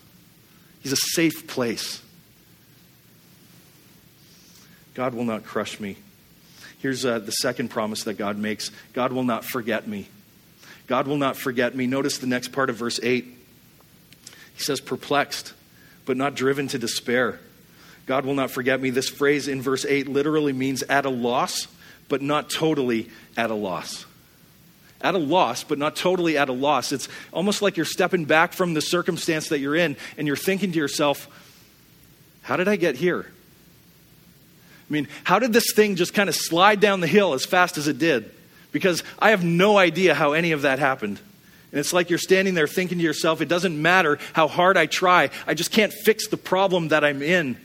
he's 0.80 0.92
a 0.92 0.96
safe 0.96 1.46
place. 1.46 2.02
God 4.96 5.12
will 5.12 5.26
not 5.26 5.44
crush 5.44 5.78
me. 5.78 5.98
Here's 6.78 7.04
uh, 7.04 7.18
the 7.18 7.30
second 7.30 7.68
promise 7.68 8.04
that 8.04 8.14
God 8.14 8.38
makes 8.38 8.70
God 8.94 9.12
will 9.12 9.24
not 9.24 9.44
forget 9.44 9.86
me. 9.86 10.08
God 10.86 11.06
will 11.06 11.18
not 11.18 11.36
forget 11.36 11.74
me. 11.74 11.86
Notice 11.86 12.16
the 12.16 12.26
next 12.26 12.48
part 12.48 12.70
of 12.70 12.76
verse 12.76 12.98
8. 13.02 13.24
He 13.24 14.62
says, 14.62 14.80
perplexed, 14.80 15.52
but 16.06 16.16
not 16.16 16.34
driven 16.34 16.66
to 16.68 16.78
despair. 16.78 17.40
God 18.06 18.24
will 18.24 18.34
not 18.34 18.50
forget 18.50 18.80
me. 18.80 18.88
This 18.88 19.10
phrase 19.10 19.48
in 19.48 19.60
verse 19.60 19.84
8 19.84 20.08
literally 20.08 20.54
means 20.54 20.82
at 20.84 21.04
a 21.04 21.10
loss, 21.10 21.66
but 22.08 22.22
not 22.22 22.48
totally 22.48 23.10
at 23.36 23.50
a 23.50 23.54
loss. 23.54 24.06
At 25.02 25.14
a 25.14 25.18
loss, 25.18 25.62
but 25.62 25.76
not 25.78 25.94
totally 25.94 26.38
at 26.38 26.48
a 26.48 26.54
loss. 26.54 26.92
It's 26.92 27.08
almost 27.34 27.60
like 27.60 27.76
you're 27.76 27.84
stepping 27.84 28.24
back 28.24 28.54
from 28.54 28.72
the 28.72 28.80
circumstance 28.80 29.50
that 29.50 29.58
you're 29.58 29.76
in 29.76 29.96
and 30.16 30.26
you're 30.26 30.36
thinking 30.36 30.72
to 30.72 30.78
yourself, 30.78 31.28
how 32.40 32.56
did 32.56 32.68
I 32.68 32.76
get 32.76 32.94
here? 32.94 33.26
I 34.88 34.92
mean, 34.92 35.08
how 35.24 35.38
did 35.38 35.52
this 35.52 35.72
thing 35.74 35.96
just 35.96 36.14
kind 36.14 36.28
of 36.28 36.34
slide 36.34 36.80
down 36.80 37.00
the 37.00 37.06
hill 37.06 37.34
as 37.34 37.44
fast 37.44 37.76
as 37.76 37.88
it 37.88 37.98
did? 37.98 38.30
Because 38.72 39.02
I 39.18 39.30
have 39.30 39.44
no 39.44 39.78
idea 39.78 40.14
how 40.14 40.32
any 40.32 40.52
of 40.52 40.62
that 40.62 40.78
happened. 40.78 41.18
And 41.72 41.80
it's 41.80 41.92
like 41.92 42.08
you're 42.08 42.18
standing 42.18 42.54
there 42.54 42.68
thinking 42.68 42.98
to 42.98 43.04
yourself, 43.04 43.40
it 43.40 43.48
doesn't 43.48 43.80
matter 43.80 44.18
how 44.32 44.48
hard 44.48 44.76
I 44.76 44.86
try, 44.86 45.30
I 45.46 45.54
just 45.54 45.72
can't 45.72 45.92
fix 45.92 46.28
the 46.28 46.36
problem 46.36 46.88
that 46.88 47.04
I'm 47.04 47.22
in. 47.22 47.56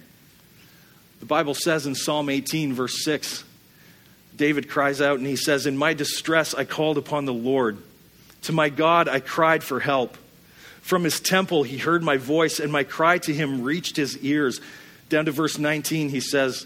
The 1.19 1.25
Bible 1.27 1.53
says 1.53 1.85
in 1.85 1.93
Psalm 1.93 2.29
18, 2.29 2.73
verse 2.73 3.03
6, 3.03 3.43
David 4.35 4.67
cries 4.67 5.01
out 5.01 5.19
and 5.19 5.27
he 5.27 5.35
says, 5.35 5.67
In 5.67 5.77
my 5.77 5.93
distress 5.93 6.55
I 6.55 6.65
called 6.65 6.97
upon 6.97 7.25
the 7.25 7.33
Lord. 7.33 7.77
To 8.43 8.53
my 8.53 8.69
God 8.69 9.07
I 9.07 9.19
cried 9.19 9.63
for 9.63 9.79
help. 9.79 10.17
From 10.81 11.03
his 11.03 11.19
temple 11.19 11.61
he 11.61 11.77
heard 11.77 12.01
my 12.01 12.17
voice, 12.17 12.59
and 12.59 12.71
my 12.71 12.83
cry 12.83 13.19
to 13.19 13.33
him 13.33 13.61
reached 13.61 13.95
his 13.95 14.17
ears. 14.17 14.59
Down 15.09 15.25
to 15.25 15.31
verse 15.31 15.59
19, 15.59 16.09
he 16.09 16.21
says, 16.21 16.65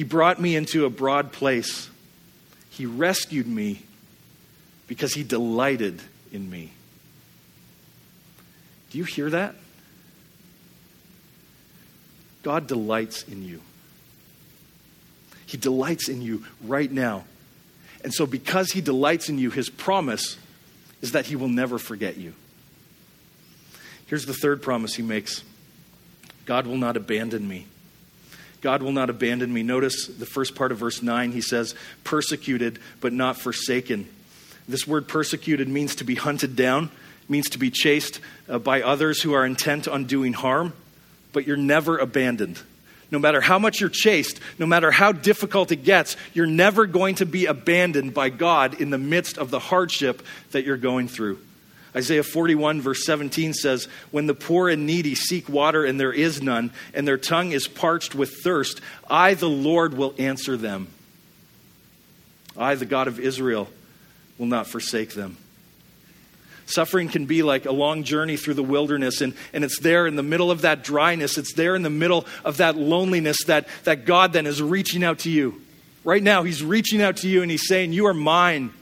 He 0.00 0.04
brought 0.04 0.40
me 0.40 0.56
into 0.56 0.86
a 0.86 0.88
broad 0.88 1.30
place. 1.30 1.90
He 2.70 2.86
rescued 2.86 3.46
me 3.46 3.82
because 4.86 5.12
he 5.12 5.22
delighted 5.22 6.00
in 6.32 6.48
me. 6.48 6.70
Do 8.88 8.96
you 8.96 9.04
hear 9.04 9.28
that? 9.28 9.56
God 12.42 12.66
delights 12.66 13.24
in 13.24 13.44
you. 13.44 13.60
He 15.44 15.58
delights 15.58 16.08
in 16.08 16.22
you 16.22 16.46
right 16.64 16.90
now. 16.90 17.24
And 18.02 18.14
so, 18.14 18.24
because 18.24 18.72
He 18.72 18.80
delights 18.80 19.28
in 19.28 19.36
you, 19.36 19.50
His 19.50 19.68
promise 19.68 20.38
is 21.02 21.12
that 21.12 21.26
He 21.26 21.36
will 21.36 21.50
never 21.50 21.78
forget 21.78 22.16
you. 22.16 22.32
Here's 24.06 24.24
the 24.24 24.32
third 24.32 24.62
promise 24.62 24.94
He 24.94 25.02
makes 25.02 25.44
God 26.46 26.66
will 26.66 26.78
not 26.78 26.96
abandon 26.96 27.46
me. 27.46 27.66
God 28.60 28.82
will 28.82 28.92
not 28.92 29.10
abandon 29.10 29.52
me. 29.52 29.62
Notice 29.62 30.06
the 30.06 30.26
first 30.26 30.54
part 30.54 30.72
of 30.72 30.78
verse 30.78 31.02
9. 31.02 31.32
He 31.32 31.40
says, 31.40 31.74
persecuted, 32.04 32.78
but 33.00 33.12
not 33.12 33.36
forsaken. 33.38 34.08
This 34.68 34.86
word 34.86 35.08
persecuted 35.08 35.68
means 35.68 35.96
to 35.96 36.04
be 36.04 36.14
hunted 36.14 36.56
down, 36.56 36.90
means 37.28 37.48
to 37.50 37.58
be 37.58 37.70
chased 37.70 38.20
uh, 38.48 38.58
by 38.58 38.82
others 38.82 39.22
who 39.22 39.32
are 39.32 39.46
intent 39.46 39.88
on 39.88 40.04
doing 40.04 40.32
harm, 40.32 40.72
but 41.32 41.46
you're 41.46 41.56
never 41.56 41.98
abandoned. 41.98 42.60
No 43.10 43.18
matter 43.18 43.40
how 43.40 43.58
much 43.58 43.80
you're 43.80 43.88
chased, 43.88 44.38
no 44.58 44.66
matter 44.66 44.90
how 44.90 45.10
difficult 45.10 45.72
it 45.72 45.82
gets, 45.82 46.16
you're 46.32 46.46
never 46.46 46.86
going 46.86 47.16
to 47.16 47.26
be 47.26 47.46
abandoned 47.46 48.14
by 48.14 48.28
God 48.28 48.80
in 48.80 48.90
the 48.90 48.98
midst 48.98 49.38
of 49.38 49.50
the 49.50 49.58
hardship 49.58 50.22
that 50.52 50.64
you're 50.64 50.76
going 50.76 51.08
through. 51.08 51.40
Isaiah 51.94 52.22
41, 52.22 52.80
verse 52.80 53.04
17 53.04 53.52
says, 53.52 53.88
When 54.10 54.26
the 54.26 54.34
poor 54.34 54.68
and 54.68 54.86
needy 54.86 55.14
seek 55.14 55.48
water 55.48 55.84
and 55.84 55.98
there 55.98 56.12
is 56.12 56.40
none, 56.40 56.72
and 56.94 57.06
their 57.06 57.18
tongue 57.18 57.52
is 57.52 57.66
parched 57.66 58.14
with 58.14 58.38
thirst, 58.44 58.80
I, 59.08 59.34
the 59.34 59.48
Lord, 59.48 59.94
will 59.94 60.14
answer 60.18 60.56
them. 60.56 60.88
I, 62.56 62.74
the 62.76 62.86
God 62.86 63.08
of 63.08 63.18
Israel, 63.18 63.68
will 64.38 64.46
not 64.46 64.66
forsake 64.66 65.14
them. 65.14 65.36
Suffering 66.66 67.08
can 67.08 67.26
be 67.26 67.42
like 67.42 67.66
a 67.66 67.72
long 67.72 68.04
journey 68.04 68.36
through 68.36 68.54
the 68.54 68.62
wilderness, 68.62 69.20
and, 69.20 69.34
and 69.52 69.64
it's 69.64 69.80
there 69.80 70.06
in 70.06 70.14
the 70.14 70.22
middle 70.22 70.52
of 70.52 70.60
that 70.60 70.84
dryness. 70.84 71.36
It's 71.36 71.54
there 71.54 71.74
in 71.74 71.82
the 71.82 71.90
middle 71.90 72.26
of 72.44 72.58
that 72.58 72.76
loneliness 72.76 73.44
that, 73.46 73.66
that 73.82 74.04
God 74.04 74.32
then 74.32 74.46
is 74.46 74.62
reaching 74.62 75.02
out 75.02 75.20
to 75.20 75.30
you. 75.30 75.60
Right 76.04 76.22
now, 76.22 76.44
He's 76.44 76.62
reaching 76.62 77.02
out 77.02 77.18
to 77.18 77.28
you 77.28 77.42
and 77.42 77.50
He's 77.50 77.66
saying, 77.66 77.92
You 77.92 78.06
are 78.06 78.14
mine. 78.14 78.72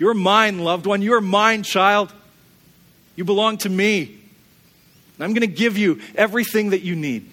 You're 0.00 0.14
mine, 0.14 0.58
loved 0.58 0.86
one. 0.86 1.02
You 1.02 1.12
are 1.14 1.20
mine, 1.20 1.62
child. 1.62 2.12
You 3.16 3.24
belong 3.24 3.58
to 3.58 3.68
me. 3.68 4.16
I'm 5.20 5.34
going 5.34 5.42
to 5.42 5.46
give 5.46 5.76
you 5.76 6.00
everything 6.14 6.70
that 6.70 6.80
you 6.80 6.96
need. 6.96 7.30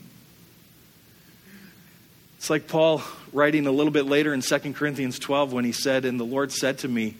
It's 2.38 2.50
like 2.50 2.68
Paul 2.68 3.02
writing 3.32 3.66
a 3.68 3.72
little 3.72 3.94
bit 3.94 4.06
later 4.06 4.34
in 4.34 4.42
2 4.42 4.74
Corinthians 4.74 5.18
12 5.18 5.54
when 5.54 5.64
he 5.64 5.72
said, 5.72 6.04
And 6.04 6.20
the 6.20 6.26
Lord 6.26 6.52
said 6.52 6.80
to 6.80 6.90
me, 6.90 7.16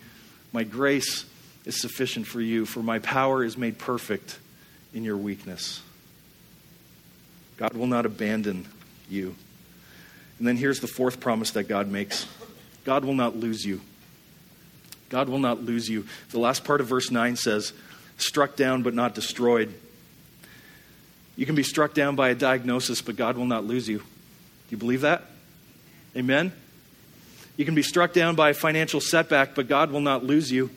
My 0.52 0.66
grace 0.66 1.26
is 1.64 1.80
sufficient 1.80 2.28
for 2.28 2.42
you, 2.42 2.66
for 2.66 2.84
my 2.84 3.00
power 3.00 3.42
is 3.42 3.58
made 3.58 3.78
perfect 3.78 4.38
in 4.94 5.06
your 5.06 5.16
weakness. 5.16 5.82
God 7.56 7.74
will 7.74 7.88
not 7.88 8.06
abandon 8.06 8.68
you. 9.10 9.34
And 10.40 10.48
then 10.48 10.58
here's 10.58 10.82
the 10.82 10.88
fourth 10.88 11.22
promise 11.22 11.52
that 11.52 11.70
God 11.70 11.88
makes 11.88 12.28
God 12.84 13.06
will 13.06 13.14
not 13.14 13.38
lose 13.38 13.66
you. 13.66 13.80
God 15.10 15.30
will 15.30 15.40
not 15.40 15.64
lose 15.64 15.90
you. 15.90 16.06
The 16.32 16.40
last 16.40 16.64
part 16.64 16.82
of 16.82 16.88
verse 16.88 17.12
9 17.12 17.36
says, 17.36 17.74
struck 18.18 18.56
down 18.56 18.84
but 18.84 18.94
not 18.94 19.16
destroyed. 19.16 19.74
You 21.36 21.46
can 21.46 21.56
be 21.56 21.64
struck 21.64 21.94
down 21.94 22.16
by 22.16 22.30
a 22.30 22.36
diagnosis, 22.36 23.02
but 23.02 23.16
God 23.16 23.38
will 23.38 23.46
not 23.46 23.64
lose 23.64 23.88
you. 23.88 24.00
Do 24.00 24.06
you 24.72 24.78
believe 24.78 25.02
that? 25.02 25.24
Amen? 26.16 26.52
You 27.58 27.66
can 27.66 27.76
be 27.76 27.84
struck 27.84 28.14
down 28.14 28.36
by 28.36 28.50
a 28.50 28.54
financial 28.54 29.00
setback, 29.00 29.56
but 29.56 29.68
God 29.68 29.92
will 29.92 30.02
not 30.02 30.24
lose 30.24 30.52
you. 30.52 30.70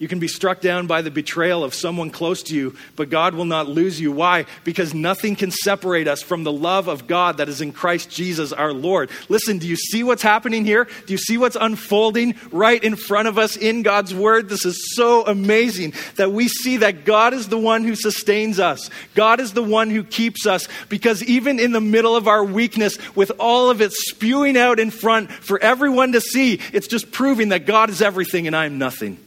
You 0.00 0.08
can 0.08 0.18
be 0.18 0.28
struck 0.28 0.62
down 0.62 0.86
by 0.86 1.02
the 1.02 1.10
betrayal 1.10 1.62
of 1.62 1.74
someone 1.74 2.08
close 2.08 2.42
to 2.44 2.56
you, 2.56 2.74
but 2.96 3.10
God 3.10 3.34
will 3.34 3.44
not 3.44 3.68
lose 3.68 4.00
you. 4.00 4.10
Why? 4.10 4.46
Because 4.64 4.94
nothing 4.94 5.36
can 5.36 5.50
separate 5.50 6.08
us 6.08 6.22
from 6.22 6.42
the 6.42 6.50
love 6.50 6.88
of 6.88 7.06
God 7.06 7.36
that 7.36 7.50
is 7.50 7.60
in 7.60 7.70
Christ 7.74 8.08
Jesus 8.08 8.50
our 8.50 8.72
Lord. 8.72 9.10
Listen, 9.28 9.58
do 9.58 9.68
you 9.68 9.76
see 9.76 10.02
what's 10.02 10.22
happening 10.22 10.64
here? 10.64 10.88
Do 11.04 11.12
you 11.12 11.18
see 11.18 11.36
what's 11.36 11.56
unfolding 11.60 12.34
right 12.50 12.82
in 12.82 12.96
front 12.96 13.28
of 13.28 13.36
us 13.36 13.58
in 13.58 13.82
God's 13.82 14.14
Word? 14.14 14.48
This 14.48 14.64
is 14.64 14.96
so 14.96 15.26
amazing 15.26 15.92
that 16.16 16.32
we 16.32 16.48
see 16.48 16.78
that 16.78 17.04
God 17.04 17.34
is 17.34 17.48
the 17.48 17.58
one 17.58 17.84
who 17.84 17.94
sustains 17.94 18.58
us. 18.58 18.88
God 19.14 19.38
is 19.38 19.52
the 19.52 19.62
one 19.62 19.90
who 19.90 20.02
keeps 20.02 20.46
us 20.46 20.66
because 20.88 21.22
even 21.24 21.60
in 21.60 21.72
the 21.72 21.80
middle 21.82 22.16
of 22.16 22.26
our 22.26 22.42
weakness, 22.42 22.96
with 23.14 23.32
all 23.38 23.68
of 23.68 23.82
it 23.82 23.92
spewing 23.92 24.56
out 24.56 24.80
in 24.80 24.90
front 24.90 25.30
for 25.30 25.62
everyone 25.62 26.12
to 26.12 26.22
see, 26.22 26.58
it's 26.72 26.88
just 26.88 27.12
proving 27.12 27.50
that 27.50 27.66
God 27.66 27.90
is 27.90 28.00
everything 28.00 28.46
and 28.46 28.56
I 28.56 28.64
am 28.64 28.78
nothing. 28.78 29.18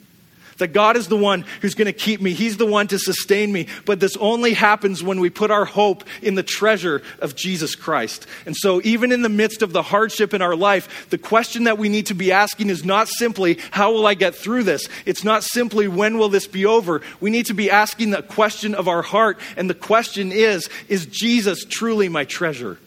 That 0.64 0.72
God 0.72 0.96
is 0.96 1.10
the 1.10 1.18
one 1.18 1.44
who's 1.60 1.76
going 1.76 1.88
to 1.88 1.92
keep 1.92 2.22
me. 2.22 2.32
He's 2.32 2.56
the 2.56 2.66
one 2.66 2.88
to 2.88 2.98
sustain 2.98 3.52
me. 3.52 3.68
But 3.86 4.00
this 4.00 4.16
only 4.16 4.54
happens 4.54 5.04
when 5.04 5.20
we 5.20 5.30
put 5.30 5.52
our 5.52 5.66
hope 5.66 6.06
in 6.22 6.36
the 6.36 6.42
treasure 6.42 7.02
of 7.20 7.36
Jesus 7.36 7.76
Christ. 7.76 8.26
And 8.46 8.56
so, 8.56 8.80
even 8.86 9.12
in 9.12 9.24
the 9.24 9.28
midst 9.28 9.62
of 9.62 9.74
the 9.74 9.82
hardship 9.82 10.34
in 10.34 10.42
our 10.42 10.56
life, 10.56 11.10
the 11.10 11.18
question 11.18 11.66
that 11.66 11.78
we 11.78 11.90
need 11.90 12.06
to 12.06 12.14
be 12.14 12.32
asking 12.32 12.70
is 12.70 12.86
not 12.86 13.10
simply, 13.10 13.60
How 13.72 13.92
will 13.92 14.08
I 14.08 14.14
get 14.14 14.36
through 14.36 14.64
this? 14.64 14.88
It's 15.06 15.26
not 15.26 15.44
simply, 15.44 15.90
When 15.90 16.18
will 16.18 16.30
this 16.30 16.48
be 16.48 16.66
over? 16.66 17.02
We 17.20 17.30
need 17.30 17.48
to 17.48 17.54
be 17.54 17.70
asking 17.70 18.12
the 18.12 18.22
question 18.22 18.74
of 18.74 18.88
our 18.88 19.02
heart. 19.02 19.42
And 19.58 19.70
the 19.70 19.74
question 19.74 20.32
is, 20.32 20.70
Is 20.88 21.06
Jesus 21.08 21.66
truly 21.66 22.08
my 22.08 22.24
treasure? 22.24 22.78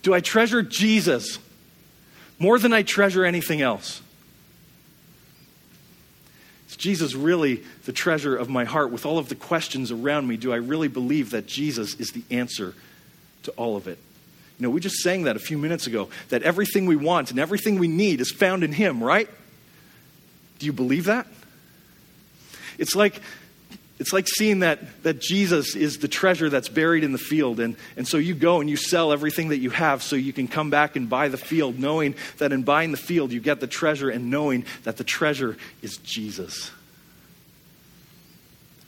Do 0.00 0.14
I 0.14 0.20
treasure 0.20 0.62
Jesus 0.62 1.38
more 2.38 2.58
than 2.58 2.72
I 2.72 2.84
treasure 2.84 3.26
anything 3.26 3.60
else? 3.60 4.00
Is 6.74 6.78
Jesus 6.78 7.14
really 7.14 7.62
the 7.84 7.92
treasure 7.92 8.34
of 8.34 8.48
my 8.48 8.64
heart? 8.64 8.90
With 8.90 9.06
all 9.06 9.16
of 9.16 9.28
the 9.28 9.36
questions 9.36 9.92
around 9.92 10.26
me, 10.26 10.36
do 10.36 10.52
I 10.52 10.56
really 10.56 10.88
believe 10.88 11.30
that 11.30 11.46
Jesus 11.46 11.94
is 12.00 12.10
the 12.10 12.24
answer 12.32 12.74
to 13.44 13.52
all 13.52 13.76
of 13.76 13.86
it? 13.86 13.96
You 14.58 14.64
know, 14.64 14.70
we 14.70 14.80
just 14.80 14.96
sang 14.96 15.22
that 15.22 15.36
a 15.36 15.38
few 15.38 15.56
minutes 15.56 15.86
ago 15.86 16.08
that 16.30 16.42
everything 16.42 16.86
we 16.86 16.96
want 16.96 17.30
and 17.30 17.38
everything 17.38 17.78
we 17.78 17.86
need 17.86 18.20
is 18.20 18.32
found 18.32 18.64
in 18.64 18.72
Him, 18.72 19.04
right? 19.04 19.28
Do 20.58 20.66
you 20.66 20.72
believe 20.72 21.04
that? 21.04 21.28
It's 22.76 22.96
like 22.96 23.20
it's 23.98 24.12
like 24.12 24.26
seeing 24.26 24.60
that, 24.60 25.02
that 25.04 25.20
Jesus 25.20 25.76
is 25.76 25.98
the 25.98 26.08
treasure 26.08 26.50
that's 26.50 26.68
buried 26.68 27.04
in 27.04 27.12
the 27.12 27.18
field. 27.18 27.60
And, 27.60 27.76
and 27.96 28.08
so 28.08 28.16
you 28.16 28.34
go 28.34 28.60
and 28.60 28.68
you 28.68 28.76
sell 28.76 29.12
everything 29.12 29.48
that 29.48 29.58
you 29.58 29.70
have 29.70 30.02
so 30.02 30.16
you 30.16 30.32
can 30.32 30.48
come 30.48 30.68
back 30.68 30.96
and 30.96 31.08
buy 31.08 31.28
the 31.28 31.36
field, 31.36 31.78
knowing 31.78 32.16
that 32.38 32.52
in 32.52 32.62
buying 32.64 32.90
the 32.90 32.96
field 32.96 33.32
you 33.32 33.40
get 33.40 33.60
the 33.60 33.68
treasure 33.68 34.10
and 34.10 34.30
knowing 34.30 34.64
that 34.82 34.96
the 34.96 35.04
treasure 35.04 35.56
is 35.80 35.98
Jesus. 35.98 36.72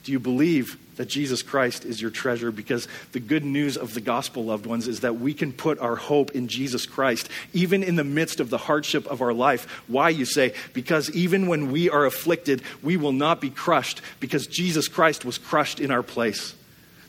Do 0.03 0.11
you 0.11 0.19
believe 0.19 0.77
that 0.97 1.07
Jesus 1.07 1.41
Christ 1.41 1.85
is 1.85 2.01
your 2.01 2.11
treasure? 2.11 2.51
Because 2.51 2.87
the 3.13 3.19
good 3.19 3.45
news 3.45 3.77
of 3.77 3.93
the 3.93 4.01
gospel, 4.01 4.45
loved 4.45 4.65
ones, 4.65 4.87
is 4.87 4.99
that 4.99 5.19
we 5.19 5.33
can 5.33 5.53
put 5.53 5.79
our 5.79 5.95
hope 5.95 6.31
in 6.31 6.47
Jesus 6.47 6.85
Christ, 6.85 7.29
even 7.53 7.83
in 7.83 7.95
the 7.95 8.03
midst 8.03 8.39
of 8.39 8.49
the 8.49 8.57
hardship 8.57 9.07
of 9.07 9.21
our 9.21 9.33
life. 9.33 9.83
Why, 9.87 10.09
you 10.09 10.25
say? 10.25 10.53
Because 10.73 11.09
even 11.11 11.47
when 11.47 11.71
we 11.71 11.89
are 11.89 12.05
afflicted, 12.05 12.61
we 12.83 12.97
will 12.97 13.13
not 13.13 13.39
be 13.39 13.49
crushed, 13.49 14.01
because 14.19 14.47
Jesus 14.47 14.87
Christ 14.87 15.23
was 15.23 15.37
crushed 15.37 15.79
in 15.79 15.91
our 15.91 16.03
place. 16.03 16.53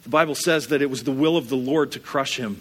The 0.04 0.10
Bible 0.10 0.34
says 0.34 0.68
that 0.68 0.80
it 0.80 0.90
was 0.90 1.04
the 1.04 1.12
will 1.12 1.36
of 1.36 1.48
the 1.48 1.56
Lord 1.56 1.92
to 1.92 2.00
crush 2.00 2.36
him 2.36 2.60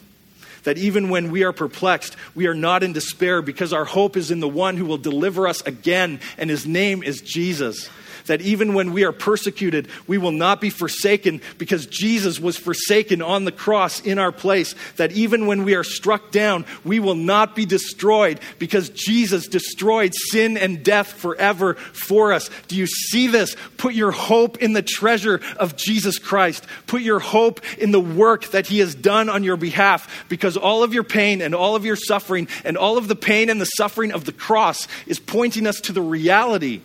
that 0.63 0.77
even 0.77 1.07
when 1.07 1.31
we 1.31 1.43
are 1.43 1.53
perplexed, 1.53 2.17
we 2.35 2.45
are 2.45 2.53
not 2.53 2.83
in 2.83 2.91
despair 2.91 3.41
because 3.41 3.71
our 3.71 3.85
hope 3.85 4.17
is 4.17 4.31
in 4.31 4.41
the 4.41 4.49
one 4.49 4.75
who 4.75 4.85
will 4.85 4.97
deliver 4.97 5.47
us 5.47 5.61
again, 5.61 6.19
and 6.37 6.49
his 6.49 6.67
name 6.67 7.03
is 7.03 7.21
Jesus 7.21 7.89
that 8.27 8.41
even 8.41 8.73
when 8.73 8.93
we 8.93 9.03
are 9.03 9.11
persecuted, 9.11 9.87
we 10.07 10.17
will 10.17 10.31
not 10.31 10.61
be 10.61 10.69
forsaken 10.69 11.41
because 11.57 11.85
Jesus 11.85 12.39
was 12.39 12.57
forsaken 12.57 13.21
on 13.21 13.45
the 13.45 13.51
cross 13.51 13.99
in 13.99 14.19
our 14.19 14.31
place. 14.31 14.75
That 14.97 15.11
even 15.11 15.47
when 15.47 15.63
we 15.63 15.75
are 15.75 15.83
struck 15.83 16.31
down, 16.31 16.65
we 16.83 16.99
will 16.99 17.15
not 17.15 17.55
be 17.55 17.65
destroyed 17.65 18.39
because 18.59 18.89
Jesus 18.89 19.47
destroyed 19.47 20.13
sin 20.13 20.57
and 20.57 20.83
death 20.83 21.13
forever 21.13 21.73
for 21.75 22.33
us. 22.33 22.49
Do 22.67 22.75
you 22.75 22.87
see 22.87 23.27
this? 23.27 23.55
Put 23.77 23.93
your 23.93 24.11
hope 24.11 24.57
in 24.57 24.73
the 24.73 24.81
treasure 24.81 25.41
of 25.57 25.75
Jesus 25.75 26.19
Christ. 26.19 26.65
Put 26.85 27.01
your 27.01 27.19
hope 27.19 27.61
in 27.77 27.91
the 27.91 27.99
work 27.99 28.45
that 28.51 28.67
he 28.67 28.79
has 28.79 28.95
done 28.95 29.29
on 29.29 29.43
your 29.43 29.57
behalf 29.57 30.25
because 30.29 30.57
all 30.57 30.83
of 30.83 30.93
your 30.93 31.03
pain 31.03 31.41
and 31.41 31.55
all 31.55 31.75
of 31.75 31.85
your 31.85 31.95
suffering 31.95 32.47
and 32.63 32.77
all 32.77 32.97
of 32.97 33.07
the 33.07 33.15
pain 33.15 33.49
and 33.49 33.59
the 33.59 33.65
suffering 33.65 34.11
of 34.11 34.25
the 34.25 34.31
cross 34.31 34.87
is 35.05 35.19
pointing 35.19 35.67
us 35.67 35.79
to 35.81 35.91
the 35.91 36.01
reality 36.01 36.81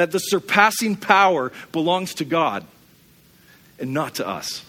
that 0.00 0.12
the 0.12 0.18
surpassing 0.18 0.96
power 0.96 1.52
belongs 1.72 2.14
to 2.14 2.24
God 2.24 2.64
and 3.78 3.92
not 3.92 4.14
to 4.14 4.26
us. 4.26 4.64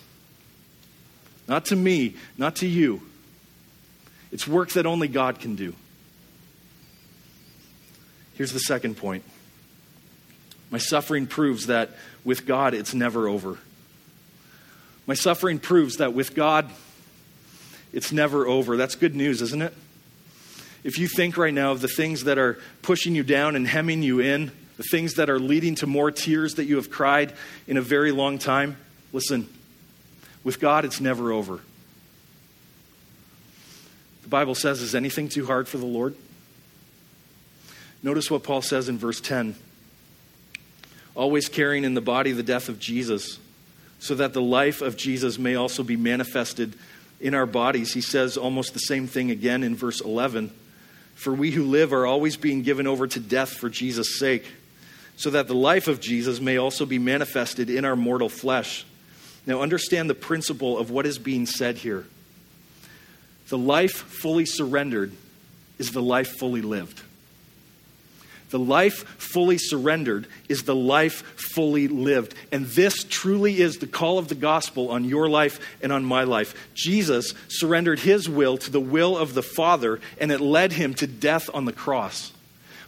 Not 1.48 1.63
to 1.67 1.76
me, 1.78 2.15
not 2.38 2.58
to 2.58 2.67
you. 2.67 3.02
It's 4.34 4.46
work 4.46 4.72
that 4.72 4.86
only 4.86 5.08
God 5.08 5.39
can 5.39 5.56
do. 5.56 5.74
Here's 8.34 8.52
the 8.52 8.60
second 8.60 8.98
point 8.98 9.24
my 10.70 10.80
suffering 10.80 11.28
proves 11.28 11.67
that 11.67 11.91
with 12.26 12.46
God, 12.46 12.74
it's 12.74 12.94
never 12.94 13.30
over. 13.30 13.58
My 15.08 15.13
suffering 15.13 15.60
proves 15.60 15.96
that 15.98 16.13
with 16.13 16.36
God, 16.36 16.70
it's 17.94 18.12
never 18.12 18.46
over. 18.46 18.76
That's 18.76 18.96
good 18.96 19.15
news, 19.15 19.41
isn't 19.41 19.62
it? 19.62 19.74
If 20.84 21.00
you 21.00 21.08
think 21.08 21.38
right 21.38 21.54
now 21.54 21.72
of 21.72 21.80
the 21.80 21.88
things 21.88 22.26
that 22.26 22.38
are 22.38 22.60
pushing 22.82 23.15
you 23.15 23.24
down 23.24 23.56
and 23.56 23.65
hemming 23.65 24.04
you 24.04 24.20
in, 24.20 24.52
the 24.82 24.88
things 24.98 25.13
that 25.13 25.30
are 25.30 25.38
leading 25.38 25.76
to 25.76 25.86
more 25.86 26.10
tears 26.10 26.56
that 26.56 26.65
you 26.65 26.78
have 26.78 26.89
cried 26.89 27.34
in 27.67 27.78
a 27.78 27.82
very 27.84 28.12
long 28.12 28.39
time, 28.39 28.78
listen, 29.13 29.48
with 30.44 30.60
God, 30.60 30.86
it's 30.86 31.00
never 31.00 31.32
over. 31.32 31.60
The 34.24 34.28
Bible 34.28 34.56
says, 34.56 34.82
Is 34.82 34.96
anything 34.96 35.30
too 35.30 35.46
hard 35.46 35.67
for 35.67 35.78
the 35.78 35.86
Lord? 35.86 36.15
Notice 38.02 38.32
what 38.32 38.41
Paul 38.41 38.63
says 38.63 38.89
in 38.89 38.98
verse 38.98 39.22
10 39.22 39.56
always 41.13 41.48
carrying 41.48 41.84
in 41.84 41.94
the 41.94 42.02
body 42.02 42.32
the 42.32 42.41
death 42.41 42.67
of 42.67 42.80
Jesus, 42.80 43.38
so 44.00 44.15
that 44.15 44.34
the 44.34 44.41
life 44.41 44.82
of 44.82 44.98
Jesus 44.98 45.38
may 45.38 45.54
also 45.54 45.84
be 45.84 45.98
manifested 45.98 46.74
in 47.20 47.36
our 47.36 47.46
bodies. 47.46 47.94
He 47.94 48.02
says 48.02 48.36
almost 48.36 48.74
the 48.74 48.80
same 48.80 49.06
thing 49.06 49.30
again 49.30 49.62
in 49.62 49.76
verse 49.76 50.02
11. 50.02 50.52
For 51.13 51.34
we 51.34 51.52
who 51.52 51.65
live 51.65 51.94
are 51.94 52.08
always 52.08 52.36
being 52.36 52.63
given 52.63 52.88
over 52.88 53.06
to 53.06 53.20
death 53.20 53.50
for 53.50 53.70
Jesus' 53.70 54.17
sake 54.17 54.48
so 55.22 55.30
that 55.30 55.46
the 55.46 55.54
life 55.54 55.88
of 55.88 56.00
Jesus 56.00 56.42
may 56.42 56.58
also 56.58 56.84
be 56.84 56.98
manifested 56.98 57.70
in 57.70 57.86
our 57.86 57.96
mortal 57.96 58.28
flesh. 58.28 58.88
Now, 59.46 59.62
understand 59.62 60.10
the 60.10 60.16
principle 60.16 60.80
of 60.80 60.90
what 60.90 61.06
is 61.06 61.20
being 61.20 61.46
said 61.46 61.78
here. 61.78 62.08
The 63.50 63.58
life 63.60 63.92
fully 63.94 64.48
surrendered 64.48 65.12
is 65.78 65.92
the 65.92 66.02
life 66.02 66.40
fully 66.40 66.64
lived. 66.64 67.04
The 68.50 68.58
life 68.58 69.08
fully 69.20 69.60
surrendered 69.60 70.26
is 70.50 70.64
the 70.64 70.74
life 70.74 71.22
fully 71.54 71.88
lived. 71.88 72.34
And 72.52 72.66
this 72.66 73.04
truly 73.04 73.62
is 73.62 73.78
the 73.78 73.86
call 73.86 74.18
of 74.18 74.28
the 74.28 74.34
gospel 74.34 74.90
on 74.90 75.06
your 75.06 75.30
life 75.30 75.60
and 75.84 75.92
on 75.92 76.04
my 76.04 76.24
life. 76.24 76.56
Jesus 76.74 77.36
surrendered 77.48 78.00
his 78.00 78.28
will 78.28 78.58
to 78.58 78.72
the 78.72 78.80
will 78.80 79.20
of 79.20 79.36
the 79.36 79.44
Father, 79.44 80.00
and 80.20 80.32
it 80.32 80.42
led 80.42 80.72
him 80.72 80.96
to 80.96 81.06
death 81.06 81.48
on 81.54 81.66
the 81.66 81.74
cross. 81.74 82.32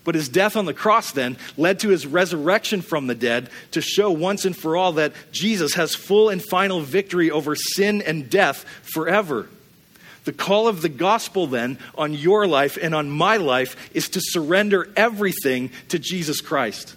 But 0.03 0.15
his 0.15 0.27
death 0.27 0.55
on 0.55 0.65
the 0.65 0.73
cross 0.73 1.11
then 1.11 1.37
led 1.57 1.79
to 1.79 1.89
his 1.89 2.05
resurrection 2.05 2.81
from 2.81 3.07
the 3.07 3.15
dead 3.15 3.49
to 3.71 3.81
show 3.81 4.11
once 4.11 4.43
and 4.45 4.55
for 4.55 4.75
all 4.75 4.93
that 4.93 5.13
Jesus 5.31 5.75
has 5.75 5.95
full 5.95 6.29
and 6.29 6.43
final 6.43 6.81
victory 6.81 7.31
over 7.31 7.55
sin 7.55 8.01
and 8.01 8.29
death 8.29 8.65
forever. 8.81 9.47
The 10.25 10.33
call 10.33 10.67
of 10.67 10.81
the 10.81 10.89
gospel 10.89 11.47
then 11.47 11.77
on 11.95 12.13
your 12.13 12.47
life 12.47 12.77
and 12.81 12.95
on 12.95 13.09
my 13.09 13.37
life 13.37 13.91
is 13.93 14.09
to 14.09 14.21
surrender 14.21 14.89
everything 14.95 15.71
to 15.89 15.99
Jesus 15.99 16.41
Christ. 16.41 16.95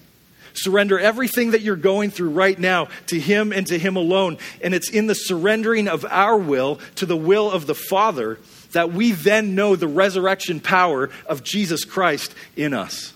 Surrender 0.55 0.99
everything 0.99 1.51
that 1.51 1.61
you're 1.61 1.77
going 1.77 2.11
through 2.11 2.31
right 2.31 2.59
now 2.59 2.89
to 3.09 3.21
Him 3.21 3.53
and 3.53 3.67
to 3.67 3.79
Him 3.79 3.97
alone. 3.97 4.39
And 4.63 4.75
it's 4.75 4.89
in 4.89 5.07
the 5.07 5.15
surrendering 5.15 5.87
of 5.87 6.05
our 6.09 6.39
will 6.39 6.81
to 6.97 7.07
the 7.07 7.17
will 7.17 7.51
of 7.51 7.67
the 7.67 7.75
Father 7.75 8.39
that 8.77 8.93
we 8.93 9.13
then 9.13 9.55
know 9.55 9.75
the 9.75 9.89
resurrection 9.89 10.61
power 10.61 11.09
of 11.25 11.43
Jesus 11.43 11.87
Christ 11.87 12.35
in 12.57 12.75
us. 12.75 13.15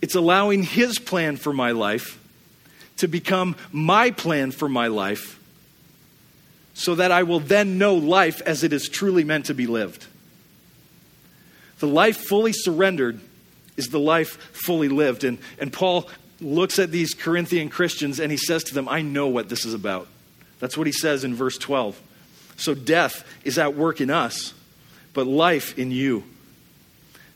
It's 0.00 0.14
allowing 0.14 0.62
His 0.62 1.00
plan 1.00 1.36
for 1.36 1.52
my 1.52 1.72
life 1.72 2.20
to 2.98 3.08
become 3.08 3.56
my 3.72 4.12
plan 4.12 4.52
for 4.52 4.68
my 4.68 4.86
life 4.86 5.40
so 6.72 6.94
that 6.94 7.10
I 7.10 7.24
will 7.24 7.40
then 7.40 7.78
know 7.78 7.96
life 7.96 8.40
as 8.42 8.62
it 8.62 8.72
is 8.72 8.88
truly 8.88 9.24
meant 9.24 9.46
to 9.46 9.54
be 9.54 9.66
lived. 9.66 10.06
The 11.80 11.88
life 11.88 12.16
fully 12.16 12.52
surrendered 12.52 13.18
is 13.76 13.88
the 13.88 13.98
life 13.98 14.36
fully 14.52 14.88
lived. 14.88 15.24
And, 15.24 15.38
and 15.58 15.72
Paul 15.72 16.08
looks 16.40 16.78
at 16.78 16.92
these 16.92 17.12
Corinthian 17.12 17.70
Christians 17.70 18.20
and 18.20 18.30
he 18.30 18.38
says 18.38 18.62
to 18.64 18.74
them, 18.74 18.88
I 18.88 19.02
know 19.02 19.26
what 19.26 19.48
this 19.48 19.64
is 19.64 19.74
about. 19.74 20.06
That's 20.60 20.78
what 20.78 20.86
he 20.86 20.92
says 20.92 21.24
in 21.24 21.34
verse 21.34 21.58
12. 21.58 22.00
So 22.58 22.74
death 22.74 23.24
is 23.44 23.56
at 23.56 23.74
work 23.74 24.00
in 24.00 24.10
us, 24.10 24.52
but 25.14 25.26
life 25.26 25.78
in 25.78 25.90
you. 25.90 26.24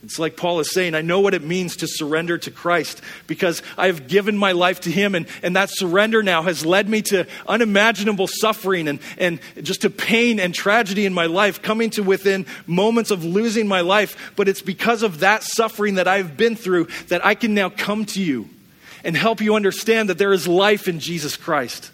It's 0.03 0.19
like 0.19 0.37
Paul 0.37 0.59
is 0.59 0.73
saying, 0.73 0.97
I 0.97 1.03
know 1.03 1.21
what 1.21 1.33
it 1.33 1.45
means 1.45 1.77
to 1.77 1.87
surrender 1.87 2.37
to 2.39 2.51
Christ 2.51 3.01
because 3.29 3.63
I 3.79 3.87
have 3.87 4.09
given 4.09 4.37
my 4.37 4.51
life 4.51 4.81
to 4.81 4.91
Him, 4.91 5.15
and, 5.15 5.29
and 5.45 5.55
that 5.55 5.71
surrender 5.71 6.25
now 6.25 6.43
has 6.43 6.67
led 6.67 6.89
me 6.89 7.03
to 7.03 7.29
unimaginable 7.47 8.27
suffering 8.27 8.89
and, 8.89 8.99
and 9.17 9.39
just 9.63 9.83
to 9.83 9.91
pain 9.91 10.41
and 10.41 10.53
tragedy 10.53 11.07
in 11.07 11.15
my 11.15 11.27
life, 11.27 11.63
coming 11.63 11.91
to 11.91 12.03
within 12.03 12.47
moments 12.67 13.13
of 13.13 13.25
losing 13.25 13.69
my 13.69 13.81
life. 13.81 14.33
But 14.35 14.49
it's 14.49 14.63
because 14.63 15.05
of 15.05 15.21
that 15.21 15.45
suffering 15.45 15.95
that 15.95 16.09
I've 16.09 16.37
been 16.37 16.57
through 16.57 16.89
that 17.07 17.25
I 17.25 17.37
can 17.37 17.55
now 17.55 17.71
come 17.71 18.05
to 18.07 18.21
you 18.21 18.49
and 19.05 19.17
help 19.17 19.41
you 19.41 19.55
understand 19.55 20.09
that 20.09 20.19
there 20.19 20.33
is 20.33 20.49
life 20.49 20.89
in 20.89 20.99
Jesus 20.99 21.37
Christ. 21.37 21.93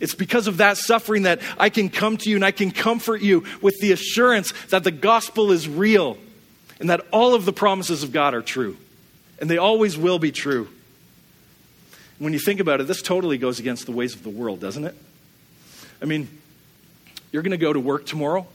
It's 0.00 0.14
because 0.14 0.46
of 0.46 0.58
that 0.58 0.76
suffering 0.76 1.22
that 1.22 1.40
I 1.58 1.70
can 1.70 1.88
come 1.88 2.16
to 2.18 2.30
you 2.30 2.36
and 2.36 2.44
I 2.44 2.52
can 2.52 2.70
comfort 2.70 3.20
you 3.20 3.44
with 3.60 3.78
the 3.80 3.92
assurance 3.92 4.52
that 4.68 4.84
the 4.84 4.90
gospel 4.90 5.50
is 5.50 5.68
real 5.68 6.18
and 6.80 6.90
that 6.90 7.00
all 7.12 7.34
of 7.34 7.44
the 7.44 7.52
promises 7.52 8.02
of 8.02 8.12
God 8.12 8.34
are 8.34 8.42
true, 8.42 8.76
and 9.40 9.50
they 9.50 9.58
always 9.58 9.98
will 9.98 10.18
be 10.18 10.30
true. 10.30 10.68
When 12.18 12.32
you 12.32 12.38
think 12.38 12.60
about 12.60 12.80
it, 12.80 12.86
this 12.86 13.02
totally 13.02 13.38
goes 13.38 13.58
against 13.58 13.86
the 13.86 13.92
ways 13.92 14.14
of 14.14 14.22
the 14.22 14.30
world, 14.30 14.60
doesn't 14.60 14.84
it? 14.84 14.94
I 16.00 16.04
mean, 16.04 16.28
you're 17.32 17.42
going 17.42 17.52
to 17.52 17.56
go 17.56 17.72
to 17.72 17.80
work 17.80 18.06
tomorrow, 18.06 18.46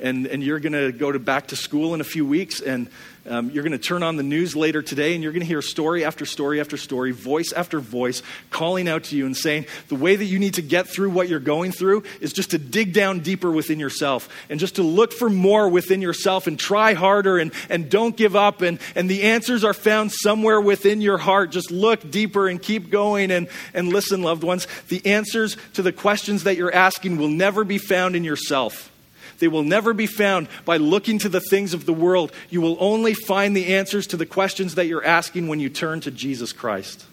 and, 0.00 0.26
and 0.26 0.42
you're 0.42 0.60
going 0.60 0.72
to 0.72 0.92
go 0.92 1.12
to 1.12 1.18
back 1.18 1.48
to 1.48 1.56
school 1.56 1.94
in 1.94 2.00
a 2.00 2.04
few 2.04 2.26
weeks, 2.26 2.60
and 2.60 2.88
um, 3.28 3.50
you're 3.50 3.62
going 3.62 3.72
to 3.72 3.78
turn 3.78 4.02
on 4.02 4.16
the 4.16 4.22
news 4.22 4.54
later 4.54 4.82
today 4.82 5.14
and 5.14 5.22
you're 5.22 5.32
going 5.32 5.40
to 5.40 5.46
hear 5.46 5.62
story 5.62 6.04
after 6.04 6.24
story 6.24 6.60
after 6.60 6.76
story, 6.76 7.10
voice 7.10 7.52
after 7.52 7.80
voice, 7.80 8.22
calling 8.50 8.88
out 8.88 9.04
to 9.04 9.16
you 9.16 9.26
and 9.26 9.36
saying 9.36 9.66
the 9.88 9.94
way 9.94 10.16
that 10.16 10.24
you 10.24 10.38
need 10.38 10.54
to 10.54 10.62
get 10.62 10.88
through 10.88 11.10
what 11.10 11.28
you're 11.28 11.40
going 11.40 11.72
through 11.72 12.02
is 12.20 12.32
just 12.32 12.50
to 12.52 12.58
dig 12.58 12.92
down 12.92 13.20
deeper 13.20 13.50
within 13.50 13.80
yourself 13.80 14.28
and 14.48 14.60
just 14.60 14.76
to 14.76 14.82
look 14.82 15.12
for 15.12 15.28
more 15.28 15.68
within 15.68 16.00
yourself 16.00 16.46
and 16.46 16.58
try 16.58 16.94
harder 16.94 17.38
and, 17.38 17.52
and 17.68 17.90
don't 17.90 18.16
give 18.16 18.36
up. 18.36 18.62
And, 18.62 18.78
and 18.94 19.10
the 19.10 19.24
answers 19.24 19.64
are 19.64 19.74
found 19.74 20.12
somewhere 20.12 20.60
within 20.60 21.00
your 21.00 21.18
heart. 21.18 21.50
Just 21.50 21.70
look 21.70 22.10
deeper 22.10 22.48
and 22.48 22.60
keep 22.60 22.90
going 22.90 23.30
and, 23.30 23.48
and 23.74 23.88
listen, 23.88 24.22
loved 24.22 24.44
ones. 24.44 24.66
The 24.88 25.04
answers 25.06 25.56
to 25.74 25.82
the 25.82 25.92
questions 25.92 26.44
that 26.44 26.56
you're 26.56 26.74
asking 26.74 27.16
will 27.16 27.28
never 27.28 27.64
be 27.64 27.78
found 27.78 28.16
in 28.16 28.24
yourself. 28.24 28.92
They 29.38 29.48
will 29.48 29.62
never 29.62 29.92
be 29.92 30.06
found 30.06 30.48
by 30.64 30.78
looking 30.78 31.18
to 31.20 31.28
the 31.28 31.40
things 31.40 31.74
of 31.74 31.86
the 31.86 31.92
world. 31.92 32.32
You 32.50 32.60
will 32.60 32.76
only 32.80 33.14
find 33.14 33.56
the 33.56 33.74
answers 33.74 34.06
to 34.08 34.16
the 34.16 34.26
questions 34.26 34.76
that 34.76 34.86
you're 34.86 35.04
asking 35.04 35.48
when 35.48 35.60
you 35.60 35.68
turn 35.68 36.00
to 36.02 36.10
Jesus 36.10 36.52
Christ, 36.52 37.04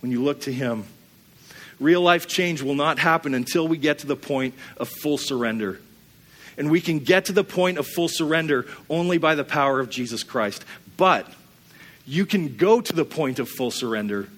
when 0.00 0.10
you 0.10 0.22
look 0.22 0.40
to 0.42 0.52
Him. 0.52 0.84
Real 1.80 2.00
life 2.00 2.26
change 2.26 2.62
will 2.62 2.74
not 2.74 2.98
happen 2.98 3.34
until 3.34 3.68
we 3.68 3.76
get 3.76 4.00
to 4.00 4.06
the 4.06 4.16
point 4.16 4.54
of 4.78 4.88
full 4.88 5.18
surrender. 5.18 5.80
And 6.56 6.70
we 6.70 6.80
can 6.80 6.98
get 6.98 7.26
to 7.26 7.32
the 7.32 7.44
point 7.44 7.78
of 7.78 7.86
full 7.86 8.08
surrender 8.08 8.66
only 8.90 9.18
by 9.18 9.36
the 9.36 9.44
power 9.44 9.78
of 9.78 9.90
Jesus 9.90 10.24
Christ. 10.24 10.64
But 10.96 11.32
you 12.04 12.26
can 12.26 12.56
go 12.56 12.80
to 12.80 12.92
the 12.92 13.04
point 13.04 13.38
of 13.38 13.48
full 13.48 13.70
surrender 13.70 14.28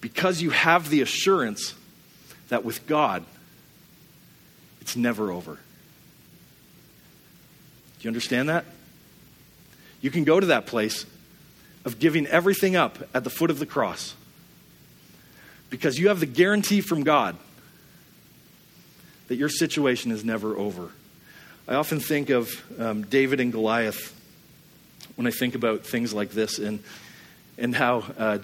because 0.00 0.42
you 0.42 0.50
have 0.50 0.88
the 0.88 1.02
assurance 1.02 1.74
that 2.48 2.64
with 2.64 2.86
God, 2.86 3.24
it's 4.80 4.96
never 4.96 5.30
over. 5.30 5.58
Do 8.00 8.04
you 8.04 8.08
understand 8.08 8.48
that? 8.48 8.64
You 10.00 10.10
can 10.10 10.24
go 10.24 10.40
to 10.40 10.46
that 10.46 10.66
place 10.66 11.04
of 11.84 11.98
giving 11.98 12.26
everything 12.26 12.74
up 12.74 12.98
at 13.14 13.24
the 13.24 13.30
foot 13.30 13.50
of 13.50 13.58
the 13.58 13.66
cross 13.66 14.14
because 15.68 15.98
you 15.98 16.08
have 16.08 16.18
the 16.18 16.26
guarantee 16.26 16.80
from 16.80 17.04
God 17.04 17.36
that 19.28 19.36
your 19.36 19.50
situation 19.50 20.10
is 20.10 20.24
never 20.24 20.56
over. 20.56 20.90
I 21.68 21.74
often 21.74 22.00
think 22.00 22.30
of 22.30 22.50
um, 22.80 23.02
David 23.02 23.38
and 23.38 23.52
Goliath 23.52 24.16
when 25.16 25.26
I 25.26 25.30
think 25.30 25.54
about 25.54 25.84
things 25.84 26.14
like 26.14 26.30
this 26.30 26.58
and, 26.58 26.82
and 27.58 27.74
how 27.74 28.04
uh, 28.18 28.38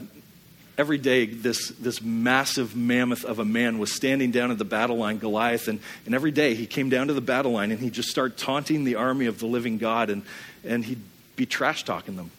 every 0.79 0.99
day 0.99 1.27
this, 1.27 1.71
this 1.71 2.03
massive 2.03 2.77
mammoth 2.77 3.25
of 3.25 3.39
a 3.39 3.45
man 3.45 3.79
was 3.79 3.93
standing 3.93 4.31
down 4.31 4.51
at 4.51 4.59
the 4.59 4.65
battle 4.65 4.97
line, 4.97 5.19
Goliath, 5.19 5.69
and, 5.69 5.81
and 6.05 6.15
every 6.15 6.31
day 6.31 6.55
he 6.55 6.67
came 6.67 6.89
down 6.89 7.07
to 7.09 7.13
the 7.15 7.21
battle 7.21 7.53
line 7.53 7.71
and 7.71 7.81
he'd 7.81 7.93
just 7.93 8.09
start 8.09 8.37
taunting 8.37 8.85
the 8.85 8.97
army 8.97 9.27
of 9.27 9.39
the 9.39 9.47
living 9.47 9.79
God 9.79 10.11
and, 10.11 10.23
and 10.65 10.85
he'd 10.85 11.01
be 11.37 11.47
trash 11.47 11.85
talking 11.85 12.17
them. 12.17 12.31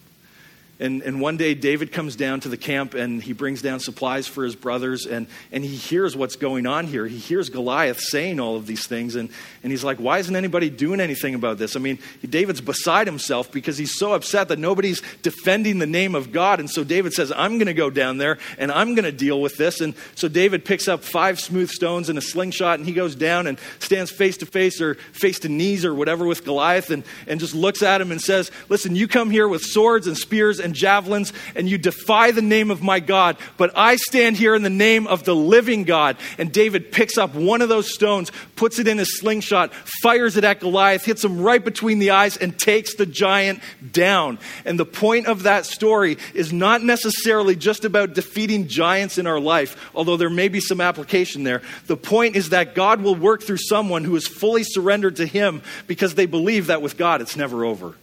And, 0.80 1.02
and 1.02 1.20
one 1.20 1.36
day, 1.36 1.54
David 1.54 1.90
comes 1.90 2.14
down 2.14 2.38
to 2.40 2.48
the 2.48 2.56
camp 2.56 2.94
and 2.94 3.20
he 3.20 3.32
brings 3.32 3.62
down 3.62 3.80
supplies 3.80 4.28
for 4.28 4.44
his 4.44 4.54
brothers, 4.54 5.06
and, 5.06 5.26
and 5.50 5.64
he 5.64 5.74
hears 5.74 6.16
what's 6.16 6.36
going 6.36 6.66
on 6.66 6.86
here. 6.86 7.04
He 7.04 7.18
hears 7.18 7.48
Goliath 7.48 7.98
saying 7.98 8.38
all 8.38 8.54
of 8.54 8.66
these 8.66 8.86
things, 8.86 9.16
and, 9.16 9.28
and 9.64 9.72
he's 9.72 9.82
like, 9.82 9.98
Why 9.98 10.18
isn't 10.18 10.36
anybody 10.36 10.70
doing 10.70 11.00
anything 11.00 11.34
about 11.34 11.58
this? 11.58 11.74
I 11.74 11.80
mean, 11.80 11.98
David's 12.28 12.60
beside 12.60 13.08
himself 13.08 13.50
because 13.50 13.76
he's 13.76 13.98
so 13.98 14.12
upset 14.12 14.48
that 14.48 14.60
nobody's 14.60 15.02
defending 15.22 15.80
the 15.80 15.86
name 15.86 16.14
of 16.14 16.30
God. 16.30 16.60
And 16.60 16.70
so 16.70 16.84
David 16.84 17.12
says, 17.12 17.32
I'm 17.32 17.58
going 17.58 17.66
to 17.66 17.74
go 17.74 17.90
down 17.90 18.18
there 18.18 18.38
and 18.56 18.70
I'm 18.70 18.94
going 18.94 19.04
to 19.04 19.12
deal 19.12 19.40
with 19.40 19.56
this. 19.56 19.80
And 19.80 19.94
so 20.14 20.28
David 20.28 20.64
picks 20.64 20.86
up 20.86 21.02
five 21.02 21.40
smooth 21.40 21.70
stones 21.70 22.08
and 22.08 22.16
a 22.18 22.22
slingshot, 22.22 22.78
and 22.78 22.86
he 22.86 22.94
goes 22.94 23.16
down 23.16 23.48
and 23.48 23.58
stands 23.80 24.12
face 24.12 24.36
to 24.38 24.46
face 24.46 24.80
or 24.80 24.94
face 24.94 25.40
to 25.40 25.48
knees 25.48 25.84
or 25.84 25.92
whatever 25.92 26.24
with 26.24 26.44
Goliath 26.44 26.90
and, 26.90 27.02
and 27.26 27.40
just 27.40 27.54
looks 27.54 27.82
at 27.82 28.00
him 28.00 28.12
and 28.12 28.20
says, 28.20 28.52
Listen, 28.68 28.94
you 28.94 29.08
come 29.08 29.30
here 29.30 29.48
with 29.48 29.62
swords 29.62 30.06
and 30.06 30.16
spears 30.16 30.60
javelins, 30.74 31.32
and 31.54 31.68
you 31.68 31.78
defy 31.78 32.30
the 32.30 32.42
name 32.42 32.70
of 32.70 32.82
my 32.82 33.00
God. 33.00 33.36
But 33.56 33.72
I 33.76 33.96
stand 33.96 34.36
here 34.36 34.54
in 34.54 34.62
the 34.62 34.70
name 34.70 35.06
of 35.06 35.24
the 35.24 35.34
living 35.34 35.84
God. 35.84 36.16
And 36.38 36.52
David 36.52 36.92
picks 36.92 37.18
up 37.18 37.34
one 37.34 37.62
of 37.62 37.68
those 37.68 37.92
stones, 37.92 38.32
puts 38.56 38.78
it 38.78 38.88
in 38.88 38.98
his 38.98 39.18
slingshot, 39.18 39.72
fires 40.02 40.36
it 40.36 40.44
at 40.44 40.60
Goliath, 40.60 41.04
hits 41.04 41.24
him 41.24 41.40
right 41.40 41.64
between 41.64 41.98
the 41.98 42.10
eyes, 42.10 42.36
and 42.36 42.58
takes 42.58 42.94
the 42.94 43.06
giant 43.06 43.60
down. 43.92 44.38
And 44.64 44.78
the 44.78 44.86
point 44.86 45.26
of 45.26 45.44
that 45.44 45.66
story 45.66 46.18
is 46.34 46.52
not 46.52 46.82
necessarily 46.82 47.56
just 47.56 47.84
about 47.84 48.14
defeating 48.14 48.68
giants 48.68 49.18
in 49.18 49.26
our 49.26 49.40
life, 49.40 49.90
although 49.94 50.16
there 50.16 50.30
may 50.30 50.48
be 50.48 50.60
some 50.60 50.80
application 50.80 51.44
there. 51.44 51.62
The 51.86 51.96
point 51.96 52.36
is 52.36 52.50
that 52.50 52.74
God 52.74 53.02
will 53.02 53.14
work 53.14 53.42
through 53.42 53.58
someone 53.58 54.04
who 54.04 54.16
is 54.16 54.26
fully 54.26 54.64
surrendered 54.64 55.16
to 55.16 55.26
Him 55.26 55.62
because 55.86 56.14
they 56.14 56.26
believe 56.26 56.68
that 56.68 56.82
with 56.82 56.96
God 56.96 57.20
it's 57.20 57.36
never 57.36 57.64
over. 57.64 57.94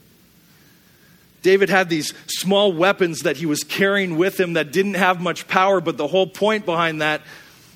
David 1.46 1.70
had 1.70 1.90
these 1.90 2.12
small 2.26 2.74
weapons 2.74 3.20
that 3.20 3.38
he 3.38 3.46
was 3.46 3.64
carrying 3.64 4.18
with 4.18 4.40
him 4.40 4.54
that 4.54 4.72
didn't 4.72 4.96
have 4.96 5.22
much 5.22 5.48
power, 5.48 5.80
but 5.80 5.96
the 5.96 6.08
whole 6.08 6.26
point 6.26 6.66
behind 6.66 7.04
that 7.04 7.22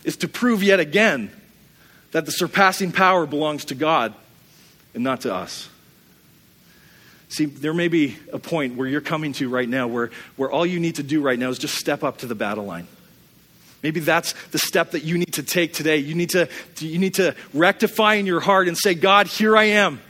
is 0.03 0.17
to 0.17 0.27
prove 0.27 0.63
yet 0.63 0.79
again 0.79 1.29
that 2.10 2.25
the 2.25 2.32
surpassing 2.32 2.91
power 2.91 3.27
belongs 3.27 3.65
to 3.65 3.75
God 3.75 4.15
and 4.95 5.03
not 5.03 5.21
to 5.21 5.36
us. 5.36 5.69
See, 7.27 7.45
there 7.45 7.75
may 7.75 7.89
be 7.89 8.17
a 8.34 8.39
point 8.39 8.75
where 8.75 8.88
you're 8.88 9.01
coming 9.01 9.34
to 9.34 9.47
right 9.49 9.69
now 9.69 9.86
where, 9.86 10.10
where 10.36 10.49
all 10.49 10.65
you 10.65 10.79
need 10.79 10.95
to 10.95 11.03
do 11.03 11.21
right 11.21 11.38
now 11.38 11.49
is 11.49 11.60
just 11.60 11.75
step 11.75 12.03
up 12.03 12.17
to 12.17 12.25
the 12.25 12.34
battle 12.34 12.65
line. 12.65 12.88
Maybe 13.84 13.99
that's 13.99 14.34
the 14.49 14.58
step 14.58 14.91
that 14.91 15.03
you 15.03 15.19
need 15.19 15.34
to 15.34 15.43
take 15.43 15.73
today. 15.73 15.97
You 15.97 16.15
need 16.15 16.32
to, 16.32 16.49
you 16.79 16.97
need 16.97 17.13
to 17.13 17.36
rectify 17.53 18.15
in 18.15 18.25
your 18.25 18.39
heart 18.39 18.67
and 18.67 18.75
say, 18.75 18.95
God, 18.95 19.27
here 19.27 19.55
I 19.55 19.65
am. 19.65 20.01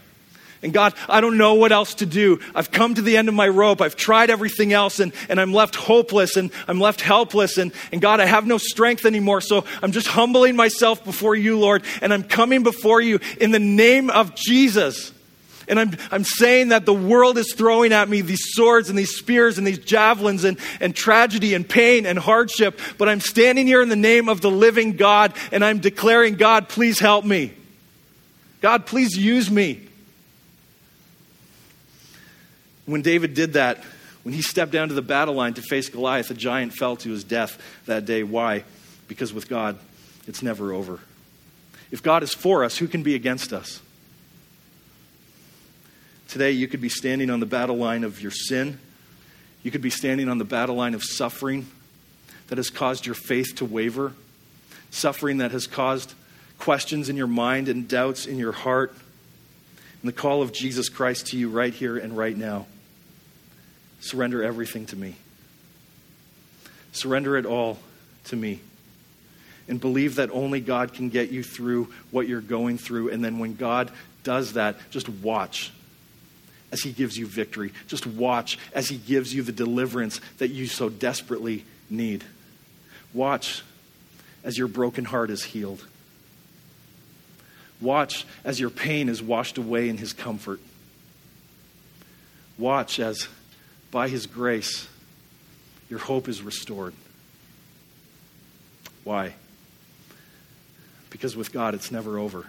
And 0.62 0.74
God, 0.74 0.94
I 1.08 1.22
don't 1.22 1.38
know 1.38 1.54
what 1.54 1.72
else 1.72 1.96
to 1.96 2.06
do. 2.06 2.42
I've 2.54 2.70
come 2.70 2.96
to 2.96 3.02
the 3.02 3.16
end 3.16 3.30
of 3.30 3.34
my 3.34 3.48
rope. 3.48 3.80
I've 3.80 3.96
tried 3.96 4.30
everything 4.30 4.74
else 4.74 5.00
and, 5.00 5.14
and 5.30 5.40
I'm 5.40 5.54
left 5.54 5.76
hopeless 5.76 6.36
and 6.36 6.52
I'm 6.68 6.82
left 6.82 7.00
helpless. 7.00 7.58
And, 7.58 7.72
and 7.94 8.02
God, 8.02 8.20
I 8.20 8.26
have 8.26 8.46
no 8.46 8.58
strength 8.58 9.06
anymore. 9.06 9.40
So 9.40 9.64
I'm 9.82 9.94
just 9.94 10.08
humbling 10.08 10.58
myself 10.58 11.06
before 11.06 11.36
you, 11.36 11.58
Lord. 11.58 11.84
And 12.02 12.14
I'm 12.14 12.24
coming 12.24 12.64
before 12.64 13.00
you 13.00 13.20
in 13.40 13.52
the 13.52 13.60
name 13.60 14.10
of 14.10 14.36
Jesus. 14.36 15.14
And 15.70 15.80
I'm, 15.80 15.92
I'm 16.12 16.24
saying 16.26 16.70
that 16.70 16.86
the 16.86 16.94
world 16.94 17.38
is 17.38 17.54
throwing 17.54 17.94
at 17.94 18.10
me 18.10 18.20
these 18.20 18.54
swords 18.54 18.90
and 18.90 19.00
these 19.00 19.16
spears 19.16 19.58
and 19.58 19.66
these 19.66 19.80
javelins 19.80 20.44
and, 20.44 20.60
and 20.82 20.94
tragedy 20.94 21.54
and 21.54 21.68
pain 21.68 22.06
and 22.06 22.20
hardship. 22.20 22.78
But 22.98 23.08
I'm 23.08 23.22
standing 23.22 23.66
here 23.66 23.82
in 23.82 23.88
the 23.88 23.96
name 23.96 24.28
of 24.28 24.42
the 24.42 24.52
living 24.52 24.98
God 24.98 25.34
and 25.54 25.64
I'm 25.64 25.80
declaring, 25.80 26.36
God, 26.36 26.68
please 26.68 27.00
help 27.00 27.24
me. 27.24 27.54
God, 28.62 28.86
please 28.88 29.16
use 29.16 29.50
me. 29.50 29.89
When 32.90 33.04
David 33.04 33.36
did 33.36 33.54
that, 33.54 33.84
when 34.24 34.34
he 34.34 34.42
stepped 34.42 34.72
down 34.72 34.88
to 34.88 34.96
the 34.96 35.04
battle 35.04 35.36
line 35.36 35.54
to 35.54 35.62
face 35.62 35.90
Goliath, 35.90 36.30
the 36.30 36.34
giant 36.34 36.74
fell 36.74 36.96
to 36.98 37.10
his 37.12 37.24
death 37.24 37.62
that 37.86 38.06
day. 38.06 38.24
Why? 38.24 38.64
Because 39.08 39.32
with 39.32 39.48
God, 39.48 39.78
it's 40.28 40.42
never 40.42 40.74
over. 40.74 41.00
If 41.92 42.02
God 42.02 42.24
is 42.24 42.34
for 42.34 42.64
us, 42.64 42.78
who 42.78 42.88
can 42.88 43.04
be 43.04 43.14
against 43.14 43.54
us? 43.54 43.80
Today, 46.30 46.50
you 46.52 46.68
could 46.68 46.82
be 46.82 46.90
standing 46.90 47.30
on 47.30 47.40
the 47.40 47.46
battle 47.46 47.78
line 47.78 48.04
of 48.04 48.22
your 48.22 48.32
sin. 48.32 48.80
You 49.62 49.70
could 49.70 49.82
be 49.82 49.92
standing 49.92 50.28
on 50.28 50.40
the 50.40 50.46
battle 50.46 50.76
line 50.76 50.96
of 50.96 51.04
suffering 51.04 51.68
that 52.48 52.58
has 52.58 52.72
caused 52.72 53.06
your 53.06 53.16
faith 53.16 53.56
to 53.58 53.66
waver, 53.66 54.14
suffering 54.90 55.38
that 55.38 55.52
has 55.52 55.68
caused 55.68 56.16
questions 56.58 57.08
in 57.08 57.16
your 57.18 57.28
mind 57.28 57.68
and 57.68 57.88
doubts 57.88 58.26
in 58.26 58.40
your 58.40 58.52
heart, 58.52 58.96
and 60.02 60.10
the 60.10 60.14
call 60.14 60.42
of 60.42 60.52
Jesus 60.52 60.90
Christ 60.90 61.28
to 61.28 61.38
you 61.38 61.50
right 61.50 61.74
here 61.74 61.96
and 61.96 62.18
right 62.18 62.36
now. 62.36 62.66
Surrender 64.00 64.44
everything 64.44 64.86
to 64.88 64.96
me. 64.96 65.16
Surrender 66.92 67.38
it 67.38 67.46
all 67.46 67.80
to 68.26 68.36
me. 68.36 68.62
And 69.68 69.80
believe 69.80 70.16
that 70.16 70.32
only 70.32 70.62
God 70.62 70.94
can 70.94 71.10
get 71.10 71.32
you 71.32 71.44
through 71.44 71.94
what 72.12 72.28
you're 72.28 72.42
going 72.42 72.78
through. 72.78 73.10
And 73.10 73.24
then 73.24 73.38
when 73.38 73.56
God 73.56 73.92
does 74.24 74.54
that, 74.54 74.78
just 74.90 75.08
watch 75.08 75.72
as 76.72 76.82
He 76.82 76.92
gives 76.92 77.18
you 77.18 77.28
victory. 77.28 77.72
Just 77.88 78.08
watch 78.08 78.58
as 78.74 78.88
He 78.88 78.98
gives 78.98 79.34
you 79.34 79.44
the 79.44 79.52
deliverance 79.52 80.22
that 80.40 80.50
you 80.50 80.68
so 80.68 80.90
desperately 80.90 81.66
need. 81.90 82.24
Watch 83.14 83.64
as 84.44 84.58
your 84.58 84.68
broken 84.68 85.06
heart 85.06 85.30
is 85.30 85.44
healed. 85.44 85.86
Watch 87.82 88.26
as 88.44 88.60
your 88.60 88.70
pain 88.70 89.10
is 89.10 89.22
washed 89.22 89.58
away 89.58 89.90
in 89.90 89.98
His 89.98 90.14
comfort. 90.14 90.60
Watch 92.58 93.00
as, 93.00 93.28
by 93.92 94.08
His 94.10 94.28
grace, 94.28 94.88
your 95.90 96.00
hope 96.00 96.28
is 96.28 96.42
restored. 96.42 96.94
Why? 99.04 99.34
Because 101.10 101.36
with 101.36 101.52
God, 101.52 101.74
it's 101.74 101.92
never 101.92 102.20
over. 102.20 102.46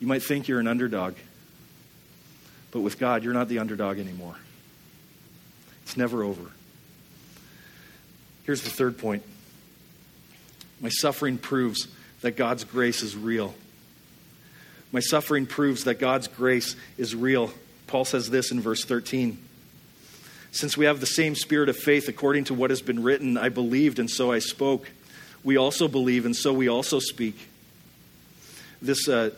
You 0.00 0.06
might 0.06 0.22
think 0.22 0.48
you're 0.48 0.60
an 0.60 0.66
underdog, 0.66 1.14
but 2.70 2.80
with 2.80 2.98
God, 2.98 3.22
you're 3.22 3.34
not 3.34 3.48
the 3.48 3.58
underdog 3.58 3.98
anymore. 3.98 4.34
It's 5.82 5.96
never 5.96 6.22
over. 6.22 6.50
Here's 8.44 8.62
the 8.62 8.70
third 8.70 8.98
point 8.98 9.22
my 10.80 10.88
suffering 10.88 11.36
proves 11.38 11.88
that 12.22 12.36
God's 12.36 12.64
grace 12.64 13.02
is 13.02 13.16
real. 13.16 13.54
My 14.92 15.00
suffering 15.00 15.46
proves 15.46 15.84
that 15.84 16.00
God's 16.00 16.26
grace 16.26 16.74
is 16.98 17.14
real. 17.14 17.52
Paul 17.90 18.04
says 18.04 18.30
this 18.30 18.52
in 18.52 18.60
verse 18.60 18.84
13. 18.84 19.36
Since 20.52 20.76
we 20.76 20.84
have 20.84 21.00
the 21.00 21.06
same 21.06 21.34
spirit 21.34 21.68
of 21.68 21.76
faith 21.76 22.06
according 22.06 22.44
to 22.44 22.54
what 22.54 22.70
has 22.70 22.80
been 22.80 23.02
written, 23.02 23.36
I 23.36 23.48
believed 23.48 23.98
and 23.98 24.08
so 24.08 24.30
I 24.30 24.38
spoke. 24.38 24.88
We 25.42 25.56
also 25.56 25.88
believe 25.88 26.24
and 26.24 26.36
so 26.36 26.52
we 26.52 26.68
also 26.68 27.00
speak. 27.00 27.48
This 28.80 29.08
uh, 29.08 29.30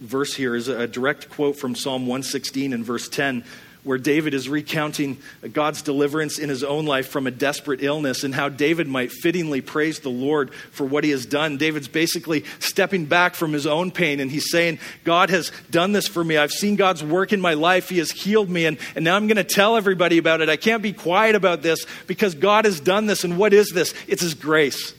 verse 0.00 0.32
here 0.32 0.54
is 0.54 0.68
a 0.68 0.86
direct 0.86 1.28
quote 1.28 1.56
from 1.56 1.74
Psalm 1.74 2.02
116 2.02 2.72
and 2.72 2.84
verse 2.84 3.08
10, 3.08 3.42
where 3.84 3.98
David 3.98 4.34
is 4.34 4.48
recounting 4.48 5.18
God's 5.52 5.82
deliverance 5.82 6.38
in 6.38 6.48
his 6.48 6.64
own 6.64 6.84
life 6.84 7.08
from 7.08 7.26
a 7.26 7.30
desperate 7.30 7.82
illness 7.82 8.24
and 8.24 8.34
how 8.34 8.48
David 8.48 8.88
might 8.88 9.10
fittingly 9.12 9.60
praise 9.60 10.00
the 10.00 10.10
Lord 10.10 10.52
for 10.52 10.84
what 10.84 11.04
he 11.04 11.10
has 11.10 11.26
done. 11.26 11.56
David's 11.56 11.88
basically 11.88 12.44
stepping 12.58 13.06
back 13.06 13.34
from 13.34 13.52
his 13.52 13.66
own 13.66 13.90
pain 13.90 14.20
and 14.20 14.30
he's 14.30 14.50
saying, 14.50 14.78
God 15.04 15.30
has 15.30 15.52
done 15.70 15.92
this 15.92 16.06
for 16.06 16.22
me. 16.22 16.36
I've 16.36 16.52
seen 16.52 16.76
God's 16.76 17.02
work 17.02 17.32
in 17.32 17.40
my 17.40 17.54
life. 17.54 17.88
He 17.88 17.98
has 17.98 18.10
healed 18.10 18.50
me, 18.50 18.66
and, 18.66 18.78
and 18.94 19.04
now 19.04 19.16
I'm 19.16 19.26
going 19.26 19.36
to 19.36 19.44
tell 19.44 19.76
everybody 19.76 20.18
about 20.18 20.40
it. 20.40 20.48
I 20.48 20.56
can't 20.56 20.82
be 20.82 20.92
quiet 20.92 21.34
about 21.34 21.62
this 21.62 21.86
because 22.06 22.34
God 22.34 22.64
has 22.64 22.80
done 22.80 23.06
this. 23.06 23.24
And 23.24 23.38
what 23.38 23.52
is 23.52 23.70
this? 23.70 23.94
It's 24.06 24.22
his 24.22 24.34
grace. 24.34 24.94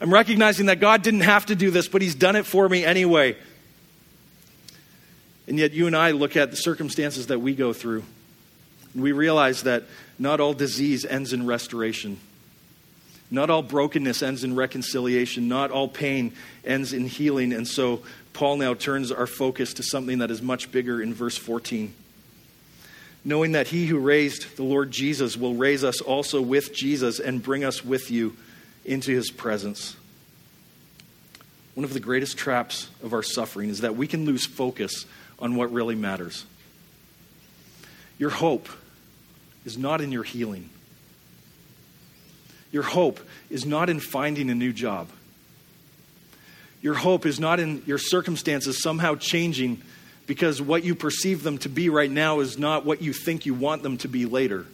I'm 0.00 0.12
recognizing 0.12 0.66
that 0.66 0.80
God 0.80 1.02
didn't 1.02 1.20
have 1.20 1.46
to 1.46 1.54
do 1.54 1.70
this, 1.70 1.88
but 1.88 2.00
he's 2.00 2.14
done 2.14 2.36
it 2.36 2.46
for 2.46 2.68
me 2.68 2.84
anyway. 2.84 3.36
And 5.50 5.58
yet, 5.58 5.72
you 5.72 5.88
and 5.88 5.96
I 5.96 6.12
look 6.12 6.36
at 6.36 6.52
the 6.52 6.56
circumstances 6.56 7.26
that 7.26 7.40
we 7.40 7.56
go 7.56 7.72
through, 7.72 8.04
and 8.94 9.02
we 9.02 9.10
realize 9.10 9.64
that 9.64 9.82
not 10.16 10.38
all 10.38 10.54
disease 10.54 11.04
ends 11.04 11.32
in 11.32 11.44
restoration. 11.44 12.20
Not 13.32 13.50
all 13.50 13.60
brokenness 13.60 14.22
ends 14.22 14.44
in 14.44 14.54
reconciliation. 14.54 15.48
Not 15.48 15.72
all 15.72 15.88
pain 15.88 16.34
ends 16.64 16.92
in 16.92 17.08
healing. 17.08 17.52
And 17.52 17.66
so, 17.66 18.04
Paul 18.32 18.58
now 18.58 18.74
turns 18.74 19.10
our 19.10 19.26
focus 19.26 19.74
to 19.74 19.82
something 19.82 20.18
that 20.18 20.30
is 20.30 20.40
much 20.40 20.70
bigger 20.70 21.02
in 21.02 21.12
verse 21.12 21.36
14. 21.36 21.92
Knowing 23.24 23.50
that 23.50 23.66
he 23.66 23.86
who 23.86 23.98
raised 23.98 24.56
the 24.56 24.62
Lord 24.62 24.92
Jesus 24.92 25.36
will 25.36 25.54
raise 25.54 25.82
us 25.82 26.00
also 26.00 26.40
with 26.40 26.72
Jesus 26.72 27.18
and 27.18 27.42
bring 27.42 27.64
us 27.64 27.84
with 27.84 28.08
you 28.08 28.36
into 28.84 29.12
his 29.12 29.32
presence. 29.32 29.96
One 31.74 31.82
of 31.82 31.92
the 31.92 31.98
greatest 31.98 32.38
traps 32.38 32.88
of 33.02 33.12
our 33.12 33.24
suffering 33.24 33.68
is 33.68 33.80
that 33.80 33.96
we 33.96 34.06
can 34.06 34.24
lose 34.26 34.46
focus 34.46 35.06
on 35.40 35.54
what 35.56 35.72
really 35.72 35.94
matters. 35.94 36.44
Your 38.18 38.30
hope 38.30 38.68
is 39.64 39.78
not 39.78 40.00
in 40.00 40.12
your 40.12 40.22
healing. 40.22 40.68
Your 42.72 42.82
hope 42.82 43.20
is 43.48 43.66
not 43.66 43.90
in 43.90 44.00
finding 44.00 44.50
a 44.50 44.54
new 44.54 44.72
job. 44.72 45.08
Your 46.82 46.94
hope 46.94 47.26
is 47.26 47.38
not 47.38 47.60
in 47.60 47.82
your 47.86 47.98
circumstances 47.98 48.82
somehow 48.82 49.16
changing 49.16 49.82
because 50.26 50.62
what 50.62 50.84
you 50.84 50.94
perceive 50.94 51.42
them 51.42 51.58
to 51.58 51.68
be 51.68 51.88
right 51.88 52.10
now 52.10 52.40
is 52.40 52.56
not 52.56 52.86
what 52.86 53.02
you 53.02 53.12
think 53.12 53.46
you 53.46 53.54
want 53.54 53.82
them 53.82 53.98
to 53.98 54.08
be 54.08 54.26
later. 54.26 54.66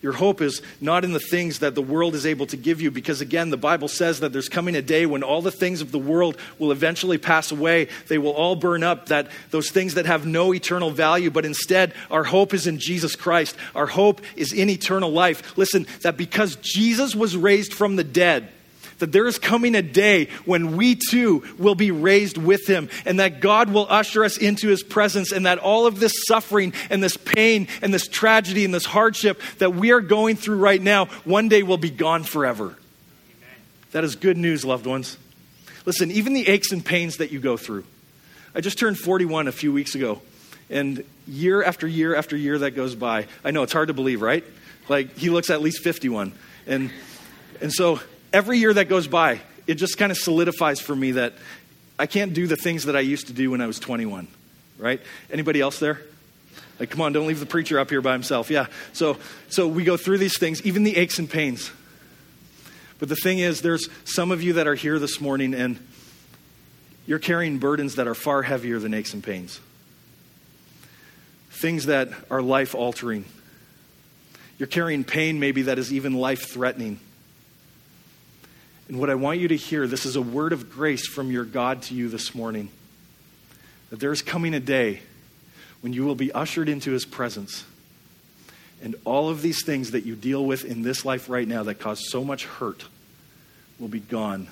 Your 0.00 0.12
hope 0.12 0.40
is 0.40 0.62
not 0.80 1.04
in 1.04 1.12
the 1.12 1.18
things 1.18 1.58
that 1.58 1.74
the 1.74 1.82
world 1.82 2.14
is 2.14 2.24
able 2.24 2.46
to 2.46 2.56
give 2.56 2.80
you, 2.80 2.90
because 2.90 3.20
again, 3.20 3.50
the 3.50 3.56
Bible 3.56 3.88
says 3.88 4.20
that 4.20 4.32
there's 4.32 4.48
coming 4.48 4.76
a 4.76 4.82
day 4.82 5.06
when 5.06 5.24
all 5.24 5.42
the 5.42 5.50
things 5.50 5.80
of 5.80 5.90
the 5.90 5.98
world 5.98 6.36
will 6.58 6.70
eventually 6.70 7.18
pass 7.18 7.50
away. 7.50 7.88
They 8.06 8.18
will 8.18 8.30
all 8.30 8.54
burn 8.54 8.84
up, 8.84 9.06
that 9.06 9.28
those 9.50 9.70
things 9.70 9.94
that 9.94 10.06
have 10.06 10.24
no 10.24 10.54
eternal 10.54 10.90
value, 10.90 11.30
but 11.30 11.44
instead, 11.44 11.94
our 12.10 12.24
hope 12.24 12.54
is 12.54 12.68
in 12.68 12.78
Jesus 12.78 13.16
Christ. 13.16 13.56
Our 13.74 13.86
hope 13.86 14.20
is 14.36 14.52
in 14.52 14.70
eternal 14.70 15.10
life. 15.10 15.56
Listen, 15.58 15.86
that 16.02 16.16
because 16.16 16.56
Jesus 16.56 17.16
was 17.16 17.36
raised 17.36 17.74
from 17.74 17.96
the 17.96 18.04
dead, 18.04 18.48
that 18.98 19.12
there 19.12 19.26
is 19.26 19.38
coming 19.38 19.74
a 19.74 19.82
day 19.82 20.28
when 20.44 20.76
we 20.76 20.96
too 20.96 21.44
will 21.58 21.74
be 21.74 21.90
raised 21.90 22.36
with 22.36 22.66
him, 22.66 22.88
and 23.04 23.20
that 23.20 23.40
God 23.40 23.70
will 23.70 23.86
usher 23.88 24.24
us 24.24 24.36
into 24.36 24.68
his 24.68 24.82
presence, 24.82 25.32
and 25.32 25.46
that 25.46 25.58
all 25.58 25.86
of 25.86 26.00
this 26.00 26.12
suffering 26.26 26.72
and 26.90 27.02
this 27.02 27.16
pain 27.16 27.68
and 27.82 27.92
this 27.92 28.08
tragedy 28.08 28.64
and 28.64 28.74
this 28.74 28.84
hardship 28.84 29.40
that 29.58 29.74
we 29.74 29.92
are 29.92 30.00
going 30.00 30.36
through 30.36 30.58
right 30.58 30.80
now 30.80 31.06
one 31.24 31.48
day 31.48 31.62
will 31.62 31.78
be 31.78 31.90
gone 31.90 32.24
forever. 32.24 32.64
Amen. 32.64 33.56
That 33.92 34.04
is 34.04 34.16
good 34.16 34.36
news, 34.36 34.64
loved 34.64 34.86
ones. 34.86 35.16
Listen, 35.84 36.10
even 36.10 36.34
the 36.34 36.46
aches 36.48 36.72
and 36.72 36.84
pains 36.84 37.16
that 37.16 37.32
you 37.32 37.40
go 37.40 37.56
through. 37.56 37.84
I 38.54 38.60
just 38.60 38.78
turned 38.78 38.98
41 38.98 39.48
a 39.48 39.52
few 39.52 39.72
weeks 39.72 39.94
ago, 39.94 40.20
and 40.68 41.04
year 41.26 41.62
after 41.62 41.86
year 41.86 42.14
after 42.14 42.36
year 42.36 42.58
that 42.58 42.72
goes 42.72 42.94
by, 42.94 43.26
I 43.44 43.52
know 43.52 43.62
it's 43.62 43.72
hard 43.72 43.88
to 43.88 43.94
believe, 43.94 44.20
right? 44.20 44.44
Like, 44.88 45.16
he 45.16 45.30
looks 45.30 45.50
at 45.50 45.60
least 45.60 45.82
51. 45.82 46.32
And, 46.66 46.90
and 47.60 47.72
so 47.72 48.00
every 48.32 48.58
year 48.58 48.72
that 48.72 48.88
goes 48.88 49.06
by, 49.06 49.40
it 49.66 49.74
just 49.74 49.98
kind 49.98 50.12
of 50.12 50.18
solidifies 50.18 50.80
for 50.80 50.94
me 50.94 51.12
that 51.12 51.34
I 51.98 52.06
can't 52.06 52.32
do 52.32 52.46
the 52.46 52.56
things 52.56 52.84
that 52.84 52.96
I 52.96 53.00
used 53.00 53.26
to 53.26 53.32
do 53.32 53.50
when 53.50 53.60
I 53.60 53.66
was 53.66 53.78
21, 53.78 54.28
right? 54.78 55.00
Anybody 55.30 55.60
else 55.60 55.78
there? 55.78 56.00
Like, 56.78 56.90
come 56.90 57.00
on, 57.00 57.12
don't 57.12 57.26
leave 57.26 57.40
the 57.40 57.46
preacher 57.46 57.78
up 57.78 57.90
here 57.90 58.00
by 58.00 58.12
himself. 58.12 58.50
Yeah. 58.50 58.66
So, 58.92 59.18
so 59.48 59.66
we 59.66 59.84
go 59.84 59.96
through 59.96 60.18
these 60.18 60.38
things, 60.38 60.62
even 60.62 60.84
the 60.84 60.96
aches 60.96 61.18
and 61.18 61.28
pains. 61.28 61.72
But 62.98 63.08
the 63.08 63.16
thing 63.16 63.40
is, 63.40 63.62
there's 63.62 63.88
some 64.04 64.30
of 64.30 64.42
you 64.42 64.54
that 64.54 64.66
are 64.66 64.74
here 64.74 64.98
this 64.98 65.20
morning 65.20 65.54
and 65.54 65.78
you're 67.06 67.18
carrying 67.18 67.58
burdens 67.58 67.96
that 67.96 68.06
are 68.06 68.14
far 68.14 68.42
heavier 68.42 68.78
than 68.78 68.94
aches 68.94 69.14
and 69.14 69.22
pains. 69.22 69.60
Things 71.50 71.86
that 71.86 72.10
are 72.30 72.42
life 72.42 72.74
altering. 72.74 73.24
You're 74.58 74.66
carrying 74.66 75.04
pain, 75.04 75.40
maybe, 75.40 75.62
that 75.62 75.78
is 75.78 75.92
even 75.92 76.14
life 76.14 76.50
threatening. 76.50 77.00
And 78.88 78.98
what 78.98 79.10
I 79.10 79.14
want 79.14 79.38
you 79.38 79.48
to 79.48 79.56
hear, 79.56 79.86
this 79.86 80.06
is 80.06 80.16
a 80.16 80.22
word 80.22 80.52
of 80.52 80.70
grace 80.70 81.06
from 81.06 81.30
your 81.30 81.44
God 81.44 81.82
to 81.82 81.94
you 81.94 82.08
this 82.08 82.34
morning. 82.34 82.70
That 83.90 84.00
there 84.00 84.12
is 84.12 84.22
coming 84.22 84.54
a 84.54 84.60
day 84.60 85.00
when 85.82 85.92
you 85.92 86.04
will 86.04 86.14
be 86.14 86.32
ushered 86.32 86.68
into 86.68 86.92
his 86.92 87.04
presence. 87.04 87.64
And 88.82 88.94
all 89.04 89.28
of 89.28 89.42
these 89.42 89.64
things 89.64 89.90
that 89.90 90.04
you 90.04 90.14
deal 90.14 90.44
with 90.44 90.64
in 90.64 90.82
this 90.82 91.04
life 91.04 91.28
right 91.28 91.46
now 91.46 91.64
that 91.64 91.76
cause 91.76 92.08
so 92.10 92.24
much 92.24 92.46
hurt 92.46 92.84
will 93.78 93.88
be 93.88 94.00
gone 94.00 94.48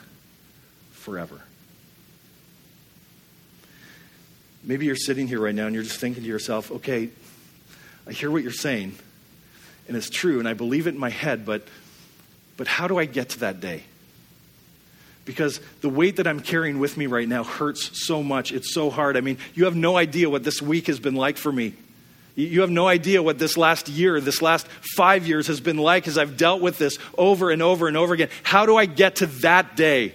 forever. 0.92 1.40
Maybe 4.62 4.86
you're 4.86 4.96
sitting 4.96 5.28
here 5.28 5.40
right 5.40 5.54
now 5.54 5.66
and 5.66 5.74
you're 5.74 5.84
just 5.84 6.00
thinking 6.00 6.24
to 6.24 6.28
yourself, 6.28 6.72
okay, 6.72 7.10
I 8.06 8.12
hear 8.12 8.30
what 8.30 8.42
you're 8.42 8.52
saying, 8.52 8.96
and 9.86 9.96
it's 9.96 10.10
true, 10.10 10.40
and 10.40 10.48
I 10.48 10.54
believe 10.54 10.86
it 10.86 10.94
in 10.94 11.00
my 11.00 11.10
head, 11.10 11.46
but, 11.46 11.66
but 12.56 12.66
how 12.66 12.88
do 12.88 12.98
I 12.98 13.04
get 13.04 13.30
to 13.30 13.40
that 13.40 13.60
day? 13.60 13.84
Because 15.26 15.60
the 15.82 15.90
weight 15.90 16.16
that 16.16 16.26
I'm 16.26 16.40
carrying 16.40 16.78
with 16.78 16.96
me 16.96 17.06
right 17.06 17.28
now 17.28 17.44
hurts 17.44 18.06
so 18.06 18.22
much. 18.22 18.52
It's 18.52 18.72
so 18.72 18.88
hard. 18.88 19.18
I 19.18 19.20
mean, 19.20 19.36
you 19.54 19.66
have 19.66 19.76
no 19.76 19.96
idea 19.96 20.30
what 20.30 20.44
this 20.44 20.62
week 20.62 20.86
has 20.86 20.98
been 20.98 21.16
like 21.16 21.36
for 21.36 21.52
me. 21.52 21.74
You 22.36 22.60
have 22.60 22.70
no 22.70 22.86
idea 22.86 23.22
what 23.22 23.38
this 23.38 23.56
last 23.56 23.88
year, 23.88 24.20
this 24.20 24.42
last 24.42 24.68
five 24.94 25.26
years 25.26 25.46
has 25.48 25.60
been 25.60 25.78
like 25.78 26.06
as 26.06 26.16
I've 26.16 26.36
dealt 26.36 26.60
with 26.60 26.78
this 26.78 26.98
over 27.16 27.50
and 27.50 27.62
over 27.62 27.88
and 27.88 27.96
over 27.96 28.14
again. 28.14 28.28
How 28.42 28.66
do 28.66 28.76
I 28.76 28.86
get 28.86 29.16
to 29.16 29.26
that 29.26 29.74
day? 29.74 30.12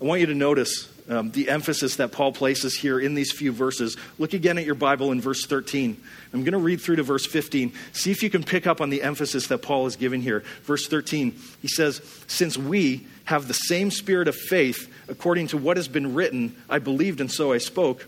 I 0.00 0.04
want 0.04 0.20
you 0.20 0.26
to 0.26 0.34
notice 0.34 0.90
um, 1.08 1.30
the 1.30 1.48
emphasis 1.48 1.96
that 1.96 2.12
Paul 2.12 2.32
places 2.32 2.76
here 2.76 3.00
in 3.00 3.14
these 3.14 3.32
few 3.32 3.50
verses. 3.50 3.96
Look 4.18 4.34
again 4.34 4.58
at 4.58 4.66
your 4.66 4.74
Bible 4.74 5.10
in 5.10 5.22
verse 5.22 5.46
13. 5.46 5.96
I'm 6.32 6.44
going 6.44 6.52
to 6.52 6.58
read 6.58 6.80
through 6.80 6.96
to 6.96 7.02
verse 7.02 7.26
15. 7.26 7.72
See 7.92 8.10
if 8.10 8.22
you 8.22 8.28
can 8.28 8.44
pick 8.44 8.66
up 8.66 8.82
on 8.82 8.90
the 8.90 9.02
emphasis 9.02 9.46
that 9.48 9.58
Paul 9.58 9.86
is 9.86 9.96
giving 9.96 10.20
here. 10.20 10.44
Verse 10.64 10.86
13, 10.86 11.34
he 11.62 11.68
says, 11.68 12.02
Since 12.26 12.58
we 12.58 13.06
have 13.24 13.48
the 13.48 13.54
same 13.54 13.90
spirit 13.90 14.28
of 14.28 14.36
faith, 14.36 14.92
according 15.08 15.48
to 15.48 15.56
what 15.56 15.76
has 15.76 15.88
been 15.88 16.14
written, 16.14 16.54
I 16.68 16.78
believed 16.78 17.20
and 17.20 17.30
so 17.30 17.52
I 17.52 17.58
spoke, 17.58 18.06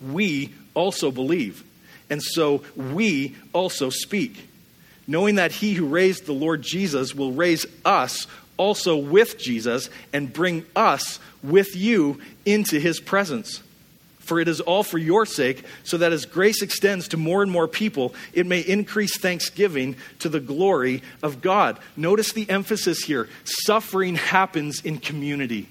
we 0.00 0.52
also 0.74 1.10
believe. 1.10 1.64
And 2.08 2.22
so 2.22 2.62
we 2.76 3.34
also 3.52 3.90
speak, 3.90 4.48
knowing 5.06 5.36
that 5.36 5.52
he 5.52 5.74
who 5.74 5.86
raised 5.86 6.26
the 6.26 6.32
Lord 6.32 6.62
Jesus 6.62 7.14
will 7.14 7.32
raise 7.32 7.66
us 7.84 8.26
also 8.56 8.96
with 8.96 9.38
Jesus 9.38 9.90
and 10.12 10.32
bring 10.32 10.64
us 10.74 11.18
with 11.42 11.76
you 11.76 12.20
into 12.44 12.78
his 12.78 13.00
presence. 13.00 13.62
For 14.26 14.40
it 14.40 14.48
is 14.48 14.60
all 14.60 14.82
for 14.82 14.98
your 14.98 15.24
sake, 15.24 15.64
so 15.84 15.96
that 15.98 16.12
as 16.12 16.26
grace 16.26 16.60
extends 16.60 17.06
to 17.08 17.16
more 17.16 17.42
and 17.42 17.50
more 17.50 17.68
people, 17.68 18.12
it 18.32 18.44
may 18.44 18.58
increase 18.58 19.16
thanksgiving 19.16 19.94
to 20.18 20.28
the 20.28 20.40
glory 20.40 21.04
of 21.22 21.40
God. 21.40 21.78
Notice 21.96 22.32
the 22.32 22.50
emphasis 22.50 23.04
here 23.04 23.28
suffering 23.44 24.16
happens 24.16 24.80
in 24.84 24.98
community. 24.98 25.68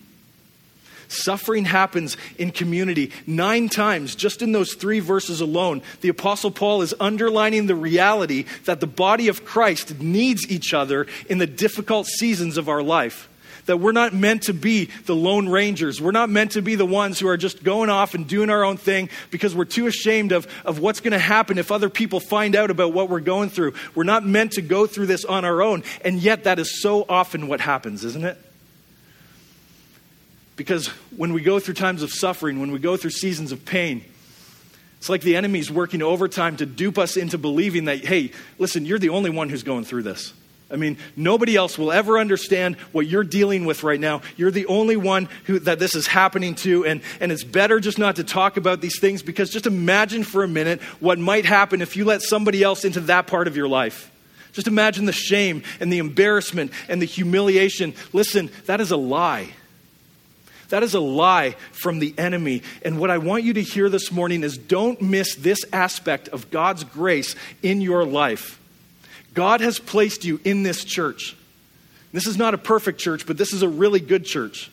Suffering 1.10 1.66
happens 1.66 2.16
in 2.38 2.51
community. 2.51 3.12
Nine 3.28 3.68
times, 3.68 4.16
just 4.16 4.41
in 4.41 4.53
those 4.53 4.74
three 4.74 5.01
verses 5.01 5.41
alone, 5.41 5.82
the 5.99 6.10
Apostle 6.10 6.49
Paul 6.49 6.82
is 6.82 6.95
underlining 6.97 7.68
the 7.68 7.76
reality 7.76 8.45
that 8.64 8.80
the 8.80 8.88
body 8.88 9.28
of 9.28 9.43
Christ 9.43 9.99
needs 9.99 10.49
each 10.49 10.74
other 10.74 11.08
in 11.30 11.39
the 11.39 11.45
difficult 11.45 12.08
seasons 12.08 12.58
of 12.58 12.70
our 12.70 12.82
life 12.82 13.28
that 13.66 13.78
we're 13.78 13.91
not 13.91 14.13
meant 14.13 14.43
to 14.43 14.53
be 14.53 14.86
the 15.05 15.16
lone 15.16 15.49
rangers. 15.49 16.01
We're 16.01 16.11
not 16.11 16.30
meant 16.30 16.51
to 16.51 16.61
be 16.61 16.76
the 16.76 16.86
ones 16.86 17.20
who 17.20 17.28
are 17.28 17.38
just 17.38 17.63
going 17.63 17.89
off 17.89 18.13
and 18.13 18.28
doing 18.28 18.49
our 18.49 18.63
own 18.63 18.78
thing 18.78 19.09
because 19.32 19.55
we're 19.55 19.66
too 19.66 19.88
ashamed 19.88 20.32
of, 20.32 20.47
of 20.63 20.80
what's 20.80 20.99
going 20.99 21.13
to 21.13 21.20
happen 21.20 21.57
if 21.57 21.72
other 21.72 21.89
people 21.89 22.20
find 22.20 22.55
out 22.55 22.72
about 22.72 22.93
what 22.93 23.09
we're 23.09 23.20
going 23.20 23.49
through. 23.49 23.74
We're 23.93 24.03
not 24.03 24.26
meant 24.26 24.53
to 24.53 24.61
go 24.61 24.88
through 24.88 25.07
this 25.07 25.26
on 25.26 25.45
our 25.45 25.61
own. 25.61 25.84
And 26.03 26.20
yet, 26.20 26.43
that 26.43 26.59
is 26.59 26.82
so 26.82 27.05
often 27.07 27.47
what 27.47 27.59
happens, 27.59 28.05
isn't 28.05 28.24
it? 28.24 28.38
Because 30.55 30.88
when 31.18 31.34
we 31.34 31.41
go 31.41 31.59
through 31.59 31.74
times 31.74 32.01
of 32.01 32.11
suffering, 32.11 32.59
when 32.59 32.72
we 32.72 32.80
go 32.80 32.95
through 32.95 33.11
seasons 33.11 33.51
of 33.51 33.66
pain, 33.66 34.05
it's 34.97 35.09
like 35.09 35.22
the 35.22 35.36
enemy's 35.36 35.70
working 35.70 36.01
overtime 36.01 36.57
to 36.57 36.66
dupe 36.66 36.97
us 36.97 37.18
into 37.18 37.38
believing 37.38 37.86
that, 37.86 38.05
hey, 38.05 38.32
listen, 38.57 38.86
you're 38.86 38.99
the 38.99 39.09
only 39.09 39.30
one 39.30 39.49
who's 39.49 39.63
going 39.63 39.84
through 39.84 40.03
this. 40.03 40.34
I 40.76 40.78
mean, 40.78 40.97
nobody 41.15 41.55
else 41.55 41.78
will 41.78 41.89
ever 41.89 42.19
understand 42.19 42.76
what 42.91 43.07
you're 43.07 43.23
dealing 43.23 43.63
with 43.63 43.82
right 43.82 43.99
now. 43.99 44.21
You're 44.36 44.51
the 44.51 44.65
only 44.65 44.97
one 44.97 45.30
who, 45.45 45.57
that 45.59 45.80
this 45.80 45.95
is 45.95 46.05
happening 46.05 46.53
to, 46.55 46.86
and, 46.86 47.01
and 47.21 47.32
it's 47.32 47.45
better 47.45 47.80
just 47.80 47.97
not 47.97 48.17
to 48.17 48.26
talk 48.26 48.57
about 48.57 48.82
these 48.82 48.99
things 48.99 49.23
because 49.23 49.49
just 49.49 49.67
imagine 49.67 50.26
for 50.26 50.43
a 50.43 50.49
minute 50.49 50.82
what 50.99 51.17
might 51.17 51.45
happen 51.45 51.82
if 51.82 51.95
you 51.95 52.03
let 52.03 52.21
somebody 52.21 52.61
else 52.61 52.84
into 52.84 52.99
that 52.99 53.26
part 53.26 53.47
of 53.47 53.55
your 53.55 53.69
life. 53.69 54.11
Just 54.51 54.67
imagine 54.67 55.05
the 55.05 55.13
shame 55.13 55.63
and 55.80 55.93
the 55.93 55.99
embarrassment 55.99 56.73
and 56.89 57.01
the 57.01 57.05
humiliation. 57.05 57.93
Listen, 58.11 58.51
that 58.65 58.82
is 58.82 58.91
a 58.91 58.97
lie. 58.97 59.53
That 60.69 60.84
is 60.84 60.93
a 60.93 60.99
lie 60.99 61.55
from 61.71 61.99
the 61.99 62.13
enemy. 62.17 62.63
And 62.84 62.99
what 62.99 63.09
I 63.09 63.17
want 63.19 63.45
you 63.45 63.53
to 63.53 63.61
hear 63.61 63.88
this 63.88 64.11
morning 64.11 64.43
is 64.43 64.57
don't 64.57 65.01
miss 65.01 65.36
this 65.36 65.63
aspect 65.71 66.28
of 66.30 66.51
God's 66.51 66.84
grace 66.84 67.34
in 67.63 67.80
your 67.80 68.03
life. 68.03 68.59
God 69.36 69.61
has 69.61 69.77
placed 69.77 70.25
you 70.25 70.39
in 70.43 70.63
this 70.63 70.83
church. 70.83 71.36
This 72.11 72.25
is 72.25 72.38
not 72.38 72.53
a 72.53 72.57
perfect 72.57 72.99
church, 72.99 73.27
but 73.27 73.38
this 73.38 73.53
is 73.53 73.61
a 73.61 73.69
really 73.69 73.99
good 73.99 74.25
church. 74.25 74.71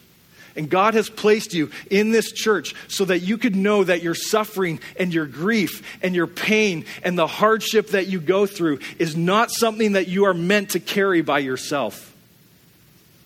And 0.55 0.69
God 0.69 0.95
has 0.95 1.09
placed 1.09 1.55
you 1.55 1.71
in 1.91 2.11
this 2.11 2.31
church 2.31 2.75
so 2.89 3.05
that 3.07 3.21
you 3.21 3.39
could 3.39 3.57
know 3.57 3.85
that 3.85 4.03
your 4.03 4.15
suffering 4.15 4.81
and 4.99 5.13
your 5.13 5.27
grief 5.27 5.83
and 6.03 6.15
your 6.15 6.27
pain 6.27 6.85
and 7.03 7.19
the 7.19 7.27
hardship 7.27 7.89
that 7.89 8.07
you 8.07 8.21
go 8.21 8.47
through 8.47 8.81
is 8.99 9.17
not 9.17 9.51
something 9.51 9.93
that 9.93 10.09
you 10.09 10.27
are 10.27 10.35
meant 10.35 10.71
to 10.71 10.81
carry 10.81 11.23
by 11.23 11.39
yourself. 11.39 12.15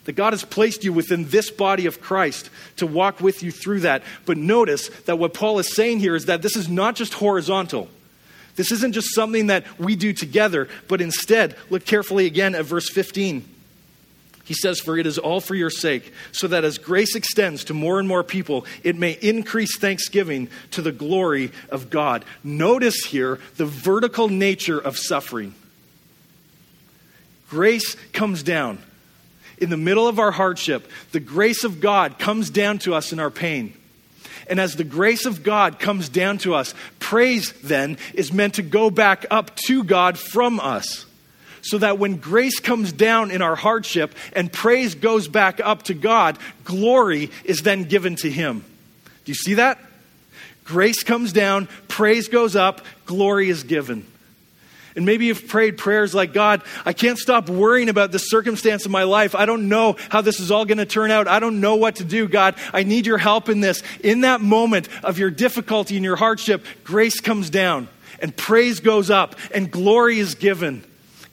That 0.05 0.13
God 0.13 0.35
has 0.35 0.45
placed 0.45 0.85
you 0.85 0.93
within 0.93 1.29
this 1.29 1.51
body 1.51 1.87
of 1.87 2.01
Christ 2.01 2.49
to 2.77 2.87
walk 2.87 3.21
with 3.21 3.43
you 3.43 3.51
through 3.51 3.81
that. 3.81 4.05
But 4.25 4.39
notice 4.39 4.89
that 5.07 5.19
what 5.19 5.35
Paul 5.35 5.59
is 5.59 5.75
saying 5.75 5.99
here 5.99 6.15
is 6.15 6.27
that 6.27 6.43
this 6.43 6.55
is 6.57 6.69
not 6.69 6.95
just 6.95 7.13
horizontal. 7.13 7.89
This 8.57 8.73
isn't 8.73 8.93
just 8.93 9.15
something 9.15 9.49
that 9.49 9.65
we 9.79 9.97
do 9.97 10.13
together, 10.13 10.69
but 10.89 11.01
instead, 11.01 11.57
look 11.71 11.85
carefully 11.85 12.27
again 12.27 12.55
at 12.55 12.65
verse 12.65 12.91
15. 12.91 13.47
He 14.45 14.55
says, 14.55 14.81
For 14.81 14.97
it 14.97 15.07
is 15.07 15.19
all 15.19 15.41
for 15.41 15.55
your 15.55 15.71
sake, 15.71 16.13
so 16.31 16.47
that 16.49 16.65
as 16.65 16.79
grace 16.79 17.17
extends 17.17 17.65
to 17.65 17.75
more 17.75 17.99
and 17.99 18.07
more 18.07 18.23
people, 18.23 18.65
it 18.85 18.97
may 18.97 19.19
increase 19.21 19.77
thanksgiving 19.77 20.49
to 20.71 20.83
the 20.83 20.93
glory 20.93 21.51
of 21.69 21.91
God. 21.91 22.25
Notice 22.45 23.05
here 23.05 23.41
the 23.57 23.67
vertical 23.67 24.29
nature 24.29 24.79
of 24.79 24.97
suffering. 24.97 25.55
Grace 27.51 27.97
comes 28.13 28.43
down. 28.43 28.79
In 29.59 29.71
the 29.71 29.77
middle 29.77 30.07
of 30.07 30.19
our 30.19 30.31
hardship, 30.31 30.89
the 31.13 31.21
grace 31.21 31.65
of 31.65 31.81
God 31.81 32.19
comes 32.19 32.49
down 32.49 32.79
to 32.81 32.95
us 32.95 33.13
in 33.13 33.19
our 33.19 33.31
pain. 33.31 33.73
And 34.49 34.61
as 34.61 34.77
the 34.77 34.85
grace 34.85 35.27
of 35.27 35.43
God 35.43 35.79
comes 35.79 36.09
down 36.09 36.39
to 36.39 36.55
us, 36.55 36.75
praise 36.99 37.53
then 37.63 37.99
is 38.15 38.33
meant 38.33 38.55
to 38.55 38.63
go 38.63 38.91
back 38.91 39.27
up 39.31 39.55
to 39.67 39.83
God 39.85 40.19
from 40.19 40.61
us. 40.61 41.07
So 41.63 41.79
that 41.79 41.99
when 41.99 42.17
grace 42.17 42.61
comes 42.61 42.93
down 42.93 43.33
in 43.33 43.43
our 43.43 43.57
hardship 43.57 44.15
and 44.35 44.53
praise 44.53 44.95
goes 44.95 45.27
back 45.27 45.61
up 45.61 45.83
to 45.85 45.95
God, 45.95 46.39
glory 46.65 47.31
is 47.45 47.63
then 47.63 47.85
given 47.85 48.15
to 48.17 48.31
Him. 48.31 48.65
Do 49.25 49.33
you 49.33 49.35
see 49.35 49.55
that? 49.55 49.81
Grace 50.65 51.03
comes 51.03 51.33
down, 51.33 51.69
praise 51.89 52.29
goes 52.29 52.55
up, 52.55 52.85
glory 53.05 53.51
is 53.51 53.65
given. 53.65 54.07
And 54.97 55.05
maybe 55.05 55.27
you've 55.27 55.47
prayed 55.47 55.77
prayers 55.77 56.15
like, 56.15 56.33
God, 56.33 56.63
I 56.87 56.95
can't 56.95 57.19
stop 57.19 57.51
worrying 57.51 57.91
about 57.91 58.13
the 58.13 58.19
circumstance 58.19 58.87
of 58.87 58.91
my 58.91 59.03
life. 59.03 59.35
I 59.35 59.45
don't 59.45 59.69
know 59.69 59.97
how 60.09 60.23
this 60.23 60.41
is 60.41 60.51
all 60.51 60.65
going 60.65 60.79
to 60.79 60.87
turn 60.87 61.11
out. 61.11 61.29
I 61.29 61.39
don't 61.39 61.61
know 61.61 61.77
what 61.77 61.97
to 61.97 62.05
do. 62.05 62.27
God, 62.27 62.55
I 62.73 62.83
need 62.83 63.07
your 63.07 63.19
help 63.19 63.51
in 63.51 63.61
this. 63.61 63.83
In 64.03 64.23
that 64.23 64.41
moment 64.41 64.89
of 65.05 65.19
your 65.19 65.31
difficulty 65.31 65.97
and 65.97 66.05
your 66.05 66.17
hardship, 66.17 66.65
grace 66.83 67.21
comes 67.21 67.51
down 67.51 67.89
and 68.21 68.35
praise 68.35 68.81
goes 68.81 69.11
up 69.11 69.37
and 69.55 69.71
glory 69.71 70.19
is 70.19 70.35
given. 70.35 70.83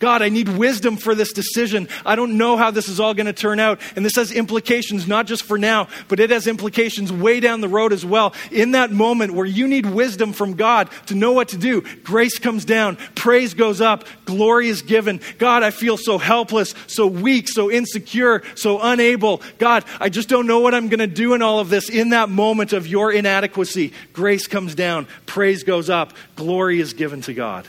God, 0.04 0.22
I 0.22 0.28
need 0.28 0.50
wisdom 0.50 0.98
for 0.98 1.16
this 1.16 1.32
decision. 1.32 1.88
I 2.06 2.18
don't 2.18 2.38
know 2.38 2.58
how 2.58 2.72
this 2.72 2.90
is 2.90 3.00
all 3.00 3.14
going 3.14 3.28
to 3.28 3.32
turn 3.32 3.58
out. 3.58 3.80
And 3.96 4.04
this 4.04 4.18
has 4.18 4.34
implications 4.34 5.08
not 5.08 5.28
just 5.28 5.44
for 5.44 5.58
now, 5.58 5.88
but 6.10 6.20
it 6.20 6.30
has 6.30 6.46
implications 6.46 7.10
way 7.10 7.40
down 7.40 7.62
the 7.62 7.70
road 7.70 7.94
as 7.94 8.06
well. 8.06 8.34
In 8.52 8.72
that 8.72 8.92
moment 8.92 9.34
where 9.34 9.46
you 9.46 9.66
need 9.66 9.86
wisdom 9.86 10.34
from 10.34 10.56
God 10.56 10.90
to 11.06 11.16
know 11.16 11.32
what 11.32 11.48
to 11.50 11.58
do, 11.58 11.84
grace 12.04 12.38
comes 12.38 12.66
down, 12.66 12.98
praise 13.16 13.54
goes 13.54 13.80
up, 13.80 14.04
glory 14.26 14.68
is 14.68 14.82
given. 14.82 15.22
God, 15.38 15.64
I 15.64 15.72
feel 15.72 15.96
so 15.96 16.18
helpless, 16.18 16.76
so 16.88 17.08
weak, 17.08 17.48
so 17.48 17.72
insecure, 17.72 18.44
so 18.56 18.82
unable. 18.82 19.42
God, 19.58 19.86
I 20.02 20.10
just 20.10 20.28
don't 20.28 20.48
know 20.48 20.60
what 20.60 20.76
I'm 20.76 20.90
going 20.90 21.00
to 21.00 21.08
do 21.08 21.34
in 21.34 21.42
all 21.42 21.60
of 21.60 21.70
this. 21.70 21.88
In 21.88 22.10
that 22.10 22.28
moment 22.28 22.74
of 22.74 22.88
your 22.88 23.14
inadequacy, 23.14 23.94
grace 24.12 24.48
comes 24.48 24.76
down, 24.76 25.08
praise 25.28 25.64
goes 25.64 25.90
up, 25.90 26.12
glory 26.36 26.82
is 26.82 26.92
given 26.92 27.22
to 27.22 27.34
God. 27.34 27.66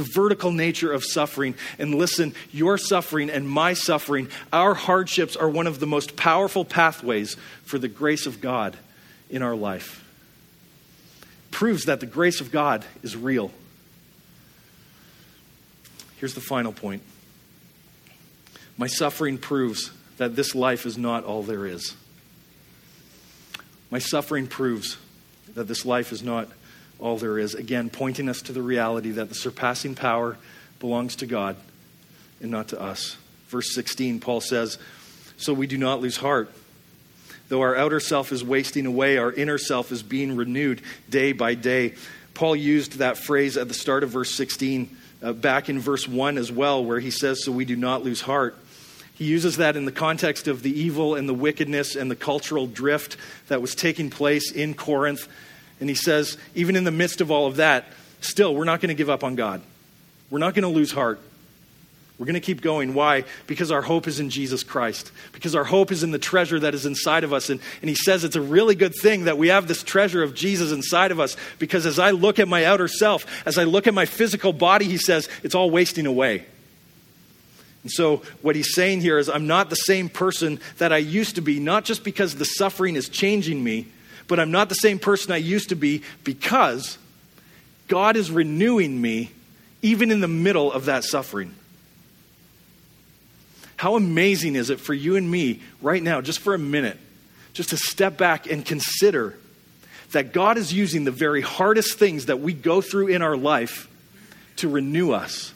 The 0.00 0.10
vertical 0.14 0.50
nature 0.50 0.90
of 0.90 1.04
suffering. 1.04 1.54
And 1.78 1.94
listen, 1.94 2.32
your 2.52 2.78
suffering 2.78 3.28
and 3.28 3.46
my 3.46 3.74
suffering, 3.74 4.30
our 4.50 4.72
hardships 4.72 5.36
are 5.36 5.50
one 5.50 5.66
of 5.66 5.78
the 5.78 5.86
most 5.86 6.16
powerful 6.16 6.64
pathways 6.64 7.36
for 7.64 7.78
the 7.78 7.86
grace 7.86 8.24
of 8.24 8.40
God 8.40 8.78
in 9.28 9.42
our 9.42 9.54
life. 9.54 10.02
Proves 11.50 11.84
that 11.84 12.00
the 12.00 12.06
grace 12.06 12.40
of 12.40 12.50
God 12.50 12.82
is 13.02 13.14
real. 13.14 13.50
Here's 16.16 16.32
the 16.32 16.40
final 16.40 16.72
point 16.72 17.02
my 18.78 18.86
suffering 18.86 19.36
proves 19.36 19.90
that 20.16 20.34
this 20.34 20.54
life 20.54 20.86
is 20.86 20.96
not 20.96 21.24
all 21.24 21.42
there 21.42 21.66
is. 21.66 21.94
My 23.90 23.98
suffering 23.98 24.46
proves 24.46 24.96
that 25.52 25.68
this 25.68 25.84
life 25.84 26.10
is 26.10 26.22
not 26.22 26.48
all 27.00 27.16
there 27.16 27.38
is. 27.38 27.54
Again, 27.54 27.90
pointing 27.90 28.28
us 28.28 28.42
to 28.42 28.52
the 28.52 28.62
reality 28.62 29.10
that 29.12 29.28
the 29.28 29.34
surpassing 29.34 29.94
power 29.94 30.36
belongs 30.78 31.16
to 31.16 31.26
God 31.26 31.56
and 32.40 32.50
not 32.50 32.68
to 32.68 32.80
us. 32.80 33.16
Verse 33.48 33.74
16, 33.74 34.20
Paul 34.20 34.40
says, 34.40 34.78
So 35.36 35.52
we 35.52 35.66
do 35.66 35.78
not 35.78 36.00
lose 36.00 36.16
heart. 36.16 36.50
Though 37.48 37.62
our 37.62 37.74
outer 37.74 37.98
self 37.98 38.30
is 38.30 38.44
wasting 38.44 38.86
away, 38.86 39.18
our 39.18 39.32
inner 39.32 39.58
self 39.58 39.90
is 39.90 40.02
being 40.02 40.36
renewed 40.36 40.82
day 41.08 41.32
by 41.32 41.54
day. 41.54 41.94
Paul 42.32 42.54
used 42.54 42.98
that 42.98 43.18
phrase 43.18 43.56
at 43.56 43.66
the 43.66 43.74
start 43.74 44.04
of 44.04 44.10
verse 44.10 44.32
16, 44.34 44.96
uh, 45.22 45.32
back 45.32 45.68
in 45.68 45.80
verse 45.80 46.06
1 46.06 46.38
as 46.38 46.52
well, 46.52 46.84
where 46.84 47.00
he 47.00 47.10
says, 47.10 47.44
So 47.44 47.50
we 47.50 47.64
do 47.64 47.76
not 47.76 48.04
lose 48.04 48.20
heart. 48.20 48.56
He 49.14 49.24
uses 49.26 49.58
that 49.58 49.76
in 49.76 49.84
the 49.84 49.92
context 49.92 50.48
of 50.48 50.62
the 50.62 50.70
evil 50.70 51.14
and 51.14 51.28
the 51.28 51.34
wickedness 51.34 51.96
and 51.96 52.10
the 52.10 52.16
cultural 52.16 52.66
drift 52.66 53.16
that 53.48 53.60
was 53.60 53.74
taking 53.74 54.08
place 54.08 54.50
in 54.50 54.72
Corinth 54.72 55.28
and 55.80 55.88
he 55.88 55.94
says, 55.94 56.36
even 56.54 56.76
in 56.76 56.84
the 56.84 56.90
midst 56.90 57.20
of 57.20 57.30
all 57.30 57.46
of 57.46 57.56
that, 57.56 57.86
still, 58.20 58.54
we're 58.54 58.64
not 58.64 58.80
going 58.80 58.88
to 58.88 58.94
give 58.94 59.10
up 59.10 59.24
on 59.24 59.34
God. 59.34 59.62
We're 60.30 60.38
not 60.38 60.54
going 60.54 60.62
to 60.62 60.68
lose 60.68 60.92
heart. 60.92 61.20
We're 62.18 62.26
going 62.26 62.34
to 62.34 62.40
keep 62.40 62.60
going. 62.60 62.92
Why? 62.92 63.24
Because 63.46 63.70
our 63.72 63.80
hope 63.80 64.06
is 64.06 64.20
in 64.20 64.28
Jesus 64.28 64.62
Christ. 64.62 65.10
Because 65.32 65.56
our 65.56 65.64
hope 65.64 65.90
is 65.90 66.02
in 66.02 66.10
the 66.10 66.18
treasure 66.18 66.60
that 66.60 66.74
is 66.74 66.84
inside 66.84 67.24
of 67.24 67.32
us. 67.32 67.48
And, 67.48 67.60
and 67.80 67.88
he 67.88 67.94
says 67.94 68.24
it's 68.24 68.36
a 68.36 68.42
really 68.42 68.74
good 68.74 68.94
thing 68.94 69.24
that 69.24 69.38
we 69.38 69.48
have 69.48 69.66
this 69.66 69.82
treasure 69.82 70.22
of 70.22 70.34
Jesus 70.34 70.70
inside 70.70 71.12
of 71.12 71.18
us. 71.18 71.34
Because 71.58 71.86
as 71.86 71.98
I 71.98 72.10
look 72.10 72.38
at 72.38 72.46
my 72.46 72.66
outer 72.66 72.88
self, 72.88 73.24
as 73.46 73.56
I 73.56 73.64
look 73.64 73.86
at 73.86 73.94
my 73.94 74.04
physical 74.04 74.52
body, 74.52 74.84
he 74.84 74.98
says, 74.98 75.30
it's 75.42 75.54
all 75.54 75.70
wasting 75.70 76.04
away. 76.04 76.44
And 77.84 77.90
so, 77.90 78.18
what 78.42 78.54
he's 78.54 78.74
saying 78.74 79.00
here 79.00 79.18
is, 79.18 79.30
I'm 79.30 79.46
not 79.46 79.70
the 79.70 79.74
same 79.74 80.10
person 80.10 80.60
that 80.76 80.92
I 80.92 80.98
used 80.98 81.36
to 81.36 81.40
be, 81.40 81.58
not 81.58 81.86
just 81.86 82.04
because 82.04 82.34
the 82.34 82.44
suffering 82.44 82.94
is 82.96 83.08
changing 83.08 83.64
me, 83.64 83.86
but 84.30 84.38
I'm 84.38 84.52
not 84.52 84.68
the 84.68 84.76
same 84.76 85.00
person 85.00 85.32
I 85.32 85.38
used 85.38 85.70
to 85.70 85.74
be 85.74 86.02
because 86.22 86.98
God 87.88 88.14
is 88.16 88.30
renewing 88.30 89.02
me 89.02 89.32
even 89.82 90.12
in 90.12 90.20
the 90.20 90.28
middle 90.28 90.70
of 90.70 90.84
that 90.84 91.02
suffering. 91.02 91.52
How 93.74 93.96
amazing 93.96 94.54
is 94.54 94.70
it 94.70 94.78
for 94.78 94.94
you 94.94 95.16
and 95.16 95.28
me 95.28 95.60
right 95.82 96.00
now, 96.00 96.20
just 96.20 96.38
for 96.38 96.54
a 96.54 96.58
minute, 96.58 96.96
just 97.54 97.70
to 97.70 97.76
step 97.76 98.16
back 98.16 98.48
and 98.48 98.64
consider 98.64 99.36
that 100.12 100.32
God 100.32 100.58
is 100.58 100.72
using 100.72 101.02
the 101.02 101.10
very 101.10 101.40
hardest 101.40 101.98
things 101.98 102.26
that 102.26 102.38
we 102.38 102.52
go 102.52 102.80
through 102.80 103.08
in 103.08 103.22
our 103.22 103.36
life 103.36 103.88
to 104.56 104.68
renew 104.68 105.10
us 105.10 105.52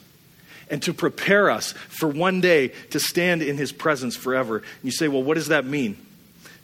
and 0.69 0.81
to 0.83 0.93
prepare 0.93 1.49
us 1.49 1.71
for 1.71 2.09
one 2.09 2.41
day 2.41 2.73
to 2.89 2.99
stand 2.99 3.41
in 3.41 3.55
his 3.55 3.71
presence 3.71 4.17
forever. 4.17 4.57
And 4.57 4.83
you 4.83 4.91
say, 4.91 5.07
well, 5.07 5.23
what 5.23 5.35
does 5.35 5.47
that 5.47 5.63
mean? 5.63 6.04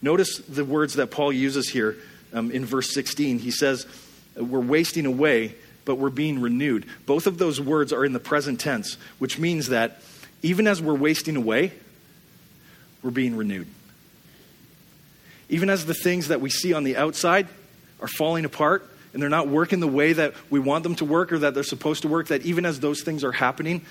Notice 0.02 0.38
the 0.39 0.66
words 0.66 0.95
that 0.95 1.12
Paul 1.12 1.32
uses 1.32 1.70
here 1.70 1.97
um, 2.34 2.52
in 2.52 2.66
verse 2.66 2.93
16. 2.93 3.39
He 3.39 3.52
says, 3.52 3.86
We're 4.36 4.60
wasting 4.60 5.06
away, 5.06 5.56
but 5.86 5.95
we're 5.95 6.10
being 6.10 6.41
renewed. 6.41 6.86
Both 7.06 7.28
of 7.28 7.38
those 7.38 7.62
words 7.62 7.93
are 7.93 8.04
in 8.06 8.14
the 8.14 8.20
present 8.20 8.60
tense, 8.60 8.97
which 9.20 9.38
means 9.38 9.68
that 9.68 10.02
even 10.41 10.68
as 10.68 10.82
we're 10.82 10.95
wasting 10.95 11.36
away, 11.36 11.72
we're 13.04 13.12
being 13.12 13.36
renewed. 13.36 13.68
Even 15.49 15.70
as 15.70 15.86
the 15.86 15.93
things 15.93 16.30
that 16.30 16.41
we 16.41 16.49
see 16.49 16.74
on 16.74 16.84
the 16.84 16.97
outside 16.97 17.47
are 17.99 18.08
falling 18.08 18.45
apart 18.45 18.88
and 19.14 19.22
they're 19.22 19.30
not 19.30 19.47
working 19.47 19.82
the 19.82 19.88
way 19.88 20.14
that 20.14 20.34
we 20.49 20.60
want 20.60 20.84
them 20.84 20.95
to 20.95 21.06
work 21.06 21.32
or 21.32 21.39
that 21.39 21.54
they're 21.54 21.64
supposed 21.64 22.04
to 22.04 22.08
work, 22.08 22.28
that 22.28 22.43
even 22.43 22.66
as 22.66 22.80
those 22.80 23.02
things 23.02 23.24
are 23.24 23.34
happening, 23.34 23.86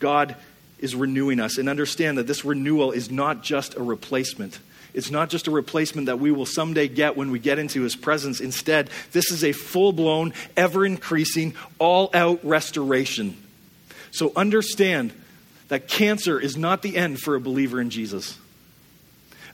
God 0.00 0.34
is 0.80 0.96
renewing 0.96 1.38
us. 1.38 1.56
And 1.56 1.68
understand 1.68 2.18
that 2.18 2.26
this 2.26 2.44
renewal 2.44 2.90
is 2.90 3.10
not 3.10 3.42
just 3.42 3.76
a 3.76 3.82
replacement. 3.82 4.58
It's 4.94 5.10
not 5.10 5.28
just 5.28 5.48
a 5.48 5.50
replacement 5.50 6.06
that 6.06 6.20
we 6.20 6.30
will 6.30 6.46
someday 6.46 6.86
get 6.88 7.16
when 7.16 7.30
we 7.32 7.40
get 7.40 7.58
into 7.58 7.82
his 7.82 7.96
presence. 7.96 8.40
Instead, 8.40 8.88
this 9.12 9.30
is 9.30 9.42
a 9.42 9.52
full 9.52 9.92
blown, 9.92 10.32
ever 10.56 10.86
increasing, 10.86 11.54
all 11.78 12.10
out 12.14 12.44
restoration. 12.44 13.36
So 14.12 14.32
understand 14.36 15.12
that 15.68 15.88
cancer 15.88 16.38
is 16.38 16.56
not 16.56 16.82
the 16.82 16.96
end 16.96 17.18
for 17.18 17.34
a 17.34 17.40
believer 17.40 17.80
in 17.80 17.90
Jesus. 17.90 18.38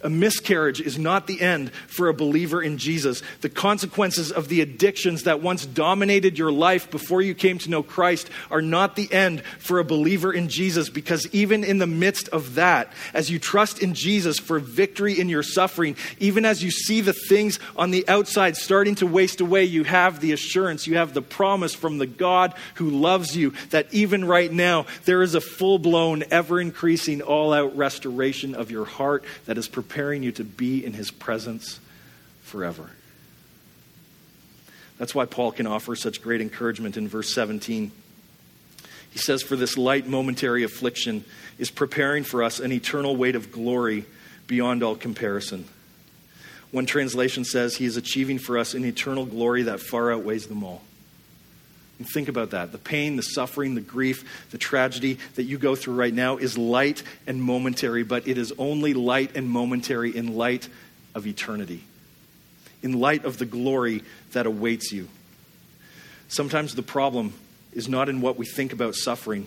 A 0.02 0.08
miscarriage 0.08 0.80
is 0.80 0.98
not 0.98 1.26
the 1.26 1.40
end 1.42 1.72
for 1.86 2.08
a 2.08 2.14
believer 2.14 2.62
in 2.62 2.78
Jesus. 2.78 3.22
The 3.42 3.50
consequences 3.50 4.32
of 4.32 4.48
the 4.48 4.62
addictions 4.62 5.24
that 5.24 5.42
once 5.42 5.66
dominated 5.66 6.38
your 6.38 6.50
life 6.50 6.90
before 6.90 7.20
you 7.20 7.34
came 7.34 7.58
to 7.58 7.70
know 7.70 7.82
Christ 7.82 8.30
are 8.50 8.62
not 8.62 8.96
the 8.96 9.12
end 9.12 9.42
for 9.58 9.78
a 9.78 9.84
believer 9.84 10.32
in 10.32 10.48
Jesus 10.48 10.88
because 10.88 11.26
even 11.34 11.64
in 11.64 11.78
the 11.78 11.86
midst 11.86 12.28
of 12.30 12.54
that, 12.54 12.92
as 13.12 13.30
you 13.30 13.38
trust 13.38 13.82
in 13.82 13.92
Jesus 13.92 14.38
for 14.38 14.58
victory 14.58 15.20
in 15.20 15.28
your 15.28 15.42
suffering, 15.42 15.96
even 16.18 16.46
as 16.46 16.64
you 16.64 16.70
see 16.70 17.02
the 17.02 17.12
things 17.12 17.58
on 17.76 17.90
the 17.90 18.08
outside 18.08 18.56
starting 18.56 18.94
to 18.96 19.06
waste 19.06 19.42
away, 19.42 19.64
you 19.64 19.84
have 19.84 20.20
the 20.20 20.32
assurance, 20.32 20.86
you 20.86 20.96
have 20.96 21.12
the 21.12 21.22
promise 21.22 21.74
from 21.74 21.98
the 21.98 22.06
God 22.06 22.54
who 22.76 22.88
loves 22.88 23.36
you 23.36 23.52
that 23.68 23.92
even 23.92 24.24
right 24.24 24.50
now 24.50 24.86
there 25.04 25.20
is 25.20 25.34
a 25.34 25.42
full 25.42 25.78
blown, 25.78 26.24
ever 26.30 26.58
increasing, 26.58 27.20
all 27.20 27.52
out 27.52 27.76
restoration 27.76 28.54
of 28.54 28.70
your 28.70 28.86
heart 28.86 29.24
that 29.44 29.58
is 29.58 29.68
prepared 29.68 29.89
preparing 29.90 30.22
you 30.22 30.30
to 30.30 30.44
be 30.44 30.84
in 30.84 30.92
his 30.92 31.10
presence 31.10 31.80
forever. 32.42 32.90
That's 34.98 35.16
why 35.16 35.24
Paul 35.24 35.50
can 35.50 35.66
offer 35.66 35.96
such 35.96 36.22
great 36.22 36.40
encouragement 36.40 36.96
in 36.96 37.08
verse 37.08 37.34
17. 37.34 37.90
He 39.10 39.18
says, 39.18 39.42
For 39.42 39.56
this 39.56 39.76
light 39.76 40.06
momentary 40.06 40.62
affliction 40.62 41.24
is 41.58 41.72
preparing 41.72 42.22
for 42.22 42.44
us 42.44 42.60
an 42.60 42.70
eternal 42.70 43.16
weight 43.16 43.34
of 43.34 43.50
glory 43.50 44.04
beyond 44.46 44.84
all 44.84 44.94
comparison. 44.94 45.64
One 46.70 46.86
translation 46.86 47.44
says, 47.44 47.74
He 47.74 47.84
is 47.84 47.96
achieving 47.96 48.38
for 48.38 48.58
us 48.58 48.74
an 48.74 48.84
eternal 48.84 49.26
glory 49.26 49.64
that 49.64 49.80
far 49.80 50.12
outweighs 50.12 50.46
them 50.46 50.62
all. 50.62 50.82
And 52.00 52.08
think 52.08 52.28
about 52.28 52.52
that. 52.52 52.72
The 52.72 52.78
pain, 52.78 53.16
the 53.16 53.22
suffering, 53.22 53.74
the 53.74 53.82
grief, 53.82 54.48
the 54.52 54.56
tragedy 54.56 55.18
that 55.34 55.42
you 55.42 55.58
go 55.58 55.76
through 55.76 55.96
right 55.96 56.14
now 56.14 56.38
is 56.38 56.56
light 56.56 57.02
and 57.26 57.42
momentary, 57.42 58.04
but 58.04 58.26
it 58.26 58.38
is 58.38 58.54
only 58.56 58.94
light 58.94 59.36
and 59.36 59.46
momentary 59.46 60.16
in 60.16 60.34
light 60.34 60.66
of 61.14 61.26
eternity, 61.26 61.84
in 62.82 62.98
light 62.98 63.26
of 63.26 63.36
the 63.36 63.44
glory 63.44 64.02
that 64.32 64.46
awaits 64.46 64.92
you. 64.92 65.08
Sometimes 66.28 66.74
the 66.74 66.82
problem 66.82 67.34
is 67.74 67.86
not 67.86 68.08
in 68.08 68.22
what 68.22 68.38
we 68.38 68.46
think 68.46 68.72
about 68.72 68.94
suffering. 68.94 69.46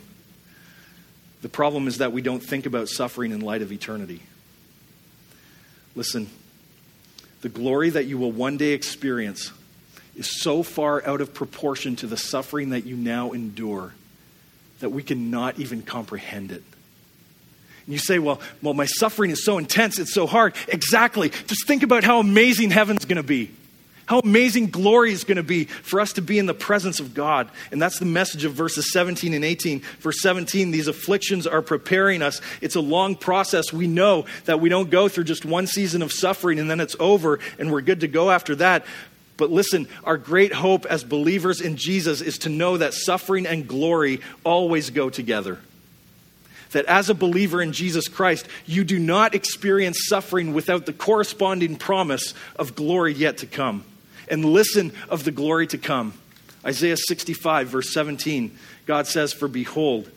The 1.41 1.49
problem 1.49 1.87
is 1.87 1.97
that 1.97 2.11
we 2.11 2.21
don't 2.21 2.43
think 2.43 2.67
about 2.67 2.87
suffering 2.87 3.31
in 3.31 3.41
light 3.41 3.63
of 3.63 3.71
eternity. 3.71 4.21
Listen, 5.95 6.29
the 7.41 7.49
glory 7.49 7.89
that 7.89 8.05
you 8.05 8.19
will 8.19 8.31
one 8.31 8.57
day 8.57 8.73
experience 8.73 9.51
is 10.15 10.41
so 10.41 10.63
far 10.63 11.05
out 11.05 11.21
of 11.21 11.33
proportion 11.33 11.95
to 11.97 12.07
the 12.07 12.17
suffering 12.17 12.69
that 12.69 12.85
you 12.85 12.95
now 12.95 13.31
endure 13.31 13.93
that 14.79 14.89
we 14.89 15.01
cannot 15.01 15.59
even 15.59 15.81
comprehend 15.81 16.51
it. 16.51 16.63
And 17.85 17.93
you 17.93 17.99
say, 17.99 18.19
well, 18.19 18.39
well, 18.61 18.73
my 18.73 18.85
suffering 18.85 19.31
is 19.31 19.43
so 19.43 19.57
intense, 19.57 19.99
it's 19.99 20.13
so 20.13 20.27
hard. 20.27 20.55
Exactly. 20.67 21.29
Just 21.29 21.67
think 21.67 21.83
about 21.83 22.03
how 22.03 22.19
amazing 22.19 22.71
heaven's 22.71 23.05
going 23.05 23.17
to 23.17 23.23
be. 23.23 23.51
How 24.05 24.19
amazing 24.19 24.67
glory 24.67 25.13
is 25.13 25.23
going 25.23 25.37
to 25.37 25.43
be 25.43 25.65
for 25.65 26.01
us 26.01 26.13
to 26.13 26.21
be 26.21 26.37
in 26.37 26.45
the 26.45 26.53
presence 26.53 26.99
of 26.99 27.13
God. 27.13 27.49
And 27.71 27.81
that's 27.81 27.99
the 27.99 28.05
message 28.05 28.43
of 28.43 28.53
verses 28.53 28.91
17 28.91 29.33
and 29.33 29.45
18. 29.45 29.79
Verse 29.99 30.21
17, 30.21 30.71
these 30.71 30.89
afflictions 30.89 31.47
are 31.47 31.61
preparing 31.61 32.21
us. 32.21 32.41
It's 32.59 32.75
a 32.75 32.81
long 32.81 33.15
process. 33.15 33.71
We 33.71 33.87
know 33.87 34.25
that 34.43 34.59
we 34.59 34.67
don't 34.67 34.89
go 34.89 35.07
through 35.07 35.23
just 35.23 35.45
one 35.45 35.67
season 35.67 36.01
of 36.01 36.11
suffering 36.11 36.59
and 36.59 36.69
then 36.69 36.81
it's 36.81 36.97
over 36.99 37.39
and 37.57 37.71
we're 37.71 37.81
good 37.81 38.01
to 38.01 38.09
go 38.09 38.29
after 38.29 38.55
that. 38.55 38.85
But 39.37 39.51
listen, 39.51 39.87
our 40.03 40.17
great 40.17 40.53
hope 40.53 40.85
as 40.85 41.03
believers 41.03 41.59
in 41.59 41.75
Jesus 41.75 42.21
is 42.21 42.39
to 42.39 42.49
know 42.49 42.77
that 42.77 42.93
suffering 42.93 43.47
and 43.47 43.67
glory 43.67 44.21
always 44.43 44.89
go 44.89 45.09
together. 45.09 45.59
That 46.71 46.85
as 46.85 47.09
a 47.09 47.15
believer 47.15 47.61
in 47.61 47.71
Jesus 47.71 48.07
Christ, 48.07 48.47
you 48.65 48.83
do 48.83 48.99
not 48.99 49.35
experience 49.35 50.07
suffering 50.07 50.53
without 50.53 50.85
the 50.85 50.93
corresponding 50.93 51.77
promise 51.77 52.33
of 52.55 52.75
glory 52.75 53.13
yet 53.13 53.39
to 53.39 53.47
come. 53.47 53.85
And 54.27 54.45
listen 54.45 54.91
of 55.09 55.23
the 55.23 55.31
glory 55.31 55.67
to 55.67 55.77
come. 55.77 56.13
Isaiah 56.65 56.97
65, 56.97 57.67
verse 57.67 57.93
17, 57.93 58.57
God 58.85 59.05
says, 59.07 59.33
For 59.33 59.47
behold, 59.47 60.09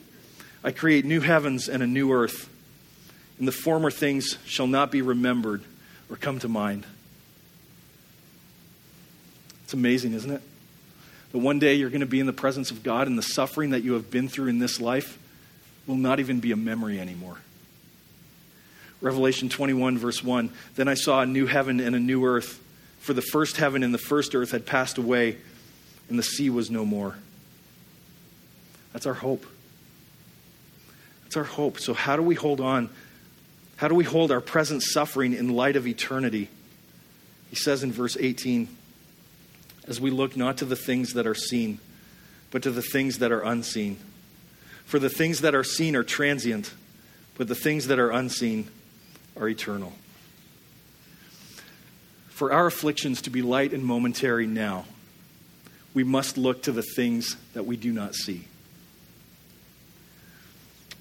I 0.63 0.71
create 0.71 1.05
new 1.05 1.21
heavens 1.21 1.67
and 1.67 1.83
a 1.83 1.87
new 1.87 2.11
earth, 2.11 2.49
and 3.37 3.47
the 3.47 3.51
former 3.51 3.91
things 3.91 4.37
shall 4.45 4.67
not 4.67 4.91
be 4.91 5.01
remembered 5.01 5.63
or 6.09 6.15
come 6.15 6.39
to 6.39 6.47
mind. 6.47 6.85
It's 9.67 9.73
amazing, 9.73 10.13
isn't 10.13 10.31
it? 10.31 10.41
That 11.33 11.39
one 11.39 11.59
day 11.59 11.73
you're 11.73 11.89
going 11.89 11.99
to 11.99 12.05
be 12.05 12.21
in 12.21 12.25
the 12.25 12.31
presence 12.31 12.71
of 12.71 12.83
God 12.83 13.07
and 13.07 13.17
the 13.17 13.21
suffering 13.21 13.71
that 13.71 13.83
you 13.83 13.95
have 13.95 14.09
been 14.09 14.29
through 14.29 14.47
in 14.47 14.59
this 14.59 14.79
life 14.79 15.19
will 15.85 15.97
not 15.97 16.21
even 16.21 16.39
be 16.39 16.53
a 16.53 16.55
memory 16.55 17.01
anymore. 17.01 17.35
Revelation 19.01 19.49
21, 19.49 19.97
verse 19.97 20.23
1 20.23 20.51
Then 20.75 20.87
I 20.87 20.93
saw 20.93 21.19
a 21.19 21.25
new 21.25 21.47
heaven 21.47 21.81
and 21.81 21.97
a 21.97 21.99
new 21.99 22.23
earth, 22.23 22.63
for 22.99 23.11
the 23.11 23.21
first 23.21 23.57
heaven 23.57 23.83
and 23.83 23.93
the 23.93 23.97
first 23.97 24.35
earth 24.35 24.51
had 24.51 24.65
passed 24.65 24.97
away, 24.97 25.35
and 26.07 26.17
the 26.17 26.23
sea 26.23 26.49
was 26.49 26.71
no 26.71 26.85
more. 26.85 27.17
That's 28.93 29.05
our 29.05 29.15
hope. 29.15 29.45
That's 31.23 31.35
our 31.35 31.43
hope. 31.43 31.81
So, 31.81 31.93
how 31.93 32.15
do 32.15 32.21
we 32.21 32.35
hold 32.35 32.61
on? 32.61 32.89
How 33.75 33.89
do 33.89 33.95
we 33.95 34.05
hold 34.05 34.31
our 34.31 34.39
present 34.39 34.81
suffering 34.81 35.33
in 35.33 35.49
light 35.49 35.75
of 35.75 35.87
eternity? 35.87 36.47
He 37.49 37.57
says 37.57 37.83
in 37.83 37.91
verse 37.91 38.15
18, 38.17 38.76
as 39.87 40.01
we 40.01 40.11
look 40.11 40.35
not 40.35 40.57
to 40.57 40.65
the 40.65 40.75
things 40.75 41.13
that 41.13 41.25
are 41.25 41.35
seen, 41.35 41.79
but 42.51 42.63
to 42.63 42.71
the 42.71 42.81
things 42.81 43.19
that 43.19 43.31
are 43.31 43.41
unseen. 43.41 43.97
For 44.85 44.99
the 44.99 45.09
things 45.09 45.41
that 45.41 45.55
are 45.55 45.63
seen 45.63 45.95
are 45.95 46.03
transient, 46.03 46.73
but 47.35 47.47
the 47.47 47.55
things 47.55 47.87
that 47.87 47.99
are 47.99 48.09
unseen 48.09 48.67
are 49.35 49.47
eternal. 49.47 49.93
For 52.29 52.51
our 52.51 52.67
afflictions 52.67 53.21
to 53.23 53.29
be 53.29 53.41
light 53.41 53.73
and 53.73 53.83
momentary 53.83 54.47
now, 54.47 54.85
we 55.93 56.03
must 56.03 56.37
look 56.37 56.63
to 56.63 56.71
the 56.71 56.83
things 56.83 57.35
that 57.53 57.65
we 57.65 57.77
do 57.77 57.91
not 57.91 58.13
see. 58.13 58.45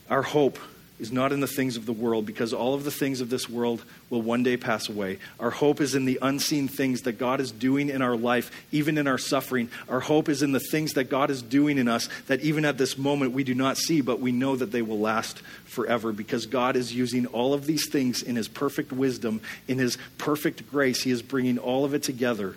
Our 0.08 0.22
hope 0.22 0.58
is 0.98 1.12
not 1.12 1.30
in 1.30 1.40
the 1.40 1.46
things 1.46 1.76
of 1.76 1.84
the 1.84 1.92
world 1.92 2.24
because 2.24 2.54
all 2.54 2.74
of 2.74 2.84
the 2.84 2.90
things 2.90 3.20
of 3.20 3.28
this 3.28 3.50
world 3.50 3.84
will 4.08 4.22
one 4.22 4.42
day 4.42 4.56
pass 4.56 4.88
away. 4.88 5.18
Our 5.38 5.50
hope 5.50 5.80
is 5.80 5.94
in 5.94 6.06
the 6.06 6.18
unseen 6.22 6.68
things 6.68 7.02
that 7.02 7.18
God 7.18 7.40
is 7.40 7.52
doing 7.52 7.90
in 7.90 8.00
our 8.00 8.16
life, 8.16 8.50
even 8.72 8.96
in 8.96 9.06
our 9.06 9.18
suffering. 9.18 9.68
Our 9.90 10.00
hope 10.00 10.30
is 10.30 10.42
in 10.42 10.52
the 10.52 10.60
things 10.60 10.94
that 10.94 11.04
God 11.04 11.30
is 11.30 11.42
doing 11.42 11.76
in 11.76 11.86
us 11.86 12.08
that 12.28 12.40
even 12.40 12.64
at 12.64 12.78
this 12.78 12.96
moment 12.96 13.32
we 13.32 13.44
do 13.44 13.54
not 13.54 13.76
see, 13.76 14.00
but 14.00 14.20
we 14.20 14.32
know 14.32 14.56
that 14.56 14.72
they 14.72 14.80
will 14.80 14.98
last 14.98 15.38
forever 15.66 16.12
because 16.12 16.46
God 16.46 16.76
is 16.76 16.94
using 16.94 17.26
all 17.26 17.52
of 17.52 17.66
these 17.66 17.88
things 17.90 18.22
in 18.22 18.36
His 18.36 18.48
perfect 18.48 18.90
wisdom, 18.90 19.42
in 19.68 19.76
His 19.76 19.98
perfect 20.16 20.70
grace. 20.70 21.02
He 21.02 21.10
is 21.10 21.20
bringing 21.20 21.58
all 21.58 21.84
of 21.84 21.92
it 21.92 22.02
together, 22.02 22.56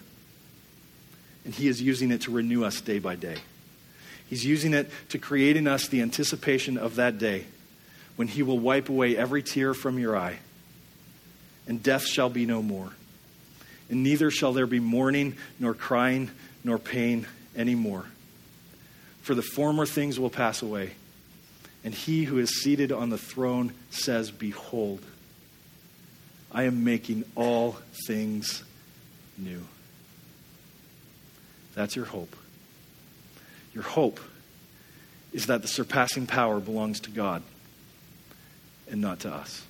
and 1.43 1.53
He 1.53 1.67
is 1.67 1.81
using 1.81 2.11
it 2.11 2.21
to 2.21 2.31
renew 2.31 2.63
us 2.63 2.79
day 2.79 2.99
by 2.99 3.15
day. 3.15 3.35
He's 4.29 4.45
using 4.45 4.73
it 4.73 4.89
to 5.09 5.17
create 5.17 5.57
in 5.57 5.67
us 5.67 5.87
the 5.87 6.01
anticipation 6.01 6.77
of 6.77 6.95
that 6.95 7.17
day 7.17 7.45
when 8.19 8.27
he 8.27 8.43
will 8.43 8.59
wipe 8.59 8.89
away 8.89 9.15
every 9.15 9.41
tear 9.41 9.73
from 9.73 9.97
your 9.97 10.17
eye, 10.17 10.37
and 11.69 11.81
death 11.81 12.05
shall 12.05 12.29
be 12.29 12.45
no 12.45 12.61
more. 12.61 12.91
And 13.89 14.03
neither 14.03 14.29
shall 14.29 14.51
there 14.51 14.67
be 14.67 14.81
mourning, 14.81 15.37
nor 15.57 15.73
crying, 15.73 16.29
nor 16.61 16.77
pain 16.79 17.27
any 17.55 17.75
more. 17.75 18.03
For 19.21 19.35
the 19.35 19.41
former 19.41 19.85
things 19.85 20.19
will 20.19 20.29
pass 20.29 20.61
away. 20.61 20.91
And 21.85 21.93
he 21.93 22.25
who 22.25 22.39
is 22.39 22.61
seated 22.61 22.91
on 22.91 23.09
the 23.09 23.17
throne 23.17 23.71
says, 23.89 24.31
Behold, 24.31 24.99
I 26.51 26.63
am 26.63 26.83
making 26.83 27.23
all 27.35 27.77
things 28.05 28.65
new. 29.37 29.63
That's 31.73 31.95
your 31.95 32.03
hope. 32.03 32.35
Your 33.73 33.85
hope 33.85 34.19
is 35.31 35.45
that 35.45 35.61
the 35.61 35.69
surpassing 35.69 36.27
power 36.27 36.59
belongs 36.59 36.99
to 36.99 37.11
God 37.11 37.43
and 38.89 39.01
not 39.01 39.19
to 39.21 39.33
us. 39.33 39.63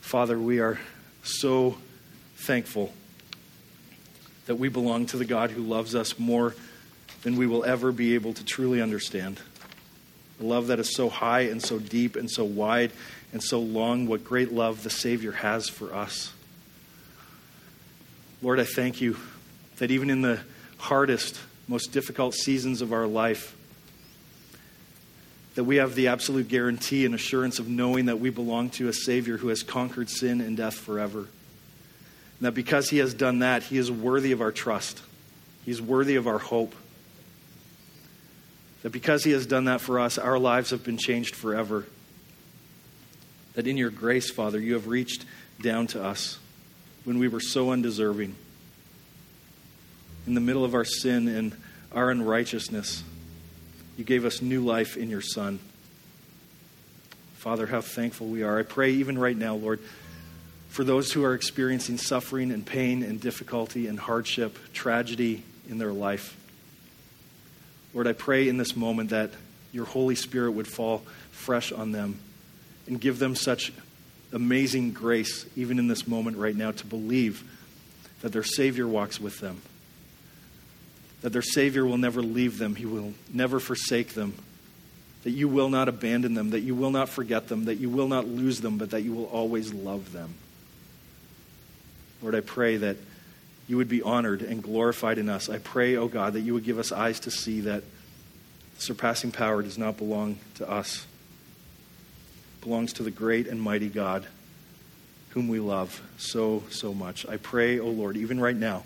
Father, 0.00 0.38
we 0.38 0.58
are 0.58 0.78
so 1.22 1.76
thankful 2.36 2.92
that 4.46 4.56
we 4.56 4.68
belong 4.68 5.06
to 5.06 5.16
the 5.16 5.24
God 5.24 5.50
who 5.50 5.62
loves 5.62 5.94
us 5.94 6.18
more 6.18 6.54
than 7.22 7.36
we 7.36 7.46
will 7.46 7.64
ever 7.64 7.92
be 7.92 8.14
able 8.14 8.32
to 8.32 8.44
truly 8.44 8.80
understand. 8.80 9.40
A 10.40 10.44
love 10.44 10.68
that 10.68 10.78
is 10.78 10.94
so 10.94 11.08
high 11.08 11.42
and 11.42 11.62
so 11.62 11.78
deep 11.78 12.16
and 12.16 12.30
so 12.30 12.44
wide 12.44 12.90
and 13.32 13.42
so 13.42 13.60
long. 13.60 14.06
What 14.06 14.24
great 14.24 14.52
love 14.52 14.82
the 14.82 14.90
Savior 14.90 15.32
has 15.32 15.68
for 15.68 15.94
us. 15.94 16.32
Lord, 18.42 18.58
I 18.58 18.64
thank 18.64 19.00
you 19.00 19.16
that 19.76 19.90
even 19.90 20.08
in 20.08 20.22
the 20.22 20.40
hardest, 20.78 21.38
most 21.68 21.92
difficult 21.92 22.34
seasons 22.34 22.80
of 22.80 22.92
our 22.92 23.06
life, 23.06 23.54
that 25.54 25.64
we 25.64 25.76
have 25.76 25.94
the 25.94 26.08
absolute 26.08 26.48
guarantee 26.48 27.04
and 27.04 27.14
assurance 27.14 27.58
of 27.58 27.68
knowing 27.68 28.06
that 28.06 28.20
we 28.20 28.30
belong 28.30 28.70
to 28.70 28.88
a 28.88 28.92
Savior 28.92 29.36
who 29.36 29.48
has 29.48 29.62
conquered 29.62 30.08
sin 30.08 30.40
and 30.40 30.56
death 30.56 30.74
forever. 30.74 31.20
And 31.20 32.46
that 32.46 32.52
because 32.52 32.88
He 32.88 32.98
has 32.98 33.14
done 33.14 33.40
that, 33.40 33.64
He 33.64 33.76
is 33.76 33.90
worthy 33.90 34.32
of 34.32 34.40
our 34.40 34.52
trust, 34.52 35.02
He's 35.64 35.82
worthy 35.82 36.16
of 36.16 36.26
our 36.26 36.38
hope. 36.38 36.74
That 38.82 38.90
because 38.90 39.24
He 39.24 39.32
has 39.32 39.44
done 39.44 39.66
that 39.66 39.80
for 39.82 40.00
us, 40.00 40.16
our 40.16 40.38
lives 40.38 40.70
have 40.70 40.84
been 40.84 40.96
changed 40.96 41.34
forever. 41.34 41.84
That 43.54 43.66
in 43.66 43.76
your 43.76 43.90
grace, 43.90 44.30
Father, 44.30 44.58
you 44.58 44.74
have 44.74 44.86
reached 44.86 45.26
down 45.60 45.86
to 45.88 46.02
us 46.02 46.38
when 47.04 47.18
we 47.18 47.28
were 47.28 47.40
so 47.40 47.72
undeserving. 47.72 48.34
In 50.26 50.34
the 50.34 50.40
middle 50.40 50.64
of 50.64 50.74
our 50.74 50.84
sin 50.84 51.28
and 51.28 51.54
our 51.92 52.10
unrighteousness, 52.10 53.02
you 54.00 54.06
gave 54.06 54.24
us 54.24 54.40
new 54.40 54.64
life 54.64 54.96
in 54.96 55.10
your 55.10 55.20
Son. 55.20 55.58
Father, 57.34 57.66
how 57.66 57.82
thankful 57.82 58.28
we 58.28 58.42
are. 58.42 58.58
I 58.58 58.62
pray 58.62 58.92
even 58.92 59.18
right 59.18 59.36
now, 59.36 59.56
Lord, 59.56 59.78
for 60.70 60.84
those 60.84 61.12
who 61.12 61.22
are 61.22 61.34
experiencing 61.34 61.98
suffering 61.98 62.50
and 62.50 62.64
pain 62.64 63.02
and 63.02 63.20
difficulty 63.20 63.88
and 63.88 64.00
hardship, 64.00 64.58
tragedy 64.72 65.42
in 65.68 65.76
their 65.76 65.92
life. 65.92 66.34
Lord, 67.92 68.06
I 68.06 68.14
pray 68.14 68.48
in 68.48 68.56
this 68.56 68.74
moment 68.74 69.10
that 69.10 69.32
your 69.70 69.84
Holy 69.84 70.14
Spirit 70.14 70.52
would 70.52 70.66
fall 70.66 71.02
fresh 71.30 71.70
on 71.70 71.92
them 71.92 72.20
and 72.86 72.98
give 72.98 73.18
them 73.18 73.34
such 73.34 73.70
amazing 74.32 74.92
grace, 74.92 75.44
even 75.56 75.78
in 75.78 75.88
this 75.88 76.08
moment 76.08 76.38
right 76.38 76.56
now, 76.56 76.70
to 76.72 76.86
believe 76.86 77.44
that 78.22 78.32
their 78.32 78.44
Savior 78.44 78.88
walks 78.88 79.20
with 79.20 79.40
them, 79.40 79.60
that 81.22 81.30
their 81.30 81.42
Savior 81.42 81.84
will 81.84 81.98
never 81.98 82.22
leave 82.22 82.58
them, 82.58 82.76
He 82.76 82.86
will 82.86 83.14
never 83.32 83.60
forsake 83.60 84.14
them, 84.14 84.34
that 85.24 85.30
you 85.30 85.48
will 85.48 85.68
not 85.68 85.88
abandon 85.88 86.34
them, 86.34 86.50
that 86.50 86.60
you 86.60 86.74
will 86.74 86.90
not 86.90 87.08
forget 87.08 87.48
them, 87.48 87.66
that 87.66 87.76
you 87.76 87.90
will 87.90 88.08
not 88.08 88.26
lose 88.26 88.60
them, 88.60 88.78
but 88.78 88.90
that 88.90 89.02
you 89.02 89.12
will 89.12 89.26
always 89.26 89.72
love 89.72 90.12
them. 90.12 90.34
Lord, 92.22 92.34
I 92.34 92.40
pray 92.40 92.76
that 92.78 92.96
you 93.68 93.76
would 93.76 93.88
be 93.88 94.02
honored 94.02 94.42
and 94.42 94.62
glorified 94.62 95.18
in 95.18 95.28
us. 95.28 95.48
I 95.48 95.58
pray, 95.58 95.96
O 95.96 96.02
oh 96.02 96.08
God, 96.08 96.32
that 96.32 96.40
you 96.40 96.54
would 96.54 96.64
give 96.64 96.78
us 96.78 96.92
eyes 96.92 97.20
to 97.20 97.30
see 97.30 97.60
that 97.62 97.84
surpassing 98.78 99.30
power 99.30 99.62
does 99.62 99.78
not 99.78 99.96
belong 99.96 100.38
to 100.54 100.68
us 100.68 101.06
belongs 102.60 102.92
to 102.94 103.02
the 103.02 103.10
great 103.10 103.46
and 103.46 103.60
mighty 103.60 103.88
God 103.88 104.26
whom 105.30 105.48
we 105.48 105.60
love 105.60 106.02
so, 106.18 106.62
so 106.70 106.92
much. 106.92 107.26
I 107.26 107.36
pray, 107.36 107.78
O 107.78 107.84
oh 107.84 107.90
Lord, 107.90 108.16
even 108.16 108.40
right 108.40 108.56
now, 108.56 108.84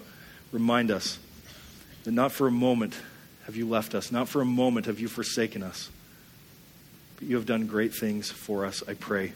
remind 0.53 0.91
us 0.91 1.18
that 2.05 2.12
not 2.12 2.32
for 2.32 2.46
a 2.46 2.50
moment 2.50 2.94
have 3.46 3.57
you 3.57 3.68
left 3.68 3.94
us, 3.94 4.12
not 4.12 4.28
for 4.28 4.40
a 4.40 4.46
moment 4.46 4.86
have 4.86 5.00
you 5.00 5.09
forsaken 5.09 5.62
us, 5.62 5.90
but 7.16 7.26
you 7.26 7.36
have 7.36 7.46
done 7.46 7.66
great 7.66 7.94
things 7.94 8.30
for 8.30 8.64
us, 8.64 8.82
I 8.88 8.94
pray. 8.94 9.32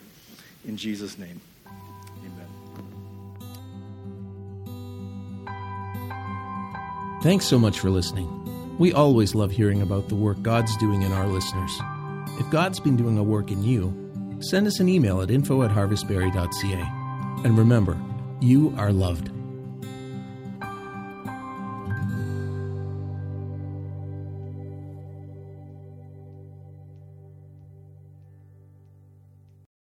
In 0.66 0.77
Jesus' 0.77 1.19
name. 1.19 1.41
Amen. 1.66 2.49
Thanks 7.23 7.47
so 7.47 7.59
much 7.59 7.81
for 7.81 7.91
listening. 7.91 8.35
We 8.79 8.93
always 8.93 9.35
love 9.35 9.51
hearing 9.51 9.83
about 9.83 10.09
the 10.09 10.14
work 10.14 10.41
God's 10.43 10.77
doing 10.77 11.03
in 11.03 11.12
our 11.12 11.27
listeners. 11.27 11.81
If 12.39 12.49
God's 12.51 12.79
been 12.79 12.97
doing 12.97 13.19
a 13.19 13.23
work 13.23 13.51
in 13.51 13.64
you, 13.64 14.39
send 14.41 14.66
us 14.66 14.79
an 14.79 14.89
email 14.89 15.21
at 15.21 15.31
info 15.31 15.62
at 15.62 15.71
harvestbarrie.ca. 15.71 17.45
And 17.45 17.59
remember, 17.59 17.99
you 18.41 18.73
are 18.77 18.93
loved. 18.93 19.31